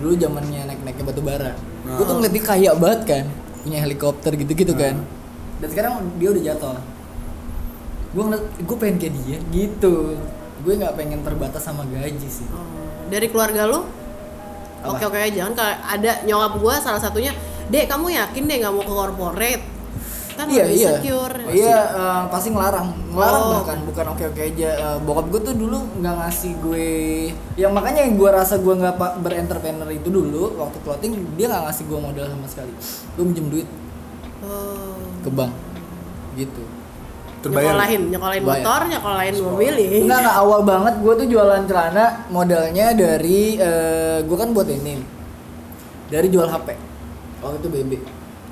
Dulu 0.00 0.12
zamannya 0.16 0.64
naik 0.64 0.80
naiknya 0.80 1.04
batu 1.04 1.20
bara. 1.20 1.52
Gue 1.84 2.00
tuh 2.00 2.12
Oh. 2.12 2.16
ngeliat 2.16 2.32
dia 2.32 2.44
kaya 2.44 2.70
banget 2.72 3.00
kan. 3.04 3.24
Punya 3.60 3.78
helikopter 3.84 4.32
gitu 4.32 4.52
gitu 4.56 4.72
kan. 4.72 5.04
Dan 5.60 5.68
sekarang 5.68 5.92
dia 6.16 6.28
udah 6.32 6.42
jatuh. 6.52 6.78
Gue 8.16 8.22
ngeliat 8.24 8.44
gue 8.56 8.76
pengen 8.80 8.96
kayak 8.96 9.14
dia 9.20 9.36
gitu. 9.52 10.16
Gue 10.64 10.72
nggak 10.80 10.96
pengen 10.96 11.20
terbatas 11.20 11.60
sama 11.60 11.84
gaji 11.84 12.24
sih. 12.24 12.48
Oh, 12.48 12.64
dari 13.12 13.28
keluarga 13.28 13.68
lu? 13.68 13.84
Oke 14.86 15.02
oke 15.04 15.18
aja. 15.18 15.44
Kalau 15.50 15.74
ada 15.82 16.12
nyokap 16.22 16.52
gua 16.62 16.74
salah 16.78 17.02
satunya, 17.02 17.34
"Dek, 17.68 17.84
kamu 17.86 18.06
yakin 18.10 18.42
deh 18.42 18.56
nggak 18.58 18.72
mau 18.72 18.80
ke 18.80 18.92
corporate?" 18.92 19.64
Kan 20.36 20.52
iya 20.52 20.68
lebih 20.68 20.76
iya 20.76 20.90
secure. 20.92 21.36
iya 21.48 21.78
eh, 21.90 22.22
pasti 22.28 22.52
ngelarang 22.52 22.92
ngelarang 23.08 23.40
Oh. 23.42 23.52
bahkan 23.56 23.78
bukan 23.82 24.04
oke 24.12 24.24
oke 24.26 24.42
aja 24.42 24.68
Eh, 24.68 24.98
bokap 25.00 25.26
gue 25.28 25.40
tuh 25.42 25.54
dulu 25.54 25.80
nggak 25.96 26.14
ngasih 26.14 26.52
gue 26.60 26.88
yang 27.56 27.72
makanya 27.72 28.04
yang 28.04 28.14
gue 28.14 28.28
rasa 28.30 28.54
gue 28.56 28.68
nggak 28.70 28.94
berentrepreneur 29.16 29.88
itu 29.88 30.04
dulu 30.06 30.60
waktu 30.60 30.76
clothing 30.80 31.12
dia 31.34 31.48
nggak 31.48 31.62
ngasih 31.64 31.84
gue 31.86 31.98
modal 31.98 32.26
sama 32.28 32.46
sekali 32.46 32.72
gue 33.10 33.24
minjem 33.24 33.48
duit 33.48 33.68
Oh. 34.38 35.00
ke 35.20 35.30
bank 35.30 35.56
gitu 36.36 36.62
terbayar. 37.38 37.72
Nyekolahin, 37.72 38.02
nyekolahin 38.10 38.42
Bayar. 38.42 38.56
motor, 38.60 38.80
nyekolahin 38.86 39.34
mobil 39.38 39.72
ya. 39.74 39.88
Enggak, 39.98 40.18
enggak 40.20 40.36
awal 40.36 40.60
banget 40.62 40.94
gue 40.98 41.12
tuh 41.16 41.26
jualan 41.26 41.62
celana 41.64 42.06
modalnya 42.28 42.86
dari 42.92 43.56
eh, 43.56 44.18
gue 44.20 44.36
kan 44.36 44.52
buat 44.52 44.68
ini 44.68 45.00
dari 46.06 46.28
jual 46.28 46.44
HP 46.44 46.68
waktu 47.38 47.56
itu 47.58 47.68
BB 47.68 47.92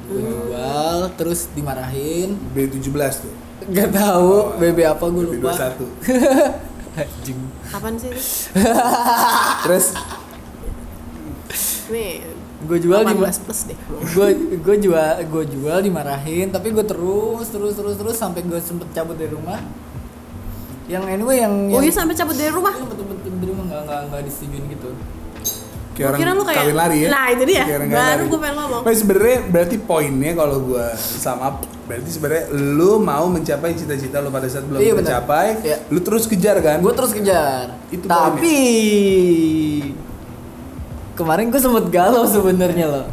gue 0.04 0.20
jual 0.20 0.98
terus 1.16 1.48
dimarahin 1.52 2.36
B17 2.52 2.92
tuh. 3.24 3.32
nggak 3.64 3.90
tahu 3.90 4.60
BB 4.60 4.78
apa 4.84 5.04
gue 5.08 5.22
lupa 5.24 5.50
B21. 5.56 5.80
Anjing. 7.00 7.40
Kapan 7.66 7.92
sih? 7.98 8.12
Terus 9.64 9.86
Nih, 11.84 12.24
gue 12.64 12.78
jual 12.80 13.00
di 13.02 13.12
18 13.12 13.44
plus 13.44 13.60
deh. 13.68 13.78
gue 14.14 14.28
gue 14.56 14.76
jual 14.80 15.14
gue 15.24 15.44
jual 15.50 15.78
dimarahin 15.80 16.48
tapi 16.48 16.70
gue 16.70 16.84
terus 16.84 17.48
terus 17.48 17.74
terus 17.74 17.96
terus 17.96 18.16
sampai 18.16 18.40
gue 18.40 18.56
sempet 18.56 18.88
cabut 18.92 19.16
dari 19.16 19.32
rumah 19.32 19.60
yang 20.84 21.04
anyway 21.08 21.40
yang 21.40 21.52
Oh 21.72 21.80
yang, 21.80 21.84
iya 21.84 21.92
sampai 21.92 22.12
cabut 22.12 22.36
dari 22.36 22.52
rumah. 22.52 22.76
Sempet 22.76 22.96
sempet 23.00 23.16
dari 23.24 23.48
rumah 23.48 23.64
nggak 23.64 23.82
nggak 23.84 24.00
nggak 24.12 24.22
disetujuin 24.28 24.64
gitu 24.68 24.90
kayak 25.94 26.06
orang 26.08 26.18
Kira 26.18 26.30
lu 26.32 26.42
kayak- 26.42 26.60
kawin 26.60 26.76
lari 26.76 26.96
ya. 26.98 27.08
Nah, 27.08 27.24
itu 27.30 27.42
dia. 27.44 27.62
Kayak 27.64 27.88
Baru 27.88 28.24
gua 28.26 28.40
pengen 28.40 28.56
ngomong. 28.58 28.82
Nah, 28.82 28.92
sebenarnya 28.92 29.38
berarti 29.46 29.76
poinnya 29.78 30.32
kalau 30.34 30.56
gua 30.60 30.86
sama 30.96 31.46
berarti 31.84 32.10
sebenarnya 32.10 32.44
lu 32.50 32.96
mau 32.98 33.24
mencapai 33.26 33.72
cita-cita 33.72 34.18
lu 34.18 34.28
pada 34.28 34.46
saat 34.46 34.64
belum 34.64 34.78
Iya, 34.78 34.92
benar. 34.92 35.04
tercapai, 35.06 35.46
Iya. 35.62 35.76
lu 35.86 36.00
terus 36.00 36.24
kejar 36.24 36.56
kan? 36.58 36.80
gue 36.80 36.92
terus 36.92 37.12
kejar 37.12 37.76
Itu 37.88 38.04
tapi 38.04 38.56
kemarin 41.14 41.46
gue 41.46 41.60
sempet 41.60 41.86
galau 41.88 42.24
sebenarnya 42.26 42.86
loh 42.88 43.06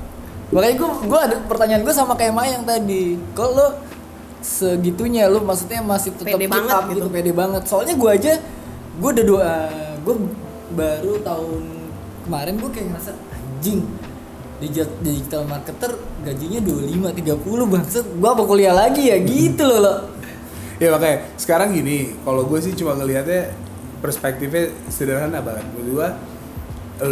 makanya 0.50 0.76
gue 0.78 0.90
gue 1.06 1.20
ada 1.22 1.36
pertanyaan 1.46 1.82
gue 1.82 1.92
sama 1.92 2.14
kayak 2.14 2.34
Mayang 2.34 2.64
tadi 2.64 3.16
kalau 3.32 3.54
lo 3.54 3.68
segitunya 4.42 5.28
lo 5.28 5.40
maksudnya 5.40 5.80
masih 5.80 6.12
tetap 6.12 6.34
Pede 6.34 6.50
banget 6.50 6.72
up 6.74 6.90
gitu. 6.90 7.08
pede 7.08 7.32
banget 7.32 7.64
soalnya 7.64 7.94
gue 7.94 8.10
aja 8.10 8.32
gue 8.94 9.10
udah 9.12 9.26
dua 9.26 9.50
gue 10.02 10.16
baru 10.72 11.14
tahun 11.22 11.62
kemarin 12.26 12.54
gue 12.58 12.70
kayak 12.70 12.88
ngerasa 12.94 13.12
anjing 13.34 13.82
digital, 14.62 14.94
digital 15.02 15.42
marketer 15.50 15.92
gajinya 16.22 16.60
25 16.62 17.18
30 17.18 17.74
bangsat 17.74 18.06
gue 18.06 18.30
apa 18.30 18.44
kuliah 18.46 18.76
lagi 18.78 19.10
ya 19.10 19.18
gitu 19.22 19.66
loh 19.66 19.80
lo 19.82 19.96
Ya 20.82 20.90
makanya 20.90 21.30
sekarang 21.38 21.78
gini, 21.78 22.18
kalau 22.26 22.42
gue 22.50 22.58
sih 22.58 22.74
cuma 22.74 22.98
ngelihatnya 22.98 23.54
perspektifnya 24.02 24.74
sederhana 24.90 25.38
banget. 25.38 25.62
Menurut 25.78 25.94
gue, 25.94 26.10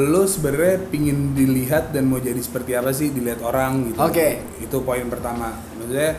lo 0.10 0.26
sebenarnya 0.26 0.89
pingin 0.89 1.38
dilihat 1.38 1.93
dan 1.93 2.10
mau 2.10 2.18
jadi 2.18 2.41
seperti 2.41 2.74
apa 2.74 2.89
sih 2.89 3.14
dilihat 3.14 3.45
orang 3.45 3.93
gitu. 3.93 4.01
Oke. 4.01 4.41
Itu 4.57 4.82
poin 4.82 5.05
pertama. 5.05 5.53
Maksudnya 5.78 6.18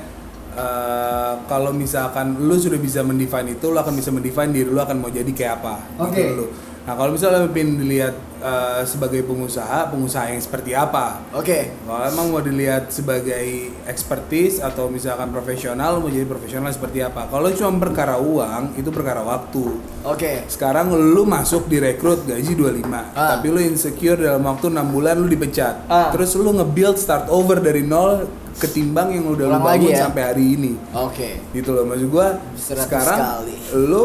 eh, 0.54 1.32
kalau 1.50 1.74
misalkan 1.74 2.38
lo 2.38 2.54
sudah 2.54 2.78
bisa 2.78 3.02
mendefine 3.02 3.58
itu, 3.58 3.66
lo 3.74 3.82
akan 3.82 3.98
bisa 3.98 4.14
mendefine 4.14 4.54
diri 4.54 4.70
lo 4.70 4.86
akan 4.86 5.02
mau 5.02 5.10
jadi 5.10 5.30
kayak 5.34 5.54
apa. 5.58 5.74
Oke. 6.06 6.22
Gitu 6.22 6.34
lo. 6.38 6.46
Nah 6.86 6.94
kalau 6.94 7.10
misalnya 7.18 7.42
lo 7.42 7.50
pengen 7.50 7.82
dilihat 7.82 8.14
eh, 8.40 8.82
sebagai 8.82 9.20
pengusaha, 9.20 9.86
pengusaha 9.86 10.26
yang 10.26 10.38
seperti 10.38 10.72
apa? 10.72 11.20
oke 11.30 11.58
Kalau 11.80 12.02
emang 12.06 12.26
mau 12.28 12.40
dilihat 12.40 12.88
sebagai 12.88 13.46
expertise 13.84 14.58
atau 14.58 14.86
misalkan 14.86 15.28
profesional, 15.28 15.96
mau 15.96 16.08
jadi 16.08 16.24
profesional 16.24 16.68
seperti 16.68 17.00
apa? 17.00 17.26
Kalau 17.26 17.48
cuma 17.50 17.70
perkara 17.78 18.16
uang, 18.16 18.74
itu 18.74 18.88
perkara 18.88 19.20
waktu. 19.20 19.64
oke 20.02 20.32
Sekarang 20.46 20.88
lu 20.90 21.22
masuk 21.22 21.66
direkrut 21.66 22.24
gaji 22.24 22.52
25, 22.52 23.12
Ah. 23.12 23.36
tapi 23.36 23.46
lu 23.46 23.60
insecure 23.60 24.16
dalam 24.16 24.40
waktu 24.42 24.66
6 24.66 24.88
bulan 24.88 25.14
lu 25.14 25.26
dipecat. 25.26 25.84
Ah. 25.86 26.08
Terus 26.10 26.32
lu 26.34 26.50
nge-build 26.50 26.96
start 26.96 27.28
over 27.28 27.58
dari 27.58 27.82
nol 27.82 28.24
ketimbang 28.52 29.08
yang 29.10 29.24
udah 29.26 29.46
lu 29.46 29.52
Ulang 29.52 29.64
lagi 29.64 29.84
bangun 29.84 29.92
ya? 29.94 30.00
sampai 30.04 30.22
hari 30.22 30.44
ini. 30.54 30.72
oke 30.90 31.28
Gitu 31.50 31.70
loh 31.70 31.84
maksud 31.84 32.08
gua. 32.08 32.36
Sekarang 32.54 33.18
kali. 33.40 33.56
lu 33.82 34.04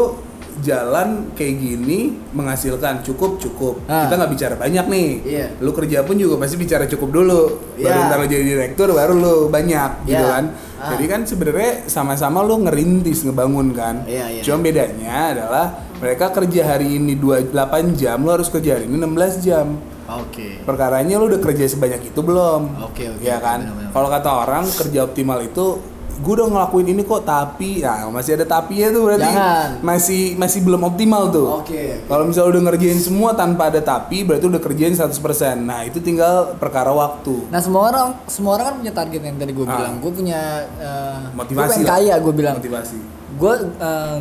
jalan 0.58 1.08
kayak 1.32 1.54
gini 1.54 1.98
menghasilkan 2.30 3.00
cukup 3.00 3.36
cukup 3.36 3.74
Ah. 3.84 4.04
kita 4.04 4.14
nggak 4.16 4.32
bicara 4.32 4.54
banyak 4.54 4.84
nih 4.86 5.08
Iya. 5.22 5.46
lu 5.58 5.70
kerja 5.70 6.00
pun 6.02 6.14
juga 6.14 6.36
pasti 6.36 6.56
bicara 6.56 6.84
cukup 6.84 7.08
dulu 7.12 7.40
baru 7.74 7.84
Iya. 7.94 8.06
ntar 8.06 8.18
lu 8.18 8.26
jadi 8.26 8.44
direktur 8.46 8.88
baru 8.90 9.12
lu 9.12 9.36
banyak 9.46 9.90
gitu 10.04 10.16
Iya. 10.18 10.32
kan 10.32 10.44
Ah. 10.76 10.90
jadi 10.92 11.04
kan 11.06 11.20
sebenarnya 11.22 11.72
sama-sama 11.86 12.40
lu 12.40 12.60
ngerintis 12.60 13.22
ngebangun 13.22 13.72
kan 13.72 14.04
Iya, 14.04 14.24
iya. 14.30 14.42
cuma 14.42 14.60
bedanya 14.60 15.16
adalah 15.30 15.66
mereka 15.96 16.28
kerja 16.30 16.62
hari 16.66 16.96
ini 16.96 17.14
28 17.14 17.52
jam 17.94 18.16
lu 18.18 18.30
harus 18.30 18.48
kerja 18.48 18.74
hari 18.74 18.84
ini 18.84 18.96
16 18.96 19.40
jam 19.40 19.76
oke 20.06 20.62
perkaranya 20.62 21.16
lu 21.16 21.26
udah 21.26 21.40
kerja 21.40 21.64
sebanyak 21.66 22.00
itu 22.06 22.20
belum 22.20 22.80
Oke, 22.82 23.08
oke, 23.10 23.20
ya 23.20 23.36
oke, 23.36 23.42
kan 23.42 23.60
kalau 23.90 24.08
kata 24.08 24.30
orang 24.38 24.64
kerja 24.66 25.02
optimal 25.02 25.40
itu 25.40 25.80
gue 26.16 26.32
udah 26.32 26.48
ngelakuin 26.48 26.88
ini 26.88 27.02
kok 27.02 27.22
tapi 27.22 27.80
ya 27.80 28.08
masih 28.08 28.34
ada 28.34 28.46
tapinya 28.46 28.88
tuh 28.88 29.02
berarti 29.04 29.28
Jangan. 29.28 29.68
masih 29.80 30.22
masih 30.34 30.60
belum 30.60 30.82
optimal 30.82 31.28
tuh 31.28 31.60
Oke. 31.60 32.00
kalau 32.04 32.24
misalnya 32.24 32.50
udah 32.50 32.62
ngerjain 32.66 32.96
semua 32.96 33.30
tanpa 33.32 33.68
ada 33.68 33.78
tapi 33.78 34.20
berarti 34.20 34.44
udah 34.44 34.58
kerjain 34.58 34.92
100% 34.92 35.12
nah 35.58 35.82
itu 35.82 35.98
tinggal 35.98 36.56
perkara 36.56 36.88
waktu 36.88 37.46
Nah 37.46 37.60
semua 37.60 37.82
orang 37.86 38.08
semua 38.26 38.56
orang 38.56 38.66
kan 38.66 38.74
punya 38.78 38.92
target 38.92 39.20
yang 39.22 39.36
tadi 39.36 39.52
gue 39.52 39.62
Ah. 39.62 39.76
bilang. 39.76 39.94
Gue 39.98 40.12
punya 40.14 40.40
eh, 40.74 41.18
Motivasi 41.32 41.76
Gue 41.76 41.86
kaya 41.86 42.14
gue 42.16 42.32
bilang. 42.32 42.54
motivasi 42.56 42.96
Gue 43.34 43.54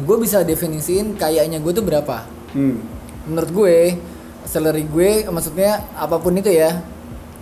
gue 0.02 0.18
bisa 0.20 0.38
definisiin 0.42 1.16
kayaknya 1.16 1.58
gue 1.58 1.72
tuh 1.72 1.82
berapa. 1.82 2.28
hmm. 2.52 2.76
Menurut 3.26 3.52
gue 3.52 3.78
salary 4.44 4.84
gue 4.86 5.10
maksudnya 5.26 5.80
apa 5.94 6.18
pun 6.18 6.34
itu 6.34 6.48
ya 6.48 6.84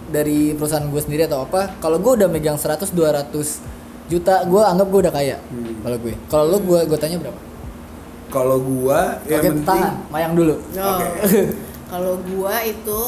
dari 0.05 0.53
perusahaan 0.53 0.83
gue 0.83 0.99
sendiri 0.99 1.25
atau 1.25 1.41
apa. 1.41 1.73
Kalau 1.79 1.97
gue 1.97 2.11
udah 2.15 2.27
megang 2.27 2.55
100 2.55 2.93
200 2.93 3.82
juta, 4.11 4.43
gue 4.47 4.61
anggap 4.61 4.87
gue 4.91 4.99
udah 5.07 5.13
kaya. 5.13 5.37
Hmm. 5.51 5.79
Kalau 5.83 5.97
gue. 5.99 6.13
Kalau 6.27 6.45
lu 6.51 6.57
gue 6.63 6.79
gue 6.87 6.99
tanya 6.99 7.17
berapa? 7.19 7.53
kalau 8.33 8.57
gua 8.65 9.21
yang 9.29 9.45
Oke, 9.45 9.49
penting 9.53 9.65
tangan, 9.77 9.93
mayang 10.09 10.33
dulu. 10.33 10.55
No. 10.73 10.85
Oke. 10.97 11.07
Kalau 11.93 12.17
gua 12.25 12.57
itu 12.65 13.01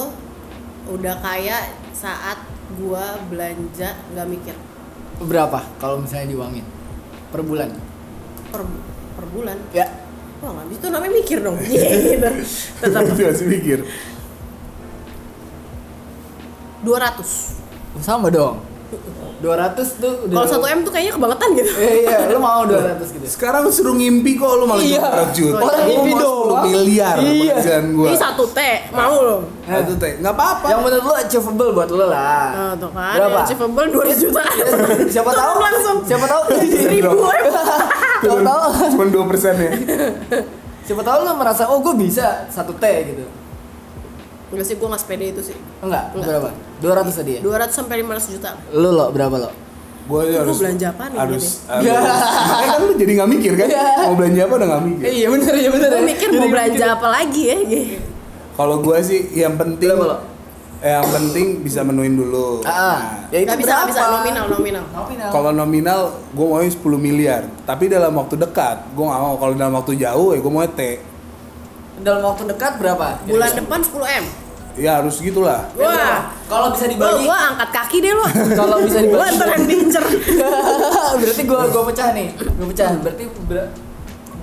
udah 0.85 1.15
kaya 1.17 1.73
saat 1.89 2.45
gua 2.77 3.17
belanja 3.25 3.97
nggak 4.13 4.27
mikir 4.29 4.53
Berapa 5.25 5.65
kalau 5.81 6.05
misalnya 6.05 6.37
diuangin 6.37 6.61
per 7.33 7.41
bulan? 7.41 7.73
per 8.53 8.61
per 9.17 9.25
bulan. 9.33 9.57
Ya. 9.73 9.89
Wah 10.45 10.53
nggak 10.53 10.77
itu 10.77 10.87
namanya 10.93 11.13
mikir 11.17 11.37
dong. 11.41 11.57
Iya 11.65 11.89
gitu. 12.13 12.29
Tetap 12.85 13.09
masih 13.09 13.47
mikir 13.49 13.79
200 16.85 18.05
Sama 18.05 18.29
dong. 18.29 18.61
200 19.35 20.01
tuh 20.01 20.13
udah 20.25 20.35
Kalau 20.41 20.63
1 20.63 20.73
M 20.73 20.79
tuh 20.81 20.91
kayaknya 20.91 21.13
kebangetan 21.13 21.49
gitu. 21.53 21.71
Iya, 21.75 21.93
iya, 22.01 22.17
lu 22.31 22.39
mau 22.39 22.63
200 22.63 22.97
gitu. 23.11 23.25
Sekarang 23.27 23.63
suruh 23.67 23.93
ngimpi 23.93 24.35
kok 24.35 24.51
lu 24.55 24.65
malah 24.65 24.81
Iya. 24.81 25.03
jual 25.03 25.27
juta. 25.31 25.61
Orang 25.61 25.75
Lu 25.77 25.85
ngimpi 25.85 26.11
mau 26.11 26.19
10 26.19 26.25
doang. 26.25 26.63
miliar 26.65 27.15
Iya. 27.19 27.55
gua. 27.91 28.07
Ini 28.07 28.17
satu 28.17 28.43
T, 28.49 28.59
mau 28.89 29.15
lo. 29.17 29.37
Satu 29.65 29.93
teh. 29.95 30.11
Enggak 30.17 30.33
apa-apa. 30.33 30.65
Yang 30.71 30.79
menurut 30.81 31.03
lu 31.03 31.13
achievable 31.15 31.69
buat 31.73 31.89
lu 31.89 32.05
lah. 32.05 32.45
Nah, 32.49 32.73
tuh 32.75 32.89
kan. 32.89 33.15
Berapa? 33.15 33.39
Achievable 33.43 33.87
200 33.91 34.17
juta. 34.19 34.43
Siapa 35.13 35.31
tahu 35.31 35.53
langsung. 35.57 35.97
Siapa 36.03 36.25
tahu 36.25 36.41
Seribu 36.85 37.11
M. 37.13 37.45
Siapa 38.23 38.41
tahu 38.41 38.59
Cuma 38.89 39.05
2% 39.05 39.57
ya. 39.59 39.71
Siapa 40.81 41.01
tahu 41.01 41.17
lu 41.21 41.33
merasa 41.33 41.65
oh 41.65 41.81
gue 41.81 41.93
bisa 41.97 42.45
satu 42.47 42.73
T 42.77 42.85
gitu. 43.05 43.25
Enggak 44.55 44.65
sih, 44.65 44.75
gue 44.75 44.87
nggak 44.87 45.01
sepede 45.01 45.25
itu 45.29 45.41
sih. 45.43 45.57
Enggak, 45.81 46.03
Enggak. 46.09 46.27
berapa? 46.31 46.49
200 46.79 47.11
tadi 47.13 47.31
ya? 47.35 47.39
200 47.43 47.69
sampai 47.69 47.95
500 47.99 48.31
juta. 48.31 48.49
Lu 48.71 48.89
lo 48.89 49.05
berapa 49.09 49.35
lo? 49.37 49.51
Gua 50.05 50.21
harus 50.21 50.61
belanja 50.61 50.87
apaan 50.87 51.09
ini 51.09 51.17
harus, 51.17 51.65
nih? 51.65 51.81
harus 51.81 51.89
makanya 52.45 52.65
kan 52.69 52.79
lu 52.79 52.93
jadi 52.93 53.11
nggak 53.11 53.29
mikir 53.31 53.51
kan 53.55 53.67
Iya. 53.67 53.85
mau 53.99 54.13
belanja 54.13 54.39
apa 54.39 54.53
udah 54.53 54.67
nggak 54.69 54.83
mikir 54.85 55.03
iya 55.09 55.27
bener 55.27 55.53
iya 55.55 55.69
bener. 55.73 55.89
Gue 55.89 56.05
mikir 56.05 56.27
mau 56.31 56.45
belanja 56.47 56.85
apa 56.87 57.07
lagi 57.09 57.41
ya. 57.43 57.57
gitu. 57.59 57.97
kalau 58.53 58.75
gua 58.79 58.97
sih 59.01 59.19
yang 59.33 59.57
penting 59.57 59.89
Berapa 59.89 60.05
lo? 60.05 60.17
yang 60.77 61.07
penting 61.09 61.45
bisa 61.59 61.81
menuin 61.81 62.13
dulu 62.13 62.61
Ah, 62.61 62.69
Nah, 62.69 62.97
ya 63.27 63.37
itu 63.39 63.49
Nggak 63.49 63.57
bisa, 63.57 63.71
nggak 63.73 63.87
bisa 63.89 63.97
berapa? 63.99 64.13
nominal, 64.15 64.45
nominal. 64.47 64.83
Nominal. 64.93 65.29
kalau 65.33 65.49
nominal 65.51 65.99
gue 66.29 66.45
mau 66.45 66.61
10 66.61 66.77
miliar 67.01 67.41
tapi 67.65 67.83
dalam 67.87 68.13
waktu 68.13 68.35
dekat 68.37 68.77
gue 68.87 69.01
nggak 69.01 69.19
mau 69.19 69.35
kalau 69.35 69.53
dalam 69.57 69.73
waktu 69.73 69.97
jauh 69.97 70.29
ya 70.29 70.39
gue 70.39 70.51
mau 70.53 70.61
T 70.69 70.81
dalam 71.97 72.21
waktu 72.21 72.43
dekat 72.45 72.77
berapa? 72.77 73.25
Bulan 73.25 73.51
depan 73.55 73.79
10 73.81 73.89
M. 74.21 74.25
ya 74.75 74.99
harus 74.99 75.17
gitulah 75.17 75.67
Wah. 75.73 76.31
Kalau 76.45 76.69
bisa 76.69 76.85
dibagi, 76.85 77.25
gua 77.25 77.37
angkat 77.49 77.69
kaki 77.73 77.97
deh 77.99 78.13
lo. 78.13 78.21
kalau 78.59 78.77
bisa 78.79 79.01
Gua 79.01 79.25
dibagi. 79.25 79.33
ntar 79.33 79.47
yang 79.49 79.65
diincer. 79.65 80.03
berarti 81.19 81.41
gua 81.43 81.61
gua 81.67 81.83
pecah 81.89 82.13
nih. 82.13 82.27
Gua 82.37 82.67
pecah. 82.69 82.89
Berarti 83.01 83.23
ber- 83.43 83.71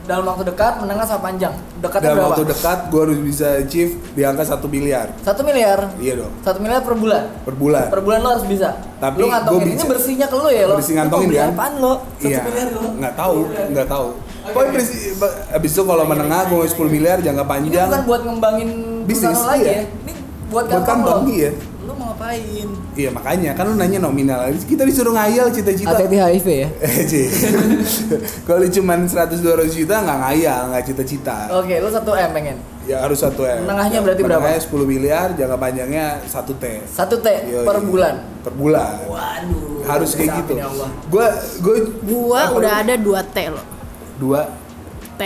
dalam 0.02 0.26
waktu 0.26 0.42
dekat, 0.44 0.82
menengah 0.82 1.06
sama 1.06 1.22
panjang. 1.22 1.54
Dekatnya 1.78 2.10
dalam 2.10 2.18
berapa? 2.18 2.30
waktu 2.34 2.44
dekat 2.50 2.78
gue 2.90 3.00
harus 3.00 3.18
bisa 3.22 3.46
achieve 3.56 3.92
di 4.12 4.22
angka 4.22 4.42
satu 4.42 4.66
miliar 4.66 5.14
Satu 5.22 5.46
miliar. 5.46 5.94
iya 5.96 6.18
dong 6.18 6.34
Satu 6.42 6.58
miliar 6.58 6.82
per 6.82 6.98
bulan. 6.98 7.22
per 7.46 7.54
bulan 7.54 7.86
Per 7.86 8.00
bulan 8.02 8.18
lo 8.18 8.28
harus 8.34 8.42
bisa. 8.42 8.82
Tapi 8.98 9.22
lu 9.22 9.30
gua 9.30 9.38
ngantongin 9.38 9.66
ini 9.72 9.84
bersihnya 9.86 10.26
ke 10.26 10.34
lu 10.34 10.50
ya 10.50 10.64
lo. 10.66 10.74
Bersih 10.74 10.94
ngantongin 10.98 11.28
beli 11.30 11.38
kan? 11.38 11.50
Apaan 11.54 11.72
lo? 11.78 11.92
Satu 12.18 12.26
iya 12.26 12.40
miliar 12.42 12.68
lo. 12.72 12.82
nggak 12.98 13.14
tahu 13.14 13.38
nggak 13.70 13.86
tahu 13.86 14.06
pokoknya 14.42 14.70
bersih 14.74 14.98
abis 15.54 15.70
itu 15.70 15.82
kalau 15.86 16.02
menengah 16.02 16.40
gue 16.50 16.58
mau 16.58 16.66
10 16.66 16.82
miliar 16.90 17.16
jangka 17.22 17.38
Ini 17.38 17.50
panjang 17.54 17.86
bukan 17.86 18.02
buat 18.02 18.20
ngembangin 18.26 18.70
Bisnis, 19.02 19.38
lagi 19.38 19.62
iya. 19.62 19.70
ya. 19.70 19.82
Ini 19.86 20.12
buat 20.52 20.64
Buat 20.64 20.84
kantong 20.84 20.86
kantong, 21.02 21.22
lo. 21.24 21.32
iya. 21.32 21.50
Lu 21.82 21.92
mau 21.92 22.12
ngapain? 22.12 22.68
iya 22.92 23.08
makanya 23.08 23.50
kan 23.52 23.64
lu 23.64 23.74
nanya 23.74 23.98
nominal 23.98 24.38
kita 24.62 24.84
disuruh 24.84 25.10
ngayal 25.10 25.48
cita-cita 25.48 25.90
Hati-hati 25.90 26.14
HIV 26.14 26.46
ya. 26.46 26.68
Eh. 26.84 27.28
Kalau 28.46 28.62
cuma 28.68 28.94
100 28.96 29.10
200 29.34 29.42
juta 29.74 29.94
nggak 29.98 30.18
ngayal, 30.20 30.60
nggak 30.70 30.84
cita-cita. 30.84 31.36
Oke, 31.52 31.74
lu 31.76 31.88
satu 31.88 32.12
M 32.12 32.30
pengen. 32.30 32.56
Ya 32.82 32.98
harus 32.98 33.18
satu 33.18 33.42
M. 33.42 33.62
Menengahnya 33.62 33.98
berarti 33.98 34.20
berapa? 34.20 34.42
Menengahnya 34.42 34.62
10 34.62 34.86
miliar, 34.86 35.26
jangka 35.32 35.56
panjangnya 35.56 36.06
1 36.22 36.30
T. 36.52 36.64
Satu 36.84 37.16
T 37.16 37.26
Yoi. 37.48 37.62
per 37.62 37.78
bulan. 37.80 38.14
Per 38.40 38.52
bulan. 38.52 38.94
Waduh. 39.06 39.82
Harus 39.82 40.10
kayak 40.14 40.30
gitu. 40.42 40.52
ya 40.56 40.66
Allah. 40.68 40.88
Gua 41.08 41.26
gua 41.58 41.74
Gua 42.02 42.40
apa 42.44 42.54
udah 42.56 42.72
ada 42.80 42.94
2 42.94 43.22
T 43.28 43.38
lo. 43.48 43.62
dua. 44.18 44.40
T. 45.14 45.22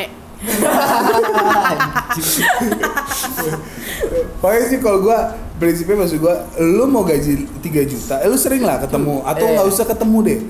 Pokoknya 4.38 4.64
sih 4.66 4.78
kalau 4.78 4.98
gua 5.02 5.18
prinsipnya 5.56 5.96
maksud 5.98 6.18
gua 6.18 6.44
lu 6.58 6.84
mau 6.86 7.02
gaji 7.02 7.48
3 7.60 7.82
juta, 7.84 8.14
eh 8.18 8.28
lu 8.28 8.36
sering 8.36 8.62
lah 8.62 8.78
ketemu 8.78 9.22
atau 9.22 9.44
Eh. 9.44 9.52
nggak 9.54 9.66
usah 9.66 9.84
ketemu 9.84 10.18
deh. 10.22 10.40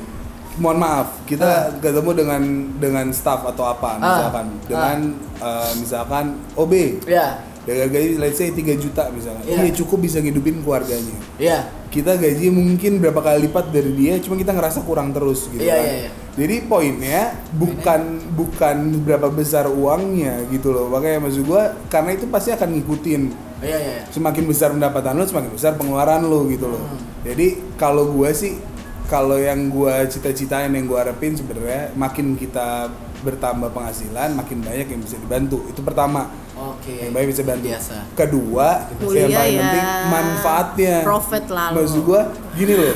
Mohon 0.57 0.79
maaf, 0.81 1.09
kita 1.25 1.45
Ah. 1.45 1.63
ketemu 1.77 2.11
dengan 2.17 2.43
dengan 2.81 3.07
staff 3.13 3.45
atau 3.45 3.65
apa 3.67 3.91
Ah. 3.95 4.01
misalkan 4.01 4.47
dengan 4.65 4.99
eh, 5.37 5.71
misalkan 5.77 6.25
OB. 6.55 6.73
Ya. 7.05 7.45
Dengan 7.67 7.91
gaji 7.91 8.09
let's 8.17 8.39
say 8.39 8.55
3 8.55 8.79
juta 8.79 9.11
misalkan. 9.11 9.43
Iya. 9.43 9.67
Iya 9.67 9.73
cukup 9.75 10.07
bisa 10.07 10.23
ngidupin 10.23 10.63
keluarganya. 10.63 11.19
Iya. 11.37 11.67
Kita 11.91 12.15
gaji 12.15 12.47
mungkin 12.49 13.03
berapa 13.03 13.19
kali 13.19 13.51
lipat 13.51 13.75
dari 13.75 13.91
dia, 13.99 14.15
cuma 14.23 14.39
kita 14.39 14.55
ngerasa 14.55 14.87
kurang 14.87 15.11
terus 15.11 15.51
gitu 15.51 15.67
Iya, 15.67 15.75
kan. 15.75 15.83
iya, 15.83 15.95
iya. 16.07 16.11
Jadi 16.37 16.57
poinnya 16.69 17.33
bukan 17.57 18.01
bukan 18.37 18.77
berapa 19.03 19.33
besar 19.33 19.67
uangnya 19.67 20.47
gitu 20.53 20.71
loh. 20.71 20.87
Makanya 20.87 21.27
maksud 21.27 21.43
gua 21.43 21.75
karena 21.89 22.15
itu 22.15 22.29
pasti 22.29 22.53
akan 22.53 22.69
ngikutin 22.77 23.23
Iya, 23.65 23.73
iya. 23.73 23.79
iya. 23.99 24.03
semakin 24.13 24.45
besar 24.45 24.69
pendapatan 24.71 25.17
lo 25.17 25.25
semakin 25.25 25.51
besar 25.51 25.75
pengeluaran 25.75 26.23
lo 26.23 26.45
gitu 26.47 26.69
loh. 26.69 26.79
Hmm. 26.79 27.01
Jadi 27.25 27.47
kalau 27.81 28.13
gua 28.13 28.31
sih 28.31 28.61
kalau 29.09 29.41
yang 29.41 29.73
gua 29.73 30.05
cita-citain 30.05 30.69
yang 30.71 30.85
gua 30.85 31.09
harapin 31.09 31.33
sebenarnya 31.33 31.91
makin 31.97 32.37
kita 32.37 32.93
bertambah 33.23 33.73
penghasilan 33.73 34.35
makin 34.35 34.59
banyak 34.61 34.87
yang 34.91 35.01
bisa 35.01 35.17
dibantu. 35.17 35.65
Itu 35.69 35.81
pertama. 35.81 36.29
Oke. 36.57 37.09
Yang 37.09 37.13
banyak 37.13 37.29
bisa 37.33 37.43
bantu. 37.45 37.67
Biasa. 37.69 37.97
Kedua, 38.13 38.69
Kuliah 38.97 39.21
yang 39.25 39.31
paling 39.33 39.55
ya. 39.55 39.61
penting 39.61 39.87
manfaatnya. 40.09 40.97
Profit 41.05 41.45
lah. 41.53 41.69
Maksud 41.73 42.01
gua 42.03 42.21
gini 42.53 42.75
loh. 42.75 42.95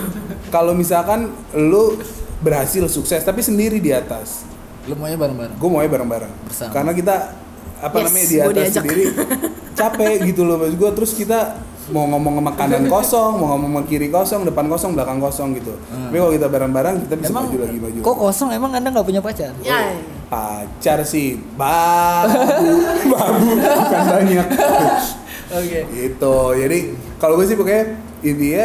kalau 0.49 0.73
misalkan 0.73 1.29
lu 1.55 2.01
berhasil 2.41 2.89
sukses 2.89 3.21
tapi 3.21 3.45
sendiri 3.45 3.79
di 3.79 3.93
atas, 3.93 4.49
Lu 4.89 4.97
maunya 4.97 5.21
bareng-bareng. 5.21 5.57
gue 5.61 5.69
maunya 5.69 5.91
bareng-bareng. 5.93 6.33
Bersama. 6.49 6.73
Karena 6.73 6.93
kita 6.97 7.15
apa 7.81 7.97
Yes, 7.97 8.05
namanya 8.07 8.27
di 8.27 8.37
atas 8.39 8.69
sendiri 8.77 9.05
capek 9.73 10.15
gitu 10.29 10.43
loh 10.45 10.57
maksud 10.57 10.77
gue. 10.77 10.91
Terus 10.93 11.13
kita 11.13 11.39
mau 11.91 12.07
ngomong 12.07 12.39
sama 12.39 12.53
kanan 12.55 12.85
kosong, 12.93 13.33
mau 13.35 13.47
ngomong 13.51 13.71
sama 13.73 13.83
kiri 13.85 14.09
kosong, 14.09 14.45
depan 14.45 14.69
kosong, 14.69 14.93
belakang 14.93 15.19
kosong 15.19 15.57
gitu. 15.57 15.75
Tapi 15.89 16.15
kalau 16.15 16.31
kita 16.31 16.47
bareng-bareng 16.47 16.97
kita 17.05 17.15
bisa 17.17 17.31
Emang 17.33 17.45
maju 17.49 17.59
lagi 17.59 17.79
maju. 17.79 17.99
kok 18.01 18.17
kosong 18.21 18.49
emang 18.53 18.71
anda 18.71 18.89
nggak 18.89 19.07
punya 19.07 19.21
pacar? 19.21 19.53
Ya. 19.61 19.97
Pacar 20.29 21.03
sih 21.03 21.41
babu, 21.59 22.39
babu 23.13 23.49
bukan 23.59 24.03
banyak. 24.07 24.47
Oke. 25.59 25.81
gitu. 25.91 26.37
Jadi 26.55 26.79
kalau 27.19 27.35
gue 27.35 27.47
sih 27.49 27.59
pokoknya 27.59 27.99
intinya 28.23 28.65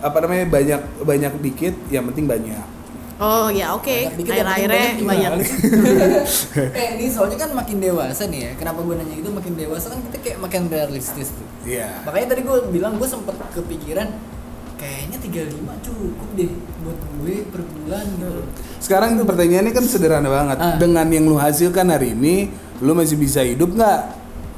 apa 0.00 0.16
namanya 0.20 0.44
banyak 0.48 0.80
banyak 1.02 1.32
dikit, 1.42 1.74
yang 1.90 2.08
penting 2.08 2.24
banyak. 2.24 2.64
Oh 3.24 3.48
ya 3.48 3.72
oke. 3.72 3.88
Dikit, 3.88 4.20
penting 4.20 4.36
Akhir-akhirnya 4.36 4.88
banyak 5.00 5.32
banyak. 5.32 5.48
eh 6.80 6.88
ini 7.00 7.06
soalnya 7.08 7.38
kan 7.40 7.50
makin 7.56 7.76
dewasa 7.80 8.28
nih 8.28 8.40
ya. 8.44 8.50
Kenapa 8.60 8.84
gue 8.84 8.94
nanya 9.00 9.16
itu 9.16 9.30
makin 9.32 9.52
dewasa 9.56 9.86
kan 9.96 9.98
kita 10.12 10.16
kayak 10.20 10.38
makin 10.44 10.68
realistis 10.68 11.32
tuh. 11.32 11.48
Iya. 11.64 12.04
Makanya 12.04 12.36
tadi 12.36 12.40
gue 12.44 12.58
bilang 12.68 13.00
gue 13.00 13.08
sempet 13.08 13.32
kepikiran 13.56 14.12
kayaknya 14.76 15.16
35 15.48 15.86
cukup 15.88 16.28
deh 16.36 16.50
buat 16.84 16.98
gue 17.00 17.34
per 17.48 17.62
bulan 17.64 18.04
gitu. 18.20 18.42
Sekarang 18.84 19.16
pertanyaannya 19.24 19.72
kan 19.72 19.84
sederhana 19.88 20.28
banget. 20.28 20.58
Ah. 20.60 20.76
Dengan 20.76 21.06
yang 21.08 21.24
lu 21.24 21.40
hasilkan 21.40 21.88
hari 21.88 22.12
ini, 22.12 22.52
lu 22.84 22.92
masih 22.92 23.16
bisa 23.16 23.40
hidup 23.40 23.72
nggak? 23.72 24.00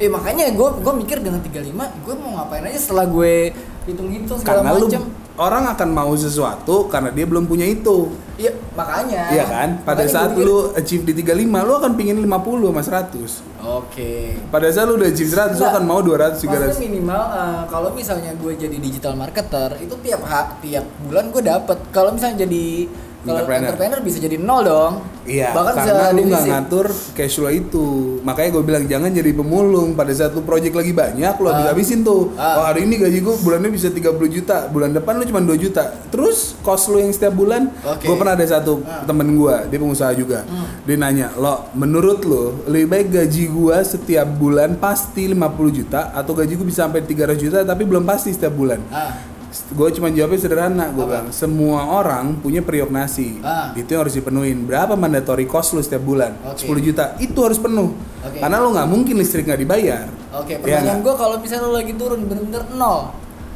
Eh 0.02 0.10
makanya 0.10 0.50
gue 0.50 0.68
gue 0.82 0.94
mikir 1.06 1.22
dengan 1.22 1.38
35 1.38 1.70
gue 2.02 2.14
mau 2.18 2.42
ngapain 2.42 2.66
aja 2.66 2.78
setelah 2.82 3.06
gue 3.06 3.54
hitung-hitung 3.86 4.42
segala 4.42 4.74
macam. 4.74 5.25
Orang 5.36 5.68
akan 5.68 5.88
mau 5.90 6.12
sesuatu 6.12 6.88
karena 6.88 7.08
dia 7.08 7.24
belum 7.24 7.44
punya 7.44 7.64
itu. 7.64 8.08
Iya 8.36 8.52
makanya. 8.72 9.22
Iya 9.30 9.44
kan? 9.44 9.68
Pada 9.80 10.02
Makanya 10.02 10.12
saat 10.12 10.30
lu 10.34 10.72
achieve 10.72 11.04
di 11.04 11.14
35, 11.14 11.36
lu 11.62 11.72
akan 11.74 11.92
pingin 11.92 12.16
50 12.18 12.28
sama 12.66 12.82
100. 12.82 13.40
Oke. 13.62 14.12
Pada 14.46 14.68
saat 14.68 14.86
lu 14.86 14.96
udah 14.96 15.08
achieve 15.08 15.28
100, 15.28 15.52
lu 15.52 15.56
Enggak. 15.58 15.72
akan 15.72 15.84
mau 15.84 16.00
200 16.00 16.36
Maksudnya 16.38 16.72
300. 16.72 16.80
minimal 16.82 17.22
eh, 17.30 17.62
kalau 17.66 17.90
misalnya 17.92 18.32
gue 18.34 18.52
jadi 18.54 18.76
digital 18.76 19.14
marketer 19.14 19.76
itu 19.78 19.94
tiap 20.00 20.20
ha- 20.24 20.56
tiap 20.58 20.84
bulan 21.02 21.28
gue 21.28 21.42
dapet. 21.42 21.78
Kalau 21.90 22.10
misalnya 22.12 22.44
jadi 22.44 22.88
kalau 23.26 23.42
Entrepreneur. 23.42 23.68
entrepreneur. 23.74 24.00
bisa 24.00 24.18
jadi 24.22 24.36
nol 24.38 24.62
dong. 24.62 24.94
Iya, 25.26 25.50
Bahkan 25.50 25.74
karena 25.74 26.14
lu 26.14 26.22
nggak 26.22 26.44
ngatur 26.46 26.86
cash 27.18 27.34
flow 27.34 27.50
itu. 27.50 27.86
Makanya 28.22 28.48
gue 28.54 28.62
bilang 28.62 28.84
jangan 28.86 29.10
jadi 29.10 29.34
pemulung. 29.34 29.98
Pada 29.98 30.14
saat 30.14 30.30
lu 30.30 30.46
project 30.46 30.70
lagi 30.70 30.94
banyak, 30.94 31.34
lu 31.34 31.46
habis 31.50 31.66
habisin 31.66 32.06
tuh. 32.06 32.30
Ah. 32.38 32.62
Oh 32.62 32.64
hari 32.64 32.86
ini 32.86 32.94
gaji 32.94 33.18
gue 33.18 33.34
bulannya 33.42 33.74
bisa 33.74 33.90
30 33.90 34.06
juta, 34.30 34.70
bulan 34.70 34.94
depan 34.94 35.18
lu 35.18 35.26
cuma 35.26 35.42
2 35.42 35.58
juta. 35.58 35.98
Terus 36.14 36.54
cost 36.62 36.86
lu 36.86 37.02
yang 37.02 37.10
setiap 37.10 37.34
bulan, 37.34 37.74
Oke. 37.82 38.06
gue 38.06 38.14
pernah 38.14 38.38
ada 38.38 38.46
satu 38.46 38.78
temen 39.02 39.34
gue, 39.34 39.56
dia 39.66 39.78
pengusaha 39.82 40.14
juga. 40.14 40.46
Dia 40.86 40.94
nanya, 40.94 41.34
lo 41.34 41.74
menurut 41.74 42.22
lo 42.22 42.62
lebih 42.70 42.86
baik 42.86 43.06
gaji 43.10 43.50
gue 43.50 43.76
setiap 43.82 44.30
bulan 44.30 44.78
pasti 44.78 45.26
50 45.26 45.42
juta 45.74 46.14
atau 46.14 46.38
gaji 46.38 46.54
gue 46.54 46.66
bisa 46.70 46.86
sampai 46.86 47.02
300 47.02 47.34
juta 47.34 47.58
tapi 47.66 47.82
belum 47.82 48.06
pasti 48.06 48.30
setiap 48.30 48.54
bulan. 48.54 48.78
Ah, 48.94 49.34
Gue 49.68 49.88
cuma 49.90 50.08
jawabnya 50.08 50.38
sederhana, 50.38 50.88
gue 50.88 51.02
bilang 51.02 51.28
semua 51.28 51.80
orang 51.94 52.36
punya 52.36 52.60
periuk 52.60 52.88
nasi, 52.88 53.40
Ah. 53.40 53.72
itu 53.72 53.88
yang 53.88 54.02
harus 54.02 54.12
dipenuhin. 54.12 54.62
Berapa 54.62 54.92
mandatory 54.92 55.44
cost 55.44 55.72
lu 55.72 55.80
setiap 55.80 56.02
bulan? 56.02 56.36
Oke. 56.42 56.62
10 56.62 56.80
juta, 56.82 57.04
itu 57.16 57.38
harus 57.38 57.56
penuh. 57.56 57.92
Oke. 58.20 58.38
Karena 58.38 58.56
lu 58.58 58.70
nggak 58.70 58.86
mungkin 58.86 59.14
listrik 59.14 59.44
nggak 59.44 59.58
dibayar. 59.58 60.06
Oke, 60.32 60.52
Iya 60.52 60.58
pertanyaan 60.58 60.98
nggak? 60.98 61.06
gue 61.06 61.14
kalau 61.16 61.36
misalnya 61.38 61.64
lo 61.64 61.72
lagi 61.72 61.92
turun 61.92 62.20
bener-bener 62.24 62.62
nol, 62.72 63.00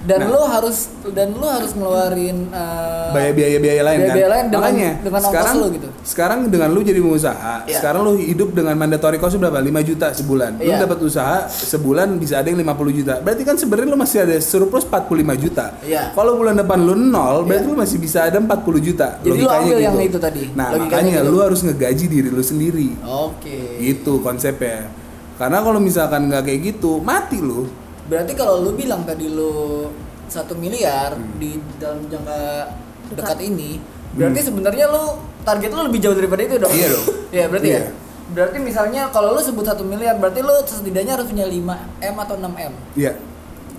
Dan 0.00 0.16
Nah. 0.18 0.32
lu 0.32 0.40
harus 0.42 0.88
dan 1.10 1.28
lu 1.30 1.44
harus 1.44 1.76
ngeluarin 1.76 2.48
uh, 2.48 3.12
Bayar 3.12 3.32
biaya-biaya 3.32 3.82
lain 3.82 3.98
kan. 3.98 4.04
biaya-biaya 4.08 4.28
lain 4.30 4.44
dengan- 4.46 4.62
Makanya 4.64 4.90
dengan 4.98 5.20
sekarang 5.20 5.54
lu 5.54 5.66
gitu. 5.70 5.88
sekarang 6.02 6.38
dengan 6.46 6.68
lu 6.68 6.80
jadi 6.80 6.96
pengusaha, 6.98 7.54
Iya. 7.62 7.76
sekarang 7.76 8.00
lu 8.02 8.12
hidup 8.16 8.48
dengan 8.50 8.74
mandatory 8.74 9.16
cost 9.16 9.36
berapa? 9.36 9.60
5 9.60 9.80
juta 9.82 10.08
sebulan. 10.10 10.56
Lu 10.56 10.64
Iya. 10.66 10.80
dapat 10.80 10.98
usaha 11.00 11.36
sebulan 11.46 12.16
bisa 12.16 12.34
ada 12.36 12.48
yang 12.48 12.56
50 12.58 12.92
juta. 12.94 13.20
Berarti 13.20 13.42
kan 13.42 13.54
sebenarnya 13.54 13.88
lu 13.88 13.98
masih 13.98 14.18
ada 14.22 14.36
surplus 14.38 14.84
45 14.84 15.36
juta. 15.36 15.76
Iya. 15.80 16.10
Kalau 16.10 16.32
bulan 16.34 16.56
depan 16.56 16.78
lu 16.80 16.96
nol, 16.96 17.44
berarti 17.44 17.66
lu 17.66 17.76
masih 17.76 17.98
bisa 17.98 18.24
ada 18.24 18.36
40 18.36 18.80
juta. 18.80 19.20
Jadi 19.20 19.28
lu 19.30 19.36
Logikanya 19.42 19.60
ambil 19.60 19.74
gitu. 19.74 19.84
yang 19.84 19.96
itu 20.00 20.18
tadi. 20.18 20.42
Nah, 20.50 20.66
Logikanya 20.70 20.88
makanya 21.12 21.20
gitu. 21.20 21.30
lu 21.30 21.38
harus 21.38 21.60
ngegaji 21.60 22.04
diri 22.06 22.28
lu 22.28 22.40
sendiri. 22.40 22.88
Oke. 23.04 23.58
Itu 23.78 24.20
konsepnya. 24.20 24.88
Karena 25.36 25.60
kalau 25.60 25.76
misalkan 25.76 26.24
nggak 26.26 26.42
kayak 26.42 26.60
gitu, 26.70 27.00
mati 27.00 27.36
lu. 27.36 27.68
Berarti 28.10 28.32
kalau 28.34 28.58
lu 28.60 28.74
bilang 28.74 29.06
tadi 29.06 29.30
lu 29.30 29.86
satu 30.26 30.58
miliar 30.58 31.14
di 31.38 31.62
dalam 31.78 32.02
jangka 32.10 32.66
dekat 33.14 33.38
ini, 33.42 33.78
berarti 34.14 34.50
sebenarnya 34.50 34.90
lu 34.90 35.14
target 35.46 35.70
lu 35.70 35.86
lebih 35.86 36.02
jauh 36.02 36.16
daripada 36.18 36.42
itu 36.42 36.58
dong. 36.58 36.70
Hmm. 36.74 36.80
Iya 36.82 36.88
dong. 36.90 37.06
Iya 37.30 37.44
berarti 37.46 37.68
Iya. 37.70 37.78
ya. 37.78 37.90
Berarti 38.30 38.56
misalnya 38.58 39.02
kalau 39.10 39.34
lu 39.34 39.42
sebut 39.42 39.62
satu 39.62 39.82
miliar, 39.86 40.18
berarti 40.18 40.42
lu 40.42 40.54
setidaknya 40.66 41.14
harus 41.18 41.30
punya 41.30 41.46
5 41.46 42.02
m 42.02 42.14
atau 42.18 42.34
6 42.34 42.50
m. 42.50 42.72
Iya. 42.98 43.12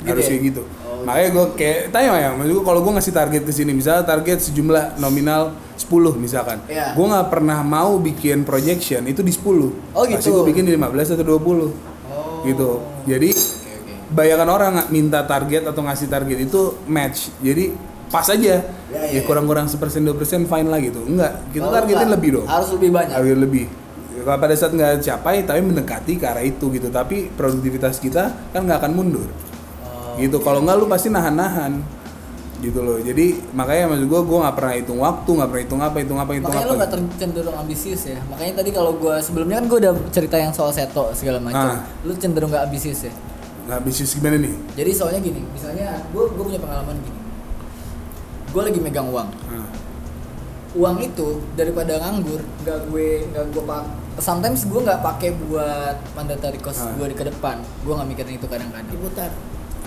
Gitu 0.02 0.08
harus 0.08 0.24
ya? 0.24 0.30
kayak 0.32 0.42
gitu. 0.48 0.64
Makanya 1.04 1.30
gue 1.36 1.46
kayak 1.60 1.80
tanya 1.92 2.10
ya, 2.16 2.30
maksud 2.34 2.52
gue 2.56 2.66
kalau 2.66 2.80
gue 2.82 2.92
ngasih 2.96 3.14
target 3.14 3.44
ke 3.44 3.54
sini, 3.54 3.72
misalnya 3.76 4.04
target 4.08 4.40
sejumlah 4.44 4.98
nominal 4.98 5.56
10 5.76 6.16
misalkan. 6.16 6.58
Iya. 6.72 6.96
Gue 6.96 7.06
nggak 7.12 7.28
pernah 7.28 7.60
mau 7.64 8.00
bikin 8.00 8.48
projection 8.48 9.04
itu 9.08 9.20
di 9.20 9.32
10. 9.36 9.44
Oh, 9.92 10.04
Pasti 10.08 10.32
gitu. 10.32 10.42
gue 10.42 10.44
bikin 10.56 10.64
di 10.68 10.74
15 10.80 11.16
atau 11.20 11.26
20. 11.28 11.36
Oh. 11.36 12.44
Gitu. 12.48 12.70
Jadi 13.08 13.30
bayangan 14.12 14.48
orang 14.48 14.70
nggak 14.76 14.90
minta 14.90 15.20
target 15.24 15.64
atau 15.66 15.82
ngasih 15.82 16.08
target 16.08 16.38
itu 16.42 16.62
match. 16.86 17.32
Jadi 17.40 17.72
pas 18.08 18.28
aja. 18.28 18.60
Ya, 18.60 18.60
Ya, 18.92 19.08
ya, 19.08 19.22
kurang-kurang 19.24 19.72
sepersen 19.72 20.04
dua 20.04 20.14
persen 20.14 20.44
fine 20.44 20.68
lah 20.68 20.78
gitu. 20.78 21.00
Enggak, 21.02 21.48
kita 21.50 21.64
Oh, 21.64 21.72
targetin 21.72 22.06
enggak. 22.06 22.16
lebih 22.16 22.30
dong. 22.36 22.46
Harus 22.46 22.70
lebih 22.76 22.90
banyak. 22.92 23.16
Harus 23.16 23.40
lebih. 23.40 23.66
Kalau 24.22 24.38
pada 24.38 24.54
saat 24.54 24.72
nggak 24.72 25.00
capai, 25.02 25.36
tapi 25.42 25.60
mendekati 25.64 26.14
ke 26.16 26.26
arah 26.28 26.44
itu 26.44 26.68
gitu. 26.70 26.92
Tapi 26.92 27.32
produktivitas 27.32 27.98
kita 27.98 28.52
kan 28.52 28.62
nggak 28.62 28.84
akan 28.84 28.92
mundur. 28.92 29.26
Oh, 29.82 30.20
gitu. 30.20 30.38
Kalau 30.38 30.60
nggak 30.60 30.76
lu 30.76 30.86
pasti 30.86 31.08
nahan-nahan. 31.08 31.80
Gitu 32.60 32.78
loh. 32.78 33.00
Jadi 33.00 33.42
makanya 33.50 33.90
maksud 33.90 34.06
gua 34.06 34.22
gua 34.22 34.38
nggak 34.46 34.56
pernah 34.56 34.74
hitung 34.76 35.00
waktu, 35.00 35.30
nggak 35.34 35.50
pernah 35.50 35.64
hitung 35.66 35.82
apa, 35.82 35.96
hitung 35.98 36.20
apa, 36.20 36.32
hitung 36.36 36.52
Makanya 36.52 36.62
apa. 36.62 36.70
lu 36.70 36.78
gak 36.78 36.92
cenderung 37.18 37.56
ambisius 37.58 38.02
ya. 38.06 38.20
Makanya 38.28 38.54
tadi 38.54 38.70
kalau 38.70 38.92
gua 38.94 39.16
sebelumnya 39.18 39.58
kan 39.58 39.66
gua 39.66 39.78
udah 39.82 39.94
cerita 40.12 40.36
yang 40.36 40.54
soal 40.54 40.70
seto 40.70 41.10
segala 41.16 41.42
macam. 41.42 41.80
Ah. 41.80 41.82
Lu 42.04 42.14
cenderung 42.14 42.52
gak 42.52 42.68
ambisius 42.68 43.08
ya. 43.08 43.14
Nggak 43.66 43.80
bisnis 43.84 44.14
gimana 44.14 44.38
nih? 44.38 44.56
Jadi 44.74 44.92
soalnya 44.92 45.20
gini, 45.20 45.42
misalnya 45.52 46.02
gue 46.10 46.24
gue 46.28 46.44
punya 46.44 46.60
pengalaman 46.60 46.98
gini. 46.98 47.20
Gue 48.52 48.62
lagi 48.62 48.80
megang 48.80 49.08
uang. 49.08 49.30
Nah, 49.48 49.70
Uang 50.72 51.04
itu 51.04 51.44
daripada 51.60 52.00
nganggur, 52.00 52.40
nggak 52.64 52.80
gue 52.88 53.28
nggak 53.28 53.46
gue 53.52 53.64
pak. 53.68 53.84
Sometimes 54.24 54.64
gue 54.64 54.80
nggak 54.80 55.04
pakai 55.04 55.36
buat 55.36 56.00
mandatory 56.16 56.64
cost 56.64 56.88
Ah. 56.88 56.96
gue 56.96 57.12
di 57.12 57.16
ke 57.16 57.28
depan. 57.28 57.60
Gue 57.84 57.92
nggak 57.92 58.08
mikirin 58.08 58.40
itu 58.40 58.48
kadang-kadang. 58.48 58.88
diputar 58.88 59.32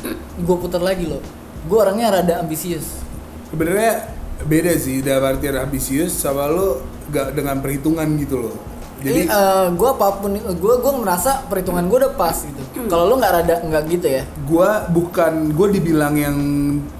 Gue 0.44 0.56
putar 0.60 0.84
lagi 0.84 1.08
loh. 1.08 1.24
Gue 1.64 1.78
orangnya 1.80 2.20
rada 2.20 2.44
ambisius. 2.44 3.00
sebenarnya 3.48 4.12
beda 4.44 4.76
sih 4.76 5.00
dalam 5.00 5.24
artian 5.24 5.56
ambisius 5.56 6.12
sama 6.12 6.50
lu 6.52 6.82
nggak 7.08 7.32
dengan 7.32 7.56
perhitungan 7.64 8.04
gitu 8.20 8.36
loh. 8.44 8.56
Jadi 9.04 9.22
Jadi 9.28 9.76
gue 9.76 9.88
apa 9.88 10.06
pun 10.18 10.32
gue 10.34 10.74
gue 10.80 10.92
merasa 10.96 11.44
perhitungan 11.46 11.84
gue 11.86 11.98
udah 12.08 12.14
pas 12.16 12.36
gitu. 12.40 12.60
Kalau 12.88 13.04
lu 13.08 13.14
nggak 13.20 13.32
rada 13.32 13.54
nggak 13.64 13.82
gitu 13.88 14.06
ya? 14.08 14.22
gua 14.44 14.84
bukan 14.92 15.56
gua 15.56 15.68
dibilang 15.72 16.14
yang 16.14 16.36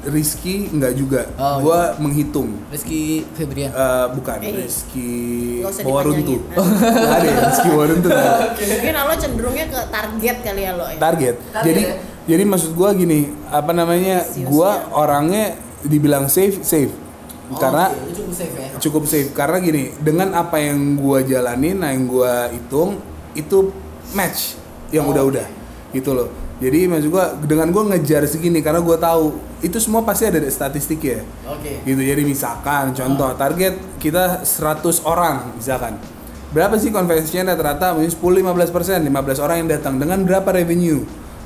risky 0.09 0.73
nggak 0.73 0.93
juga. 0.97 1.29
Oh, 1.37 1.61
gua 1.61 1.95
menghitung. 2.01 2.57
Rizky 2.73 3.29
Febrian. 3.37 3.71
Eh, 3.71 4.07
bukan 4.17 4.37
Eh, 4.41 4.65
Rizky. 4.65 5.13
Nggak 5.61 7.15
ada 7.21 7.27
ya 7.29 7.37
Rizky 7.53 7.71
nggak 8.09 8.25
ada. 8.25 8.47
mungkin 8.75 8.93
lo 8.97 9.15
cenderungnya 9.21 9.67
ke 9.69 9.81
target 9.93 10.37
kali 10.41 10.61
ya 10.65 10.73
lo 10.73 10.85
ya 10.89 10.97
Target. 10.97 11.35
Target 11.53 11.65
Jadi 11.69 11.83
ya? 11.85 11.95
jadi 12.25 12.43
maksud 12.49 12.71
gua 12.73 12.91
gini, 12.97 13.29
apa 13.53 13.71
namanya? 13.77 14.25
Ya. 14.25 14.47
orangnya 14.97 15.45
dibilang 15.85 16.33
safe, 16.33 16.65
safe. 16.65 17.04
Oh, 17.53 17.61
Karena 17.61 17.93
lu 17.93 18.13
cukup 18.17 18.33
safe 18.33 18.55
ya. 18.57 18.69
cukup 18.81 19.03
safe 19.05 19.29
karena 19.37 19.57
gini, 19.61 19.93
dengan 20.01 20.33
apa 20.33 20.57
yang 20.57 20.97
gua 20.97 21.21
jalanin, 21.21 21.77
nah 21.77 21.93
yang 21.93 22.09
gua 22.09 22.49
hitung 22.49 22.97
itu 23.37 23.69
match 24.17 24.57
yang 24.89 25.05
Oh, 25.05 25.13
udah-udah. 25.13 25.45
Gitu 25.93 26.11
loh. 26.17 26.33
Jadi 26.63 26.89
maksud 26.89 27.13
gua 27.13 27.37
dengan 27.45 27.69
gua 27.69 27.93
ngejar 27.93 28.25
segini 28.25 28.65
karena 28.65 28.81
gua 28.81 28.97
tahu 28.97 29.37
itu 29.61 29.77
semua 29.77 30.01
pasti 30.05 30.25
ada 30.29 30.41
statistik 30.49 31.01
ya. 31.05 31.21
Oke. 31.49 31.81
gitu 31.85 32.01
jadi 32.01 32.21
misalkan 32.25 32.93
contoh 32.97 33.33
target 33.37 33.77
kita 34.01 34.45
100 34.45 35.05
orang 35.05 35.57
misalkan 35.57 35.97
berapa 36.53 36.77
sih 36.77 36.93
conversion 36.93 37.49
rata-rata 37.49 37.97
mungkin 37.97 38.13
10 38.13 38.21
15 38.21 38.71
persen 38.77 38.99
15 39.05 39.41
orang 39.45 39.57
yang 39.65 39.69
datang 39.73 39.97
dengan 39.97 40.21
berapa 40.23 40.45
revenue 40.53 41.01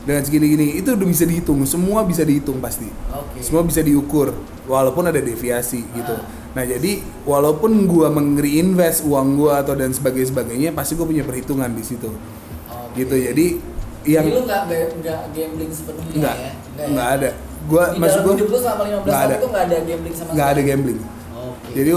dengan 0.09 0.25
segini-gini. 0.25 0.81
Itu 0.81 0.97
udah 0.97 1.05
bisa 1.05 1.29
dihitung 1.29 1.61
semua 1.69 2.01
bisa 2.09 2.25
dihitung 2.25 2.57
pasti. 2.65 2.89
Oke. 3.13 3.45
semua 3.45 3.61
bisa 3.61 3.85
diukur 3.85 4.33
walaupun 4.65 5.05
ada 5.05 5.21
deviasi 5.21 5.85
gitu. 5.85 6.17
Nah 6.57 6.65
jadi 6.65 7.05
walaupun 7.29 7.85
gua 7.85 8.09
meng-reinvest 8.09 9.05
uang 9.05 9.37
gua 9.37 9.61
atau 9.61 9.77
dan 9.77 9.93
sebagainya 9.93 10.33
sebagainya 10.33 10.71
pasti 10.73 10.97
gua 10.97 11.05
punya 11.05 11.29
perhitungan 11.29 11.69
di 11.77 11.85
situ. 11.85 12.09
Oke. 12.09 13.05
gitu 13.05 13.15
jadi 13.21 13.47
yang 14.09 14.25
Jadi 14.25 14.37
lu 14.41 14.43
nggak 14.49 14.63
nggak 15.05 15.21
gambling 15.37 15.73
sepenuhnya 15.77 16.15
enggak 16.17 16.37
ya? 16.41 16.51
enggak 16.89 17.09
ada. 17.21 17.31
Gua 17.69 17.85
Di 17.93 17.99
maksud 18.01 18.21
gua 18.25 18.35
hidup 18.41 18.49
lu 18.49 18.59
selama 18.65 18.83
15 18.89 18.89
nggak 18.89 19.05
tahun 19.05 19.29
ada. 19.29 19.37
itu 19.37 19.47
nggak 19.53 19.65
ada 19.69 19.77
gambling 19.85 20.15
sama 20.17 20.31
nggak 20.33 20.49
ada 20.49 20.61
gambling. 20.65 21.01
Oke. 21.37 21.69
jadi 21.77 21.93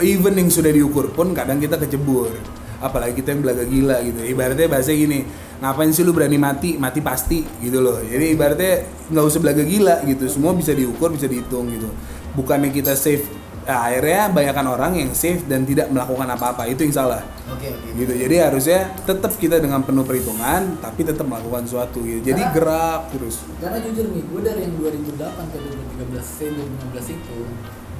even 0.00 0.34
yang 0.40 0.48
sudah 0.48 0.72
diukur 0.72 1.12
pun 1.12 1.36
kadang 1.36 1.60
kita 1.60 1.76
kecebur 1.76 2.32
apalagi 2.80 3.20
kita 3.20 3.36
yang 3.36 3.40
belaga 3.44 3.64
gila 3.68 3.96
gitu. 4.02 4.20
Ibaratnya 4.24 4.66
bahasa 4.66 4.90
gini 4.90 5.22
ngapain 5.60 5.92
sih 5.92 6.02
lu 6.02 6.16
berani 6.16 6.40
mati? 6.40 6.80
Mati 6.80 7.00
pasti 7.04 7.44
gitu 7.60 7.78
loh. 7.84 8.00
Jadi 8.00 8.32
ibaratnya 8.32 8.88
nggak 9.12 9.24
usah 9.24 9.40
belaga 9.40 9.62
gila 9.62 9.96
gitu. 10.08 10.24
Semua 10.26 10.56
bisa 10.56 10.72
diukur 10.72 11.12
bisa 11.12 11.28
dihitung 11.28 11.68
gitu. 11.70 11.88
Bukannya 12.34 12.72
kita 12.72 12.96
safe 12.96 13.28
nah, 13.68 13.86
akhirnya 13.86 14.32
banyakkan 14.32 14.66
orang 14.66 14.92
yang 14.96 15.10
safe 15.12 15.44
dan 15.46 15.68
tidak 15.68 15.92
melakukan 15.92 16.26
apa-apa. 16.32 16.66
Itu 16.66 16.88
yang 16.88 16.94
salah. 16.96 17.22
Oke 17.50 17.68
oke. 17.70 17.88
gitu. 17.98 18.12
Jadi 18.14 18.34
harusnya 18.40 18.80
tetap 19.04 19.32
kita 19.36 19.60
dengan 19.60 19.82
penuh 19.84 20.02
perhitungan 20.06 20.80
tapi 20.80 21.04
tetap 21.04 21.26
melakukan 21.26 21.66
sesuatu 21.68 22.00
gitu. 22.02 22.24
Jadi 22.24 22.42
Karena- 22.42 22.54
gerak 22.56 23.02
terus. 23.12 23.36
Karena 23.60 23.78
jujur 23.84 24.06
nih, 24.14 24.22
gue 24.24 24.40
dari 24.40 24.60
yang 24.64 24.74
2008 24.78 25.46
ke 25.50 25.58
2013, 25.60 26.24
saya 26.24 26.50
2015 26.56 27.06
itu, 27.10 27.38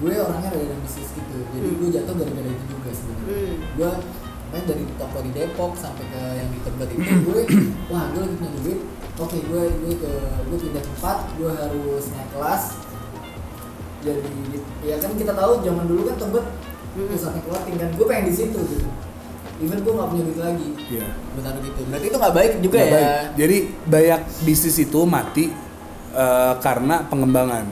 gue 0.01 0.13
orangnya 0.17 0.49
rada 0.55 0.75
ambisius 0.75 1.11
gitu. 1.13 1.37
Jadi 1.51 1.69
gue 1.77 1.89
jatuh 1.93 2.15
gara-gara 2.15 2.51
itu 2.51 2.65
juga 2.71 2.91
sebenarnya. 2.95 3.27
Hmm. 3.29 3.57
Gue 3.77 3.91
main 4.51 4.65
dari 4.67 4.83
toko 4.99 5.19
di 5.23 5.31
Depok 5.31 5.73
sampai 5.79 6.05
ke 6.11 6.23
yang 6.35 6.49
di 6.51 6.59
Tebet 6.67 6.89
itu, 6.91 7.13
gue, 7.23 7.43
wah 7.95 8.11
gue 8.11 8.21
lagi 8.27 8.35
punya 8.39 8.53
duit. 8.63 8.81
Oke, 9.21 9.37
gue 9.47 9.63
gue 9.69 9.95
ke 9.95 10.13
gue 10.49 10.59
pindah 10.59 10.83
tempat, 10.83 11.17
gue 11.39 11.53
harus 11.53 12.05
naik 12.11 12.29
kelas. 12.35 12.63
Jadi 14.01 14.33
ya 14.81 14.97
kan 14.97 15.13
kita 15.13 15.33
tahu 15.37 15.53
zaman 15.61 15.85
dulu 15.87 16.03
kan 16.09 16.17
Tebet 16.19 16.47
pusatnya 16.91 17.43
clothing 17.47 17.77
kan, 17.79 17.89
gue 17.95 18.07
pengen 18.07 18.25
di 18.27 18.35
situ 18.35 18.59
gitu. 18.59 18.89
Even 19.61 19.77
gue 19.85 19.93
gak 19.93 20.09
punya 20.09 20.25
duit 20.25 20.41
lagi. 20.41 20.69
Iya. 20.89 21.07
Taruh 21.37 21.61
gitu. 21.61 21.81
Berarti 21.93 22.07
itu 22.09 22.17
gak 22.17 22.35
baik 22.35 22.53
juga 22.65 22.77
Nggak 22.81 22.89
ya. 22.89 22.95
baik. 22.97 23.17
Jadi 23.37 23.57
banyak 23.85 24.21
bisnis 24.49 24.77
itu 24.81 25.01
mati 25.05 25.45
eh, 26.17 26.55
karena 26.65 27.05
pengembangan. 27.05 27.69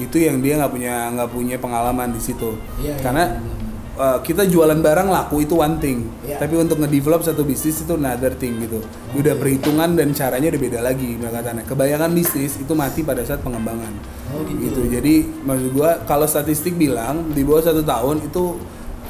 Itu 0.00 0.16
yang 0.16 0.40
dia 0.40 0.60
nggak 0.60 0.72
punya 0.72 1.12
nggak 1.12 1.30
punya 1.32 1.56
pengalaman 1.60 2.08
di 2.12 2.20
situ. 2.20 2.56
Iya, 2.80 2.96
iya, 2.96 3.04
karena 3.04 3.24
benar. 3.36 3.55
Eh, 3.96 4.18
kita 4.22 4.44
jualan 4.46 4.78
barang 4.78 5.08
laku 5.08 5.42
itu 5.42 5.56
one 5.56 5.80
thing. 5.80 6.06
Iya. 6.22 6.38
Tapi 6.38 6.54
untuk 6.60 6.78
ngedevelop 6.78 7.24
satu 7.24 7.42
bisnis 7.42 7.80
itu 7.80 7.96
another 7.96 8.36
thing 8.36 8.60
gitu. 8.60 8.84
Udah 9.16 9.34
perhitungan 9.34 9.96
dan 9.96 10.12
caranya 10.12 10.52
udah 10.52 10.62
beda 10.62 10.80
lagi 10.84 11.16
katanya. 11.18 11.64
Kebanyakan 11.64 12.10
bisnis 12.12 12.60
itu 12.60 12.72
mati 12.76 13.00
pada 13.02 13.24
saat 13.24 13.40
pengembangan. 13.40 13.92
Oh, 14.36 14.44
gitu. 14.44 14.60
Gitu. 14.68 14.80
Jadi 14.92 15.14
maksud 15.42 15.68
gua 15.72 16.02
kalau 16.04 16.28
statistik 16.28 16.76
bilang 16.76 17.32
di 17.32 17.42
bawah 17.42 17.64
satu 17.64 17.82
tahun 17.82 18.22
itu 18.28 18.60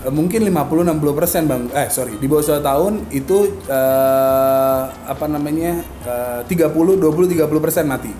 eh, 0.06 0.12
mungkin 0.12 0.40
50-60 0.46 1.18
persen 1.18 1.42
bang, 1.50 1.62
eh 1.74 1.88
sorry 1.90 2.14
di 2.16 2.26
bawah 2.30 2.44
satu 2.44 2.62
tahun 2.62 2.92
itu 3.10 3.58
eh, 3.66 4.82
apa 4.88 5.26
namanya 5.26 5.82
eh, 6.06 6.40
30, 6.46 7.02
20, 7.02 7.34
30 7.34 7.64
persen 7.64 7.84
mati. 7.90 8.12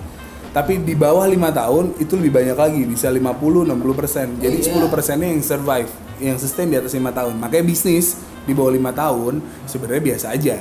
Tapi 0.57 0.81
di 0.81 0.97
bawah 0.97 1.29
lima 1.29 1.53
tahun 1.53 2.01
itu 2.01 2.17
lebih 2.17 2.41
banyak 2.41 2.57
lagi, 2.57 2.83
bisa 2.89 3.13
50, 3.13 3.77
60 3.77 3.77
persen. 3.93 4.41
Jadi 4.41 4.65
iya. 4.65 4.73
10 4.73 4.89
persennya 4.89 5.29
yang 5.29 5.45
survive, 5.45 5.93
yang 6.19 6.37
sustain 6.37 6.69
di 6.69 6.77
atas 6.77 6.93
lima 6.93 7.11
tahun. 7.11 7.37
Makanya 7.37 7.65
bisnis 7.65 8.17
di 8.45 8.53
bawah 8.53 8.71
lima 8.71 8.91
tahun 8.91 9.39
sebenarnya 9.65 10.03
biasa 10.05 10.27
aja. 10.33 10.57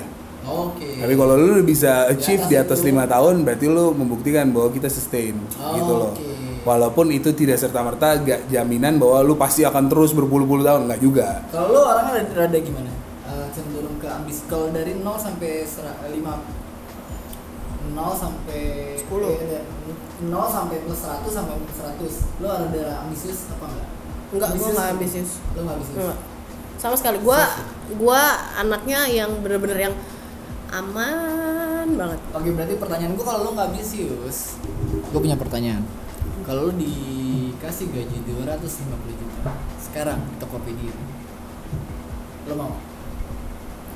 Oke. 0.45 1.01
Tapi 1.01 1.13
kalau 1.17 1.33
lu 1.35 1.57
bisa 1.61 2.05
achieve 2.05 2.45
di 2.45 2.53
atas 2.53 2.85
lima 2.85 3.09
tahun, 3.09 3.41
berarti 3.41 3.65
lu 3.65 3.91
membuktikan 3.91 4.45
bahwa 4.53 4.69
kita 4.69 4.85
sustain, 4.87 5.33
Oh, 5.57 5.73
gitu 5.73 5.91
loh. 5.91 6.11
oke. 6.13 6.27
Walaupun 6.65 7.09
itu 7.09 7.29
tidak 7.33 7.57
serta 7.57 7.81
merta 7.81 8.17
gak 8.17 8.49
jaminan 8.49 8.97
bahwa 8.97 9.21
lu 9.21 9.33
pasti 9.37 9.61
akan 9.61 9.85
terus 9.85 10.13
berpuluh-puluh 10.13 10.65
tahun, 10.65 10.85
nggak 10.85 11.01
juga. 11.01 11.45
Kalau 11.49 11.73
lo 11.73 11.81
orangnya 11.81 12.25
rada, 12.25 12.45
rada 12.45 12.57
gimana? 12.57 12.89
Eh, 13.25 13.45
cenderung 13.53 13.97
ke 13.97 14.05
ambis. 14.05 14.45
Kalau 14.45 14.69
dari 14.69 14.97
0 14.97 15.17
sampai 15.17 15.65
sera- 15.65 15.97
5 16.05 16.41
0 17.89 18.13
sampai 18.13 18.61
10. 18.97 19.29
eh, 19.29 19.37
ada- 19.45 19.65
0 20.25 20.45
sampai 20.49 20.77
plus 20.81 20.99
100 20.99 21.31
sampai 21.31 21.53
plus 21.57 21.77
100 21.77 22.13
lo 22.41 22.49
ada 22.49 22.83
ambisius 23.05 23.45
apa 23.49 23.65
enggak? 23.69 23.89
Enggak, 24.33 24.49
gue 24.57 24.69
nggak 24.73 24.89
ambisius. 24.97 25.31
Lo 25.53 25.59
nggak 25.61 25.75
ambisius? 25.77 25.97
Enggak. 25.99 26.17
Sama 26.81 26.95
sekali. 26.97 27.17
Gua 27.21 27.41
gua 27.97 28.21
anaknya 28.57 29.05
yang 29.05 29.31
bener-bener 29.45 29.89
yang 29.89 29.95
aman 30.73 31.87
banget. 31.95 32.19
Oke 32.33 32.49
berarti 32.51 32.73
pertanyaan 32.75 33.13
gue 33.13 33.25
kalau 33.25 33.39
lo 33.45 33.49
nggak 33.53 33.69
ambisius 33.71 34.57
Gue 35.13 35.19
punya 35.21 35.37
pertanyaan 35.37 35.85
Kalau 36.43 36.67
lo 36.67 36.73
dikasih 36.73 37.93
gaji 37.93 38.17
250 38.25 39.21
juta 39.21 39.53
Sekarang 39.79 40.19
di 40.19 40.35
Tokopedia 40.41 40.93
Lo 42.49 42.53
mau? 42.57 42.73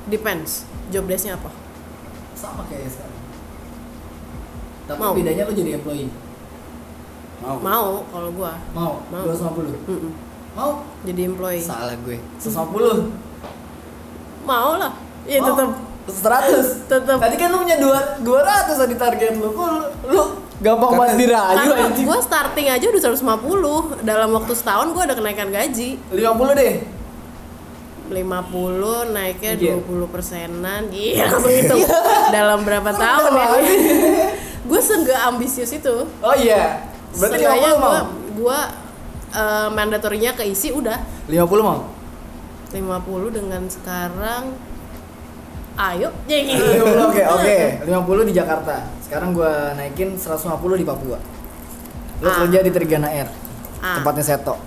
Depends. 0.08 0.64
Job 0.88 1.04
desk-nya 1.10 1.36
apa? 1.36 1.50
Sama 2.38 2.64
kayak 2.70 2.88
sekarang 2.88 3.18
Tapi 4.86 5.00
Mau. 5.02 5.12
bedanya 5.12 5.42
lo 5.44 5.52
jadi 5.52 5.70
employee 5.76 6.08
Mau. 7.40 7.56
Mau 7.58 7.86
kalau 8.06 8.30
gua. 8.30 8.52
Mau? 8.70 9.00
Mau. 9.06 9.24
250? 9.26 9.72
Mm-mm. 9.86 10.12
Mau? 10.50 10.70
Jadi 11.02 11.20
employee. 11.24 11.62
Salah 11.62 11.96
gue 11.96 12.18
150 12.36 13.08
Mau 14.42 14.70
lah. 14.76 14.92
Iya 15.22 15.38
Mau? 15.40 15.48
tetap 15.48 15.68
100 16.06 16.90
Tetep. 16.90 17.16
Tadi 17.16 17.34
kan 17.36 17.48
lu 17.48 17.58
punya 17.60 17.76
dua- 17.76 18.18
200 18.18 18.74
tadi 18.74 18.94
target 18.94 19.32
lu 19.36 19.48
Kok 19.50 19.68
lu, 19.68 19.82
lu 20.08 20.22
gampang 20.58 20.92
banget 20.92 21.16
dirayu 21.22 21.70
anjing 21.72 22.04
gue 22.04 22.18
starting 22.20 22.68
aja 22.68 22.84
udah 22.84 23.00
150 23.00 24.02
Dalam 24.02 24.28
waktu 24.30 24.52
setahun 24.52 24.90
gue 24.90 25.02
ada 25.02 25.14
kenaikan 25.14 25.48
gaji 25.48 25.96
50 26.10 26.20
deh 26.52 26.74
50 28.10 29.14
naiknya 29.14 29.50
Iya. 29.54 29.78
20 29.78 30.10
persenan 30.10 30.90
Gila 30.90 31.24
langsung 31.30 31.54
hitung 31.54 31.80
Dalam 32.34 32.58
berapa 32.60 32.90
tahun 32.90 33.30
ya 33.30 33.48
Gue 34.60 34.80
seenggak 34.82 35.20
ambisius 35.26 35.70
itu 35.70 35.94
Oh 36.18 36.34
iya 36.34 36.89
Berarti 37.16 37.36
Seenggaknya 37.42 37.70
50 37.74 37.80
mau? 37.80 37.90
gue 37.90 38.00
Gue 38.40 38.58
uh, 39.34 39.68
mandatorinya 39.74 40.30
keisi 40.34 40.70
udah. 40.70 40.98
50 41.26 41.40
mau? 41.66 41.80
50 42.70 43.36
dengan 43.36 43.62
sekarang 43.66 44.54
Ayo. 45.80 46.12
Jadi 46.28 46.54
50 46.60 47.08
oke 47.08 47.22
oke. 47.24 47.56
50 47.88 48.28
di 48.28 48.34
Jakarta. 48.36 48.84
Sekarang 49.00 49.32
gua 49.32 49.72
naikin 49.72 50.12
150 50.12 50.60
di 50.76 50.84
Papua. 50.84 51.16
Lu 52.20 52.28
Ah. 52.28 52.44
kerja 52.44 52.60
di 52.60 52.68
Trigana 52.68 53.08
Air. 53.08 53.32
Ah. 53.80 53.96
Tempatnya 53.96 54.20
Seto. 54.20 54.60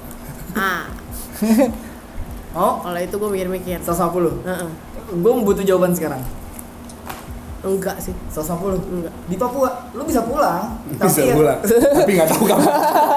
Ah. 0.57 0.89
Mau? 2.57 2.81
Kalau 2.81 2.97
itu 2.97 3.15
gue 3.17 3.29
mikir-mikir. 3.29 3.77
150 3.85 4.41
Heeh. 4.41 4.69
Gue 5.21 5.31
butuh 5.45 5.61
jawaban 5.61 5.93
sekarang 5.93 6.21
Enggak 7.63 7.95
sih 7.97 8.11
150 8.27 8.75
Enggak. 8.91 9.13
Di 9.23 9.35
Papua 9.35 9.69
Lu 9.91 10.03
bisa 10.03 10.19
pulang 10.21 10.75
Bisa 10.85 10.99
tapi 11.01 11.21
ya- 11.23 11.33
pulang. 11.33 11.59
Tapi 11.63 12.11
nggak 12.13 12.29
tahu 12.29 12.43
kapan. 12.43 12.67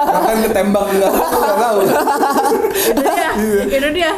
Kapan 0.07 0.35
ketembak 0.41 0.85
nggak 0.89 1.11
tahu, 1.11 1.37
nggak 1.37 1.57
tahu. 1.59 1.79
Itu 2.87 3.03
dia 3.03 3.29
Itu 3.75 3.89
dia 3.91 4.11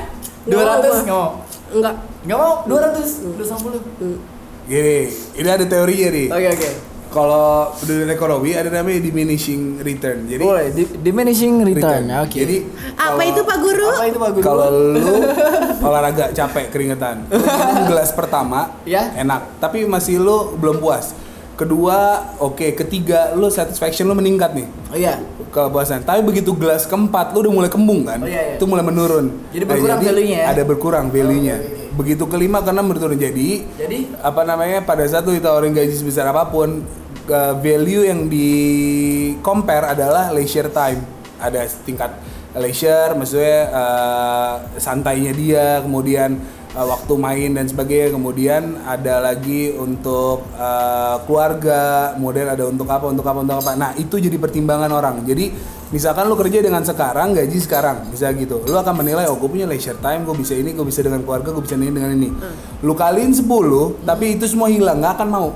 Nggak 0.45 0.57
mau 0.57 0.77
200 0.77 0.86
gua. 0.86 0.99
nggak 0.99 1.17
mau? 1.17 1.30
Enggak 1.71 1.93
Nggak 2.21 2.38
mau? 2.38 2.53
200 2.63 3.36
250 3.36 4.69
Gini, 4.69 4.97
ini 5.34 5.49
ada 5.49 5.65
teorinya 5.65 6.09
nih. 6.11 6.27
Oke 6.30 6.47
oke 6.51 6.69
Kalau 7.10 7.74
dari 7.82 8.05
ekonomi 8.07 8.53
ada 8.53 8.70
namanya 8.70 9.01
diminishing 9.01 9.78
return. 9.80 10.26
Jadi 10.26 10.39
Boleh 10.39 10.70
di- 10.70 10.93
diminishing 10.95 11.57
return, 11.64 12.05
Oke 12.22 12.38
Jadi 12.38 12.57
Apa 12.93 13.18
kalau- 13.18 13.26
itu 13.26 13.41
Pak 13.41 13.57
Guru? 13.60 13.89
Apa 13.91 14.05
itu 14.05 14.20
Pak 14.20 14.32
Guru? 14.32 14.43
Kalau 14.43 14.68
lu 14.70 15.16
olahraga 15.89 16.26
capek 16.30 16.70
keringetan, 16.70 17.26
minum 17.26 17.86
gelas 17.88 18.14
pertama 18.14 18.78
Ya. 18.84 19.10
enak, 19.16 19.57
tapi 19.57 19.84
masih 19.84 20.18
lu 20.18 20.53
belum 20.55 20.78
puas. 20.78 21.18
Kedua, 21.55 21.97
oke, 22.38 22.72
ketiga 22.74 23.34
lu 23.34 23.49
satisfaction 23.49 24.05
lu 24.05 24.14
meningkat 24.14 24.53
nih 24.53 24.64
Oh 24.86 24.95
iya 24.95 25.20
kepuasan. 25.49 26.01
Tapi 26.01 26.22
begitu 26.22 26.53
gelas 26.53 26.86
keempat 26.86 27.34
lu 27.34 27.41
udah 27.41 27.51
mulai 27.53 27.68
kembung 27.68 28.05
kan, 28.05 28.16
Oh, 28.18 28.24
iya, 28.24 28.53
iya. 28.53 28.55
itu 28.55 28.64
mulai 28.64 28.80
menurun. 28.82 29.34
Jadi 29.49 29.66
berkurang 29.66 29.99
value-nya 29.99 30.38
ya? 30.38 30.47
Ada 30.47 30.64
berkurang 30.64 31.05
value-nya. 31.10 31.57
Oh, 31.57 31.60
oke, 31.60 31.74
oke. 31.74 31.78
Begitu 32.00 32.24
kelima 32.32 32.64
keenam 32.64 32.88
berturun. 32.88 33.20
Jadi 33.20 33.68
Jadi 33.76 34.00
apa 34.24 34.47
namanya 34.47 34.80
pada 34.88 35.04
saat 35.04 35.28
lu 35.28 35.36
ditawarin 35.36 35.76
gaji 35.76 35.91
sebesar 35.91 36.32
apa 36.32 36.47
pun 36.47 36.88
ke 37.30 37.41
value 37.62 38.10
yang 38.10 38.26
di 38.26 38.50
compare 39.45 39.93
adalah 39.93 40.34
leisure 40.34 40.74
time 40.74 41.06
ada 41.38 41.62
tingkat 41.86 42.10
leisure 42.58 43.14
maksudnya 43.14 43.70
eh, 43.70 44.54
santainya 44.82 45.32
dia 45.38 45.66
kemudian 45.86 46.41
eh, 46.74 46.86
waktu 46.86 47.13
main 47.17 47.49
dan 47.55 47.65
sebagainya. 47.65 48.13
Kemudian 48.13 48.82
ada 48.86 49.22
lagi 49.24 49.74
untuk 49.74 50.45
eh, 50.53 51.15
keluarga 51.26 52.13
kemudian 52.15 52.47
ada 52.49 52.63
untuk 52.70 52.88
apa 52.89 53.05
untuk 53.09 53.26
apa 53.26 53.39
untuk 53.41 53.57
apa. 53.61 53.72
Nah 53.78 53.91
itu 53.97 54.17
jadi 54.17 54.38
pertimbangan 54.38 54.91
orang. 54.93 55.22
Jadi 55.26 55.51
misalkan 55.89 56.30
lu 56.30 56.38
kerja 56.38 56.61
dengan 56.61 56.86
sekarang 56.86 57.34
gaji 57.34 57.57
sekarang 57.57 58.13
bisa 58.13 58.30
gitu. 58.38 58.61
Lu 58.65 58.78
akan 58.78 59.01
menilai 59.01 59.26
oh 59.26 59.38
gue 59.38 59.49
punya 59.49 59.65
leisure 59.65 59.97
time 59.97 60.26
gue 60.26 60.36
bisa 60.38 60.53
ini 60.53 60.74
gue 60.78 60.86
bisa 60.86 61.01
dengan 61.01 61.26
keluarga 61.26 61.49
gue 61.49 61.63
bisa 61.65 61.76
ini 61.78 61.89
dengan 61.89 62.11
ini. 62.13 62.30
Lu 62.86 62.93
kaliin 62.93 63.34
10 63.34 64.05
tapi 64.05 64.38
itu 64.38 64.45
semua 64.45 64.70
hilang 64.70 65.01
nggak 65.01 65.13
akan 65.17 65.28
mau. 65.30 65.47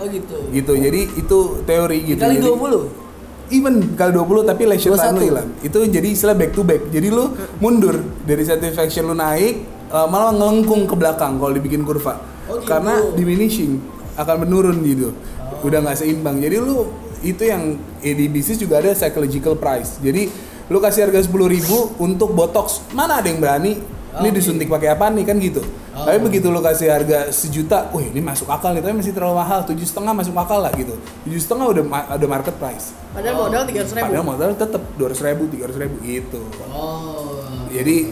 Oh 0.00 0.06
gitu. 0.08 0.36
Gitu. 0.52 0.72
Jadi 0.72 1.00
itu 1.20 1.38
teori 1.68 1.98
gitu. 2.14 2.20
Kali 2.20 2.40
Jadi- 2.40 2.48
20 2.48 3.04
even 3.52 3.92
kali 3.92 4.10
20 4.16 4.48
tapi 4.48 4.62
leisure 4.64 4.96
time 4.96 5.20
lu 5.20 5.20
21. 5.20 5.28
hilang. 5.28 5.48
Itu 5.60 5.78
jadi 5.84 6.08
istilah 6.08 6.32
back 6.32 6.56
to 6.56 6.64
back. 6.64 6.88
Jadi 6.88 7.08
lu 7.12 7.28
mundur 7.60 8.00
dari 8.24 8.40
satisfaction 8.40 9.04
lu 9.04 9.12
naik 9.12 9.73
uh, 9.94 10.06
malah 10.10 10.34
ngelengkung 10.34 10.90
ke 10.90 10.94
belakang 10.98 11.38
kalau 11.38 11.54
dibikin 11.54 11.86
kurva. 11.86 12.18
Oh, 12.44 12.60
gitu. 12.60 12.68
karena 12.68 13.00
diminishing 13.14 13.78
akan 14.18 14.44
menurun 14.44 14.82
gitu. 14.82 15.14
Udah 15.62 15.80
nggak 15.80 15.96
seimbang. 16.02 16.42
Jadi 16.42 16.56
lu 16.60 16.90
itu 17.24 17.40
yang 17.40 17.80
eh, 18.04 18.12
di 18.12 18.28
bisnis 18.28 18.60
juga 18.60 18.82
ada 18.82 18.92
psychological 18.92 19.56
price. 19.56 19.96
Jadi 20.02 20.28
lu 20.68 20.76
kasih 20.82 21.08
harga 21.08 21.24
10.000 21.24 21.54
ribu 21.56 21.78
untuk 22.02 22.36
botox. 22.36 22.84
Mana 22.92 23.22
ada 23.22 23.28
yang 23.30 23.40
berani? 23.40 23.80
Ini 24.14 24.30
Oke. 24.30 24.36
disuntik 24.38 24.70
pakai 24.70 24.94
apa 24.94 25.10
nih? 25.10 25.24
Kan 25.24 25.38
gitu. 25.40 25.62
Oh. 25.94 26.02
tapi 26.02 26.18
begitu 26.26 26.50
lu 26.50 26.58
kasih 26.58 26.90
harga 26.90 27.30
sejuta 27.30 27.86
wih 27.94 28.10
ini 28.10 28.18
masuk 28.18 28.50
akal 28.50 28.74
nih. 28.74 28.82
Tapi 28.82 28.94
masih 28.98 29.14
terlalu 29.14 29.40
mahal. 29.40 29.62
tujuh 29.64 29.86
setengah 29.86 30.12
masuk 30.12 30.34
akal 30.36 30.60
lah 30.60 30.70
gitu. 30.74 30.94
tujuh 31.26 31.40
setengah 31.40 31.66
udah 31.70 31.84
ma- 31.86 32.08
ada 32.10 32.26
market 32.28 32.54
price. 32.60 32.92
Padahal 33.14 33.46
modal 33.46 33.62
300 33.62 33.94
ribu. 33.94 34.04
Padahal 34.10 34.26
modal 34.26 34.50
tetap 34.58 34.82
dua 34.98 35.06
ratus 35.10 35.22
ribu, 35.22 35.42
tiga 35.48 35.64
ribu 35.70 35.96
gitu. 36.02 36.40
Oh. 36.70 37.40
Jadi 37.72 38.10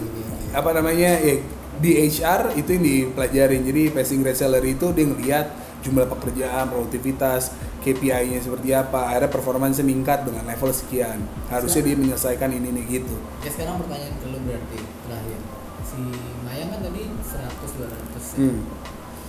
apa 0.53 0.69
namanya 0.73 1.17
ya 1.21 1.35
di 1.79 1.91
HR 2.09 2.57
itu 2.59 2.69
yang 2.77 2.83
dipelajarin. 2.83 3.61
Jadi 3.65 3.81
passing 3.89 4.21
grade 4.21 4.37
salary 4.37 4.75
itu 4.77 4.91
dia 4.93 5.05
ngeliat 5.07 5.47
jumlah 5.83 6.07
pekerjaan, 6.07 6.71
produktivitas, 6.71 7.51
KPI-nya 7.83 8.39
seperti 8.39 8.71
apa, 8.71 9.11
akhirnya 9.11 9.27
performance 9.27 9.83
meningkat 9.83 10.23
dengan 10.23 10.47
level 10.47 10.71
sekian. 10.71 11.19
Harusnya 11.51 11.83
dia 11.83 11.95
menyelesaikan 11.99 12.49
ini 12.55 12.71
nih 12.71 12.83
gitu. 13.03 13.15
Ya 13.43 13.51
sekarang 13.51 13.83
pertanyaan 13.83 14.15
ke 14.15 14.25
lu 14.31 14.39
berarti 14.47 14.79
terakhir 14.79 15.39
Si 15.83 16.01
Mayang 16.41 16.69
kan 16.73 16.79
tadi 16.81 17.03
100 17.05 17.77
200 17.77 18.39
Hmm. 18.39 18.59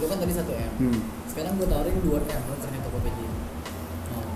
Lu 0.01 0.05
kan 0.09 0.17
tadi 0.17 0.33
1 0.33 0.49
M 0.49 0.73
Hmm. 0.81 1.01
Sekarang 1.29 1.53
gue 1.61 1.67
tawarin 1.69 1.97
2 1.99 2.09
M 2.09 2.43
Lu 2.49 2.55
kerja 2.57 2.79
Tokopedia 2.81 3.31
oh. 4.15 4.27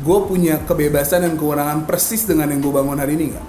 Gue 0.00 0.18
punya 0.30 0.54
kebebasan 0.64 1.28
dan 1.28 1.34
kewenangan 1.36 1.84
persis 1.84 2.24
dengan 2.24 2.48
yang 2.48 2.64
gue 2.64 2.72
bangun 2.72 2.96
hari 2.96 3.18
ini 3.20 3.36
nggak? 3.36 3.46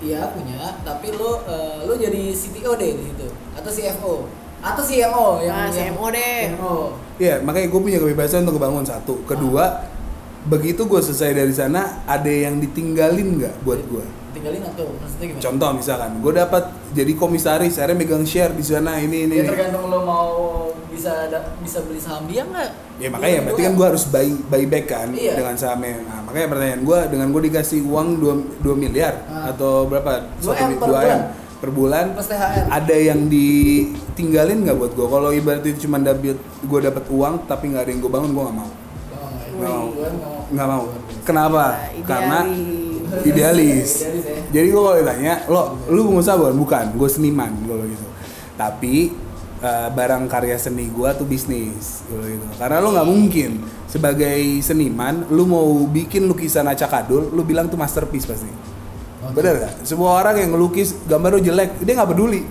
Iya 0.00 0.32
punya 0.32 0.56
Tapi 0.80 1.12
lu 1.12 1.30
eh, 1.44 1.78
lu 1.84 1.94
jadi 1.94 2.32
CTO 2.32 2.74
deh 2.74 2.90
di 2.96 3.04
situ 3.06 3.26
Atau 3.52 3.70
CFO 3.70 4.14
Atau 4.60 4.82
CMO 4.82 5.40
yang 5.40 5.54
Ah, 5.54 5.68
yang- 5.68 5.96
CMO 5.96 6.06
deh. 6.10 6.40
CMO 6.50 6.76
Iya, 7.20 7.36
makanya 7.40 7.68
gue 7.68 7.80
punya 7.80 7.98
kebebasan 8.00 8.48
untuk 8.48 8.56
kebangun 8.56 8.80
satu. 8.80 9.20
Kedua, 9.24 9.84
begitu 10.48 10.88
gue 10.88 11.00
selesai 11.04 11.36
dari 11.36 11.52
sana, 11.52 12.00
ada 12.04 12.32
yang 12.32 12.56
ditinggalin 12.56 13.36
nggak 13.36 13.60
buat 13.60 13.76
gue? 13.76 14.00
Tinggalin 14.30 14.62
atau 14.62 14.86
maksudnya 14.92 15.26
gimana? 15.28 15.42
Contoh 15.42 15.70
misalkan, 15.74 16.10
gue 16.18 16.32
dapat 16.32 16.64
jadi 16.90 17.12
komisaris, 17.12 17.74
akhirnya 17.76 17.98
megang 17.98 18.22
share 18.22 18.50
di 18.50 18.62
sana 18.62 18.94
ini 18.96 19.26
ini. 19.26 19.36
Ya 19.36 19.44
tergantung 19.44 19.86
lo 19.86 19.98
mau 20.00 20.30
bisa 20.86 21.26
da- 21.26 21.54
bisa 21.58 21.82
beli 21.82 21.98
saham 21.98 22.24
dia 22.24 22.42
nggak? 22.42 22.70
Ya 22.96 23.08
makanya 23.08 23.38
berarti 23.42 23.62
kan 23.62 23.72
gue 23.72 23.86
harus 23.86 24.04
buy 24.06 24.28
buy 24.46 24.64
back 24.66 24.86
kan 24.86 25.08
Iya. 25.10 25.34
dengan 25.34 25.54
sahamnya. 25.54 25.98
Nah, 26.02 26.20
makanya 26.22 26.46
pertanyaan 26.48 26.82
gue 26.84 26.98
dengan 27.08 27.26
gue 27.28 27.42
dikasih 27.44 27.80
uang 27.82 28.08
2, 28.16 28.34
2 28.60 28.74
miliar 28.74 29.14
Ah. 29.26 29.50
atau 29.50 29.84
berapa? 29.84 30.30
Satu 30.36 30.54
M 30.54 30.70
per 30.72 30.78
dua 30.78 31.00
bulan. 31.00 31.18
Per 31.60 31.70
bulan. 31.70 32.06
Plus 32.14 32.24
THR. 32.26 32.64
Ada 32.70 32.96
yang 32.96 33.20
ditinggalin 33.28 34.58
nggak 34.62 34.76
buat 34.76 34.92
gue? 34.92 35.06
Kalau 35.06 35.30
ibaratnya 35.30 35.72
cuma 35.76 35.96
dapat 35.98 36.36
gue 36.38 36.80
dapat 36.80 37.04
uang 37.08 37.34
tapi 37.44 37.64
nggak 37.68 37.82
ada 37.82 37.90
yang 37.90 38.00
gue 38.00 38.12
bangun, 38.12 38.30
gue 38.30 38.42
nggak 38.42 38.56
mau. 38.56 38.70
Oh, 38.70 39.28
nggak 39.28 39.48
Nggak 39.50 39.72
mau. 40.16 40.44
Nggak 40.50 40.66
mau. 40.68 40.84
Kenapa? 41.20 41.64
Idealis. 41.90 42.06
Karena 42.06 42.38
idealis. 43.24 43.90
Idealis 44.02 44.24
ya. 44.24 44.36
Jadi 44.50 44.66
gue 44.70 44.82
kalau 44.82 44.98
ditanya, 44.98 45.34
lo 45.46 45.62
lu 45.88 46.00
pengusaha 46.08 46.36
bukan? 46.38 46.54
Bukan, 46.54 46.84
gue 46.94 47.08
seniman 47.10 47.52
kalau 47.66 47.84
gitu. 47.84 48.06
Tapi 48.54 48.94
eh, 49.60 49.88
barang 49.92 50.24
karya 50.26 50.56
seni 50.56 50.88
gue 50.88 51.10
tuh 51.14 51.26
bisnis 51.26 52.06
kalau 52.06 52.24
gitu. 52.24 52.46
Karena 52.56 52.76
lo 52.80 52.88
nggak 52.94 53.08
mungkin 53.08 53.50
sebagai 53.86 54.40
seniman, 54.62 55.26
lu 55.28 55.44
mau 55.44 55.66
bikin 55.86 56.24
lukisan 56.24 56.64
acak 56.64 56.94
adul, 56.94 57.28
lu 57.30 57.42
bilang 57.42 57.66
tuh 57.66 57.76
masterpiece 57.76 58.24
pasti. 58.24 58.46
Oke. 59.20 59.36
Bener 59.36 59.54
gak? 59.60 59.84
Semua 59.84 60.16
orang 60.16 60.40
yang 60.40 60.56
ngelukis 60.56 60.96
gambar 61.04 61.36
lu 61.36 61.40
jelek, 61.42 61.76
dia 61.84 61.92
nggak 61.92 62.10
peduli. 62.10 62.42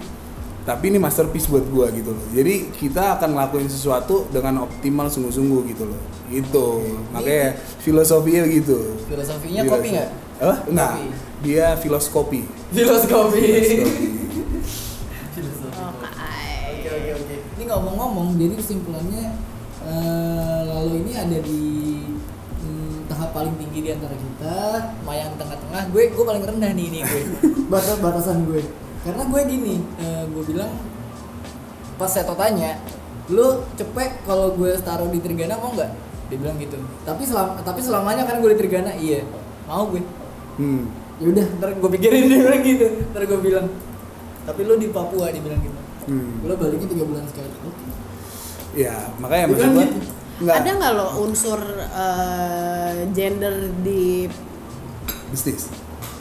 tapi 0.60 0.94
ini 0.94 1.02
masterpiece 1.02 1.50
buat 1.50 1.66
gua 1.66 1.90
gitu 1.90 2.14
loh 2.14 2.26
jadi 2.30 2.70
kita 2.70 3.18
akan 3.18 3.34
ngelakuin 3.34 3.66
sesuatu 3.66 4.30
dengan 4.30 4.70
optimal 4.70 5.10
sungguh-sungguh 5.10 5.66
gitu 5.74 5.90
loh 5.90 5.98
gitu 6.30 6.86
makanya 7.10 7.58
filosofinya 7.82 8.46
gitu 8.46 8.78
Filosofinya 9.10 9.66
Gila 9.66 9.72
kopi 9.74 9.88
nggak? 9.98 10.10
Enggak 10.72 10.94
Kopi. 10.96 11.08
dia 11.44 11.66
filoskopi 11.76 12.42
Filosofi. 12.70 13.42
Oh. 15.74 15.94
Oke 16.70 16.90
oke 16.94 17.12
oke. 17.18 17.36
Ini 17.58 17.64
ngomong-ngomong, 17.66 18.38
jadi 18.38 18.54
kesimpulannya 18.62 19.26
eh, 19.90 20.62
lalu 20.70 20.94
ini 21.02 21.12
ada 21.18 21.38
di 21.42 21.64
hmm, 22.62 23.10
tahap 23.10 23.34
paling 23.34 23.58
tinggi 23.58 23.80
di 23.84 23.90
antara 23.90 24.14
kita, 24.14 24.58
Mayang 25.02 25.34
tengah-tengah. 25.42 25.90
Gue 25.90 26.14
gue 26.14 26.26
paling 26.26 26.44
rendah 26.46 26.72
nih 26.78 26.86
ini 26.94 27.00
gue. 27.02 27.24
Batas 27.74 27.98
batasan 27.98 28.46
gue. 28.46 28.62
Karena 29.02 29.26
gue 29.26 29.42
gini, 29.50 29.76
eh, 29.98 30.24
gue 30.30 30.44
bilang 30.46 30.72
pas 31.98 32.12
Seto 32.12 32.38
tanya, 32.38 32.78
lu 33.34 33.66
cepet 33.76 34.24
kalau 34.30 34.54
gue 34.56 34.78
taruh 34.86 35.10
di 35.10 35.20
Trigana 35.20 35.58
mau 35.58 35.74
nggak? 35.74 35.92
Dia 36.30 36.38
bilang 36.38 36.58
gitu. 36.62 36.78
Tapi 37.02 37.26
selam, 37.26 37.58
tapi 37.66 37.82
selamanya 37.82 38.30
kan 38.30 38.38
gue 38.38 38.50
di 38.54 38.60
Trigana, 38.62 38.94
iya. 38.94 39.26
Mau 39.66 39.90
gue. 39.90 40.06
Hmm. 40.60 40.84
Ya 41.20 41.28
udah, 41.32 41.46
ntar 41.58 41.70
gue 41.74 41.90
pikirin 41.96 42.22
dia 42.28 42.40
bilang 42.40 42.62
gitu. 42.62 42.86
Ntar 43.10 43.24
gue 43.26 43.40
bilang. 43.40 43.68
Tapi 44.44 44.60
lu 44.64 44.74
di 44.76 44.88
Papua 44.88 45.28
dia 45.30 45.40
bilang 45.40 45.60
gitu. 45.60 45.80
Hmm. 46.08 46.42
Lo 46.44 46.56
baliknya 46.56 46.88
tiga 46.88 47.04
bulan 47.04 47.24
sekali. 47.26 47.48
Oke. 47.64 47.84
ya 48.70 48.94
makanya 49.18 49.46
Bukan 49.50 49.58
maksud 49.58 49.74
gua 49.74 49.84
gitu. 49.84 50.00
enggak 50.40 50.56
Ada 50.62 50.70
nggak 50.78 50.92
lo 50.94 51.08
unsur 51.20 51.60
eh, 51.82 52.98
gender 53.12 53.54
di 53.82 54.30
bisnis 55.30 55.74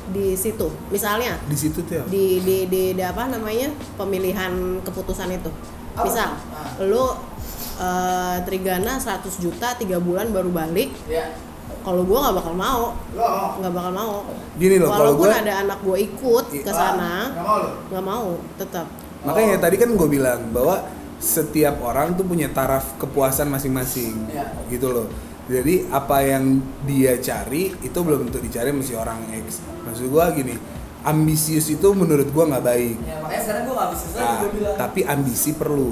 di 0.09 0.33
situ? 0.33 0.69
Misalnya 0.89 1.37
di 1.45 1.53
situ 1.53 1.85
tuh 1.85 2.01
ya. 2.01 2.05
di, 2.09 2.41
di 2.41 2.65
di 2.67 2.83
di 2.97 3.03
apa 3.05 3.29
namanya 3.29 3.69
pemilihan 3.95 4.81
keputusan 4.81 5.29
itu. 5.31 5.53
Misal 6.01 6.35
Ah. 6.49 6.73
lo 6.83 7.15
eh, 7.79 8.37
Trigana 8.43 8.97
100 8.97 9.29
juta 9.39 9.77
tiga 9.77 10.01
bulan 10.01 10.33
baru 10.33 10.49
balik. 10.51 10.89
Ya. 11.07 11.37
Kalau 11.79 12.03
gua 12.03 12.19
nggak 12.21 12.37
bakal 12.37 12.55
mau, 12.55 12.83
mau? 13.11 13.47
nggak 13.57 13.73
bakal 13.73 13.93
mau. 13.93 14.15
Gini 14.55 14.77
loh, 14.77 14.89
kalau 14.89 15.15
Walaupun 15.15 15.27
gua- 15.27 15.41
ada 15.41 15.55
anak 15.63 15.79
gua 15.81 15.97
ikut 15.97 16.45
ke 16.53 16.73
sana, 16.73 17.13
Gak 17.31 17.43
mau 17.43 17.57
lo? 17.59 17.71
nggak 17.89 18.05
mau, 18.05 18.29
tetap. 18.55 18.87
Makanya 19.21 19.57
tadi 19.59 19.77
kan 19.77 19.91
gue 19.91 20.09
bilang 20.09 20.41
bahwa 20.49 20.87
setiap 21.19 21.83
orang 21.83 22.15
tuh 22.15 22.23
punya 22.23 22.47
taraf 22.49 22.95
kepuasan 22.97 23.49
masing-masing, 23.49 24.15
Iya. 24.29 24.47
gitu 24.69 24.89
loh. 24.89 25.07
Jadi 25.45 25.89
apa 25.89 26.21
yang 26.21 26.59
dia 26.85 27.19
cari 27.19 27.75
itu 27.75 27.99
belum 27.99 28.29
tentu 28.29 28.39
dicari 28.39 28.71
mesti 28.71 28.95
orang 28.95 29.19
X. 29.43 29.59
Maksud 29.83 30.07
gue 30.07 30.25
gini, 30.37 30.55
ambisius 31.01 31.67
itu 31.67 31.89
menurut 31.91 32.27
gue 32.27 32.45
nggak 32.47 32.63
baik. 32.63 32.97
Ya 33.01 33.17
makanya 33.19 33.43
sekarang 33.43 33.63
gue 33.65 33.75
bisa 33.91 34.07
Nah, 34.15 34.37
gue 34.39 34.51
bilang. 34.55 34.77
tapi 34.77 35.01
ambisi 35.03 35.51
perlu, 35.53 35.89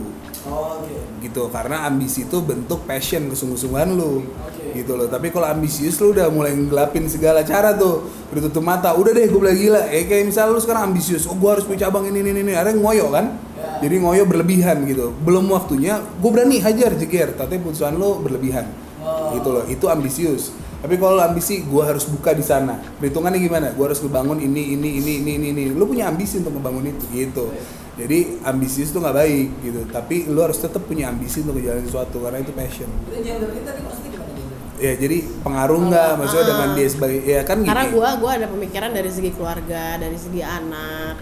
Oh, 0.47 0.79
oke. 0.79 0.95
gitu. 1.23 1.51
Karena 1.51 1.85
ambisi 1.85 2.23
itu 2.25 2.39
bentuk 2.39 2.87
passion 2.87 3.27
kesungguh-sungguhan 3.27 3.91
lu, 3.93 4.23
Oke. 4.23 4.79
gitu 4.79 4.95
loh. 4.95 5.11
Tapi 5.11 5.35
kalau 5.35 5.51
ambisius 5.51 5.99
lu 5.99 6.15
udah 6.15 6.31
mulai 6.31 6.55
ngelapin 6.55 7.11
segala 7.11 7.43
cara 7.43 7.75
tuh, 7.75 8.07
udah 8.31 8.43
tutup 8.47 8.63
mata, 8.63 8.95
udah 8.95 9.11
deh 9.11 9.27
gue 9.27 9.41
bilang 9.41 9.59
gila. 9.59 9.83
Eh 9.91 10.07
kayak 10.07 10.31
misalnya 10.31 10.55
lu 10.55 10.61
sekarang 10.63 10.95
ambisius, 10.95 11.27
oh 11.27 11.35
gue 11.35 11.51
harus 11.51 11.67
punya 11.67 11.91
cabang 11.91 12.07
ini 12.07 12.23
ini 12.23 12.47
ini, 12.47 12.53
ada 12.55 12.71
yang 12.71 12.79
ngoyo 12.79 13.11
kan? 13.11 13.35
Ya. 13.59 13.89
Jadi 13.89 13.95
ngoyo 13.99 14.23
berlebihan 14.25 14.87
gitu. 14.87 15.11
Belum 15.27 15.51
waktunya, 15.51 15.99
gue 15.99 16.31
berani 16.31 16.63
hajar 16.63 16.95
jeger, 16.95 17.35
tapi 17.35 17.59
putusan 17.59 17.99
lu 17.99 18.23
berlebihan, 18.23 18.71
Oh. 19.03 19.35
gitu 19.35 19.49
loh. 19.51 19.65
Itu 19.67 19.91
ambisius. 19.91 20.55
Tapi 20.77 21.01
kalau 21.01 21.19
ambisi, 21.19 21.65
gue 21.67 21.83
harus 21.83 22.07
buka 22.07 22.31
di 22.31 22.45
sana. 22.45 22.79
Perhitungannya 23.01 23.41
gimana? 23.41 23.67
Gue 23.75 23.91
harus 23.91 23.99
ngebangun 23.99 24.39
ini, 24.39 24.77
ini, 24.77 25.03
ini, 25.03 25.13
ini, 25.19 25.33
ini, 25.35 25.47
ini. 25.51 25.65
Lu 25.75 25.89
punya 25.89 26.07
ambisi 26.07 26.39
untuk 26.39 26.55
ngebangun 26.55 26.85
itu, 26.87 27.05
gitu. 27.11 27.51
Jadi 27.97 28.45
ambisius 28.45 28.93
tuh 28.93 29.01
nggak 29.01 29.17
baik, 29.17 29.49
gitu. 29.65 29.81
Tapi 29.89 30.29
lu 30.29 30.45
harus 30.45 30.61
tetap 30.61 30.85
punya 30.85 31.09
ambisi 31.09 31.41
untuk 31.41 31.57
ngejalanin 31.57 31.89
sesuatu 31.89 32.21
karena 32.21 32.45
itu 32.45 32.53
passion. 32.53 32.93
Itu 33.09 33.25
gender 33.25 33.49
nih 33.49 33.63
maksudnya 33.65 34.11
gimana? 34.13 34.37
Ya 34.77 34.93
jadi 35.01 35.17
pengaruh 35.41 35.81
nggak? 35.89 36.11
Maksudnya 36.21 36.45
Ah. 36.45 36.51
dengan 36.53 36.69
dia 36.77 36.89
sebagai, 36.93 37.21
ya 37.25 37.41
kan 37.49 37.57
gini. 37.65 37.69
Karena 37.73 37.85
gua 37.89 38.09
gua 38.21 38.31
ada 38.37 38.47
pemikiran 38.53 38.93
dari 38.93 39.09
segi 39.09 39.33
keluarga, 39.33 39.97
dari 39.97 40.19
segi 40.21 40.45
anak. 40.45 41.17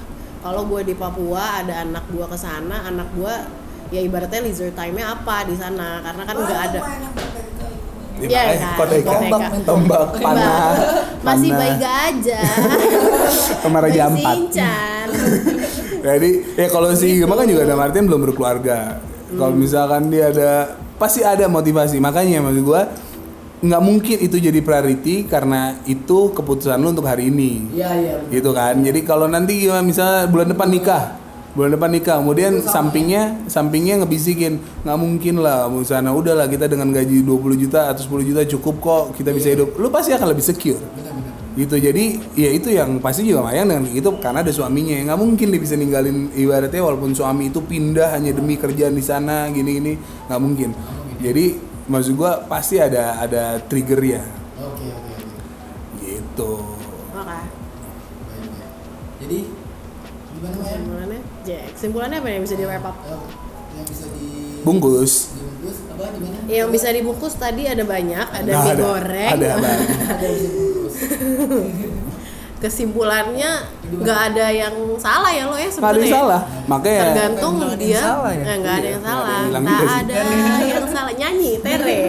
Kalau 0.44 0.68
gue 0.68 0.84
di 0.84 0.92
Papua 0.92 1.64
ada 1.64 1.88
anak 1.88 2.04
gua 2.10 2.26
ke 2.28 2.36
sana, 2.36 2.84
anak 2.90 3.08
gua 3.16 3.48
ya 3.88 4.02
ibaratnya 4.02 4.42
leisure 4.42 4.74
time-nya 4.74 5.14
apa 5.14 5.46
di 5.46 5.54
sana 5.54 6.02
karena 6.02 6.22
kan 6.26 6.36
nggak 6.42 6.60
ada. 6.68 6.80
Ya, 8.14 8.28
Iya 8.30 8.42
makanya 8.42 8.58
kan, 8.58 8.78
koteka. 8.78 9.10
Tombak, 9.10 9.42
Mbak, 9.74 10.06
panah, 10.22 10.70
masih. 11.26 11.50
Sama 13.62 13.78
Raja 13.82 14.06
Bayi 14.10 14.22
Ampat. 14.22 14.34
Sinchan. 14.38 15.08
Jadi 16.04 16.30
ya 16.54 16.68
kalau 16.68 16.92
si. 16.92 17.16
Gema 17.16 17.32
kan 17.32 17.48
juga 17.48 17.64
ada 17.64 17.74
Martin 17.74 18.04
belum 18.04 18.20
berkeluarga. 18.22 19.00
Kalau 19.32 19.50
Hmm. 19.50 19.58
misalkan 19.58 20.12
dia 20.12 20.28
ada 20.28 20.50
pasti 20.94 21.24
ada 21.24 21.48
motivasi. 21.48 21.96
Makanya 21.96 22.44
maksud 22.44 22.60
gua 22.62 22.92
nggak 23.64 23.80
mungkin 23.80 24.16
itu 24.20 24.36
jadi 24.36 24.60
priority 24.60 25.24
karena 25.24 25.80
itu 25.84 26.28
keputusan 26.30 26.76
lu 26.76 26.92
untuk 26.92 27.08
hari 27.08 27.32
ini. 27.32 27.72
Iya 27.72 27.90
iya. 27.96 28.14
Gitu 28.28 28.52
kan. 28.52 28.76
Jadi 28.76 29.00
kalau 29.00 29.24
nanti 29.24 29.64
gimana 29.64 29.80
misalnya 29.80 30.28
bulan 30.28 30.52
depan 30.52 30.68
nikah, 30.68 31.16
bulan 31.56 31.72
depan 31.72 31.88
nikah, 31.88 32.20
kemudian 32.20 32.60
sampingnya 32.60 33.40
sampingnya 33.48 34.04
ngebisikin 34.04 34.60
nggak 34.84 34.98
mungkin 35.00 35.40
lah 35.40 35.64
mau 35.66 35.80
sana 35.80 36.12
udahlah 36.12 36.44
kita 36.44 36.68
dengan 36.68 36.92
gaji 36.92 37.24
20 37.24 37.56
juta 37.56 37.88
atau 37.88 38.04
10 38.04 38.28
juta 38.28 38.44
cukup 38.44 38.74
kok 38.78 39.04
kita 39.16 39.32
bisa 39.32 39.48
Iya. 39.48 39.54
hidup. 39.56 39.80
Lu 39.80 39.88
pasti 39.88 40.12
akan 40.12 40.28
lebih 40.28 40.44
secure 40.44 40.84
gitu. 41.54 41.78
Jadi 41.78 42.18
ya 42.34 42.50
itu 42.50 42.68
yang 42.74 42.98
pasti 42.98 43.26
juga 43.26 43.46
Mayang 43.46 43.70
dengan 43.70 43.84
itu 43.90 44.10
karena 44.18 44.42
ada 44.42 44.52
suaminya. 44.52 44.94
Nggak 45.10 45.18
mungkin 45.18 45.46
dia 45.54 45.60
bisa 45.62 45.74
ninggalin 45.78 46.30
ibaratnya 46.34 46.82
walaupun 46.82 47.14
suami 47.14 47.50
itu 47.50 47.62
pindah 47.62 48.14
hanya 48.14 48.34
demi 48.34 48.58
kerjaan 48.58 48.94
di 48.94 49.04
sana 49.04 49.48
gini 49.50 49.70
gini 49.78 49.92
nggak 50.26 50.40
mungkin. 50.42 50.70
Jadi 51.22 51.56
maksud 51.86 52.18
gua 52.18 52.42
pasti 52.44 52.82
ada 52.82 53.22
ada 53.22 53.62
trigger 53.64 54.00
ya. 54.02 54.22
Oke 54.60 54.86
oke 54.90 55.10
oke. 55.14 55.32
gitu. 56.02 56.52
Maka. 57.14 57.46
Jadi 59.24 59.38
gimana 60.34 61.16
ya? 61.46 61.60
kesimpulannya? 61.72 62.18
Apa 62.20 62.28
yang 62.28 62.42
bisa 62.44 62.54
di 62.58 62.64
wrap 62.66 62.84
up? 62.84 62.96
Yang 63.74 63.86
bisa 63.94 64.06
di 64.12 64.28
bungkus 64.64 65.12
dibungkus 65.64 65.78
apa 65.88 66.04
gimana? 66.12 66.38
Yang 66.46 66.68
bisa 66.70 66.88
dibungkus 66.90 67.34
tadi 67.34 67.62
ada 67.64 67.80
banyak, 67.82 68.26
ada 68.28 68.50
Nah, 68.50 68.60
mie 68.60 68.70
ada. 68.70 68.82
goreng. 68.82 69.30
Ada. 69.32 69.48
Ada 69.48 70.28
dibungkus. 70.36 70.94
Kesimpulannya 72.56 73.50
nggak 73.92 74.20
ada 74.30 74.46
yang 74.48 74.72
salah 74.96 75.28
ya 75.28 75.44
lo 75.44 75.52
ya 75.52 75.68
nggak 75.68 75.76
ada 75.76 75.76
sebenarnya. 75.76 76.00
yang 76.02 76.16
salah 76.16 76.40
makanya 76.64 77.00
Tergantung 77.04 77.52
Nggak 77.54 77.66
ada 77.66 77.74
yang 77.74 77.82
dia. 77.84 78.00
salah 78.00 78.32
ya? 78.32 78.40
Eh, 78.42 78.56
nggak 78.56 78.74
ada 78.74 78.80
Iya, 78.80 78.88
yang 78.88 79.02
ada 79.02 79.10
salah. 79.10 79.28
yang 79.28 79.44
bilang 79.44 79.64
Tak 79.84 80.00
ada 80.00 80.14
yang 80.64 80.86
salah 80.88 81.12
nyanyi 81.14 81.52
Tere. 81.60 82.00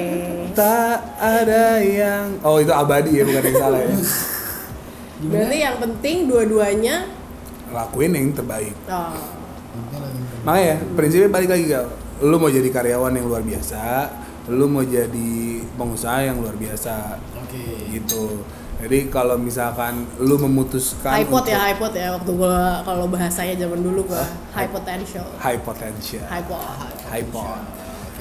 tak 0.55 0.97
ada 1.19 1.65
yang 1.81 2.25
oh 2.39 2.57
itu 2.57 2.71
abadi 2.71 3.11
ya 3.11 3.23
bukan 3.23 3.43
yang 3.43 3.59
salah 3.59 3.79
ya 3.81 3.95
Berarti 5.17 5.57
yang 5.57 5.75
penting 5.77 6.17
dua-duanya 6.25 6.95
lakuin 7.69 8.11
yang 8.13 8.27
terbaik 8.31 8.75
oh, 8.85 9.11
Makanya 10.45 10.75
prinsipnya 10.93 11.27
balik 11.27 11.49
lagi 11.49 11.65
gal. 11.67 11.87
Lu 12.23 12.39
mau 12.39 12.47
jadi 12.47 12.69
karyawan 12.71 13.11
yang 13.11 13.27
luar 13.27 13.43
biasa, 13.43 14.07
lu 14.47 14.69
mau 14.69 14.85
jadi 14.85 15.33
pengusaha 15.75 16.23
yang 16.23 16.39
luar 16.39 16.55
biasa. 16.55 17.19
Oke. 17.43 17.91
Gitu. 17.91 18.45
Jadi 18.75 19.07
kalau 19.07 19.39
misalkan 19.39 20.03
lu 20.19 20.35
memutuskan 20.35 21.15
high 21.15 21.27
pot 21.27 21.47
untuk- 21.47 21.55
ya 21.55 21.59
high 21.63 21.79
pot 21.79 21.93
ya 21.95 22.11
waktu 22.11 22.31
gua 22.35 22.83
kalau 22.83 23.07
bahasanya 23.07 23.55
zaman 23.55 23.79
dulu 23.79 24.03
gua 24.03 24.23
high 24.51 24.67
potential. 24.67 25.23
high 25.39 25.59
potential. 25.63 26.23
High 26.27 26.43
pot. 26.43 26.59
High 27.07 27.27
pot. 27.31 27.63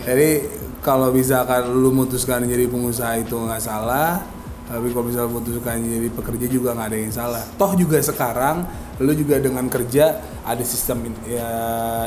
Jadi 0.06 0.30
kalau 0.78 1.10
misalkan 1.10 1.74
lu 1.74 1.90
memutuskan 1.90 2.46
jadi 2.46 2.70
pengusaha 2.70 3.18
itu 3.18 3.34
nggak 3.34 3.58
salah, 3.58 4.22
tapi 4.70 4.94
kalau 4.94 5.10
misalnya 5.10 5.30
memutuskan 5.30 5.82
jadi 5.82 6.08
pekerja 6.14 6.46
juga 6.46 6.68
nggak 6.78 6.88
ada 6.90 6.98
yang 7.02 7.14
salah. 7.14 7.42
Toh 7.58 7.72
juga 7.74 7.98
sekarang 7.98 8.62
lu 9.02 9.10
juga 9.10 9.42
dengan 9.42 9.66
kerja 9.66 10.22
ada 10.46 10.62
sistem 10.62 11.10
in- 11.10 11.24
ya, 11.34 11.50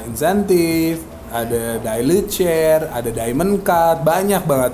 insentif, 0.07 1.03
ada 1.31 1.79
dilute 1.81 2.29
share, 2.31 2.87
ada 2.91 3.09
diamond 3.11 3.61
cut, 3.63 4.03
banyak 4.03 4.43
banget 4.47 4.73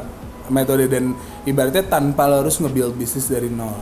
metode 0.52 0.92
dan 0.92 1.16
ibaratnya 1.48 1.88
tanpa 1.88 2.28
lu 2.28 2.44
harus 2.44 2.60
nge-build 2.60 2.96
bisnis 3.00 3.32
dari 3.32 3.48
nol. 3.48 3.76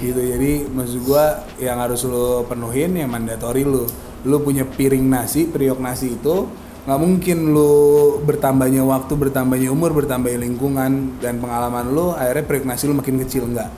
Gitu. 0.00 0.16
Jadi 0.16 0.68
maksud 0.68 1.00
gua 1.04 1.44
yang 1.60 1.80
harus 1.80 2.04
lu 2.04 2.44
penuhin 2.48 2.96
yang 2.96 3.08
mandatory 3.12 3.64
lu. 3.64 3.84
Lu 4.24 4.36
punya 4.44 4.64
piring 4.68 5.04
nasi, 5.08 5.48
periuk 5.48 5.80
nasi 5.80 6.16
itu 6.16 6.48
nggak 6.80 7.00
mungkin 7.00 7.52
lu 7.52 7.72
bertambahnya 8.24 8.80
waktu, 8.84 9.12
bertambahnya 9.12 9.68
umur, 9.68 9.92
bertambahnya 9.92 10.40
lingkungan 10.40 11.20
dan 11.20 11.36
pengalaman 11.36 11.92
lu 11.92 12.16
akhirnya 12.16 12.44
periuk 12.48 12.64
nasi 12.64 12.88
lu 12.88 12.96
makin 12.96 13.20
kecil 13.20 13.48
enggak. 13.48 13.68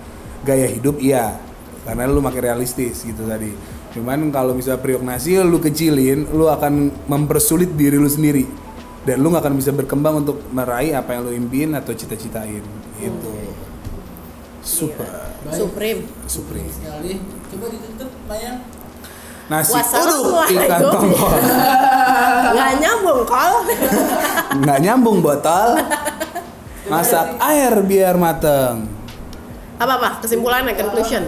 Gaya 0.47 0.67
hidup 0.67 0.99
iya. 0.99 1.39
Karena 1.83 2.07
lu 2.07 2.23
makin 2.23 2.43
realistis 2.43 3.03
gitu 3.03 3.27
tadi. 3.27 3.51
Cuman 3.93 4.33
kalau 4.33 4.57
misalnya 4.57 4.81
periuk 4.81 5.05
nasi 5.05 5.37
lu 5.37 5.61
kecilin, 5.61 6.25
lu 6.33 6.49
akan 6.49 6.89
mempersulit 7.05 7.77
diri 7.77 8.01
lu 8.01 8.09
sendiri. 8.09 8.49
Dan 9.05 9.21
lu 9.21 9.29
nggak 9.29 9.45
akan 9.45 9.55
bisa 9.59 9.75
berkembang 9.75 10.25
untuk 10.25 10.41
meraih 10.55 10.97
apa 10.97 11.13
yang 11.13 11.29
lu 11.29 11.33
impiin 11.35 11.77
atau 11.77 11.93
cita-citain 11.93 12.63
gitu. 12.97 13.31
Super. 14.63 15.35
Baik. 15.43 15.59
Supreme. 15.59 16.01
Supreme. 16.31 16.71
sekali. 16.71 17.19
Coba 17.51 17.67
ditutup 17.69 18.11
Mayang. 18.31 18.59
Nasi 19.51 19.75
uduk 19.75 20.49
ikan 20.49 20.81
tongkol. 20.87 21.35
Nggak 22.55 22.73
nyambung 22.79 23.21
kol. 23.27 23.55
Nggak 24.63 24.79
nyambung 24.81 25.19
botol. 25.19 25.69
Masak 26.87 27.37
air 27.43 27.75
biar 27.83 28.15
mateng. 28.17 28.87
Apa 29.83 29.93
apa? 29.99 30.09
Kesimpulannya 30.23 30.79
conclusion. 30.79 31.27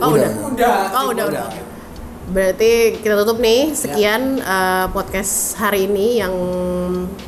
Oh 0.00 0.16
udah. 0.16 0.30
Oh 0.96 1.04
udah 1.12 1.24
udah. 1.28 1.44
Oke. 1.46 1.69
Berarti 2.30 3.02
kita 3.02 3.18
tutup 3.18 3.42
nih 3.42 3.74
sekian 3.74 4.38
eh, 4.38 4.86
podcast 4.94 5.58
hari 5.58 5.90
ini 5.90 6.22
yang 6.22 6.30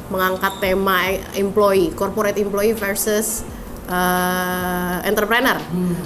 mengangkat 0.07 0.63
tema 0.63 1.11
employee, 1.35 1.91
corporate 1.91 2.39
employee 2.39 2.71
versus 2.71 3.43
eh, 3.91 4.97
entrepreneur. 5.03 5.59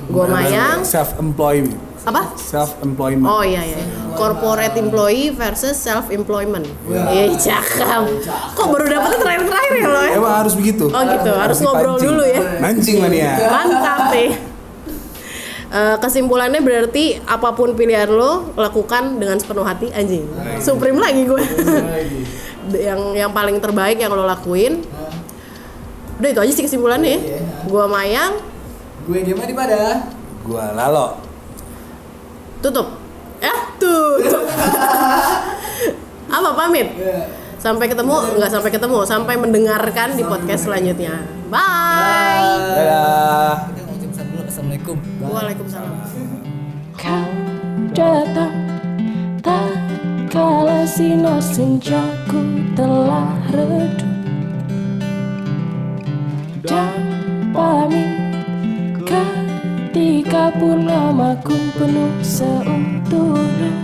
Gua 0.09 0.25
Mayang, 0.27 0.81
Self 0.81 1.21
employment. 1.21 1.77
apa? 2.07 2.39
Self 2.39 2.79
employment. 2.81 3.27
Oh 3.27 3.43
iya 3.43 3.67
iya. 3.67 3.83
Corporate 4.15 4.79
employee 4.79 5.29
versus 5.29 5.77
self 5.77 6.09
employment. 6.09 6.65
Iya, 6.89 7.35
cakep. 7.37 8.23
Kok 8.55 8.67
baru 8.71 8.87
dapetnya 8.89 9.19
terakhir-terakhir 9.21 9.73
ya 9.77 9.89
lo 9.91 10.01
ya? 10.01 10.13
Emang 10.15 10.35
harus 10.41 10.55
begitu. 10.57 10.87
Oh 10.89 11.03
gitu, 11.05 11.33
harus 11.37 11.59
ngobrol 11.61 11.99
dulu 11.99 12.25
ya. 12.25 12.41
Mancing 12.63 12.97
mania. 13.03 13.35
Mantap 13.45 14.15
nih. 14.15 14.56
Eh, 15.77 15.97
kesimpulannya 16.01 16.65
berarti 16.65 17.21
apa 17.29 17.53
pun 17.53 17.77
pilihan 17.77 18.09
lo 18.09 18.49
lakukan 18.57 19.21
dengan 19.21 19.37
sepenuh 19.37 19.61
hati 19.61 19.93
anjing. 19.93 20.25
Supreme 20.57 20.97
lagi 20.97 21.29
gue. 21.29 21.43
yang 22.89 23.13
yang 23.13 23.31
paling 23.37 23.61
terbaik 23.61 24.01
yang 24.01 24.09
lo 24.17 24.25
lakuin. 24.25 24.81
Udah 26.17 26.29
itu 26.33 26.41
aja 26.41 26.53
sih 26.57 26.65
kesimpulannya. 26.65 27.21
ya. 27.21 27.41
Gua 27.69 27.85
Mayang, 27.85 28.41
Gue 29.05 29.21
Gema 29.21 29.45
di 29.45 29.53
pada. 29.53 30.09
Gua 30.49 30.73
lalo. 30.73 31.21
tutup. 32.65 32.97
Eh, 33.45 33.59
tutup. 33.77 34.49
Apa 36.41 36.57
pamit? 36.57 36.89
Sampai 37.61 37.85
ketemu, 37.93 38.17
nggak 38.41 38.49
sampai 38.49 38.71
ketemu, 38.73 38.99
sampai 39.05 39.35
mendengarkan 39.37 40.17
di 40.17 40.25
podcast 40.25 40.73
selanjutnya. 40.73 41.21
Bye. 41.53 42.65
Dadah. 42.81 43.86
Assalamualaikum. 44.57 44.97
Waalaikumsalam. 45.21 45.97
Kau 46.97 47.29
datang 47.93 48.57
tak 49.45 49.77
kala 50.33 50.89
sinar 50.89 51.45
senjaku 51.45 52.65
telah 52.73 53.37
redup. 53.53 54.17
Dan 56.65 56.97
pamit 57.53 58.17
ketika 59.05 60.49
purnamaku 60.57 61.61
penuh 61.77 62.17
seutuhnya. 62.25 63.77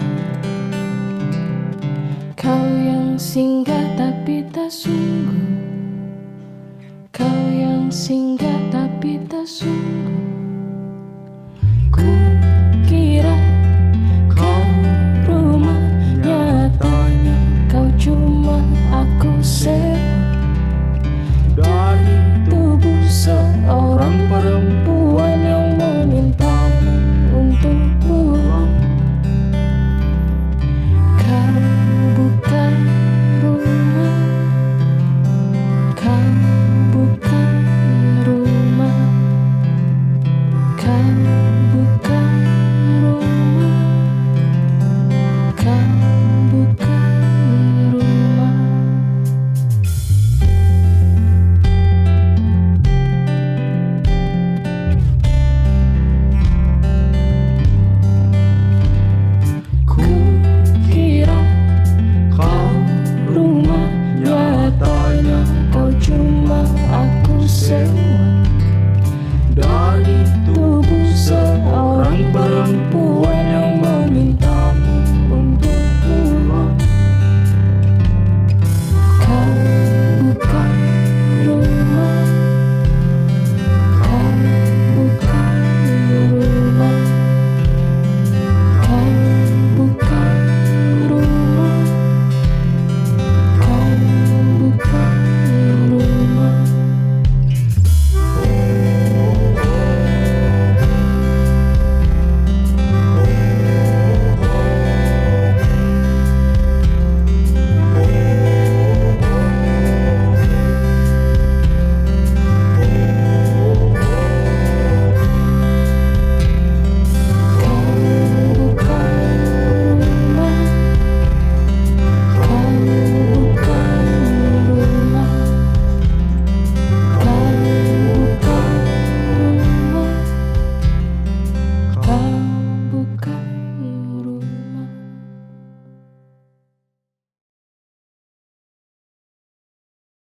Kau 2.33 2.65
yang 2.65 3.21
singgah 3.21 3.93
tapi 4.01 4.41
tak 4.49 4.73
sungguh. 4.73 5.53
Kau 7.13 7.41
yang 7.53 7.93
singgah 7.93 8.57
tapi 8.73 9.21
tak 9.29 9.45
sungguh 9.45 10.42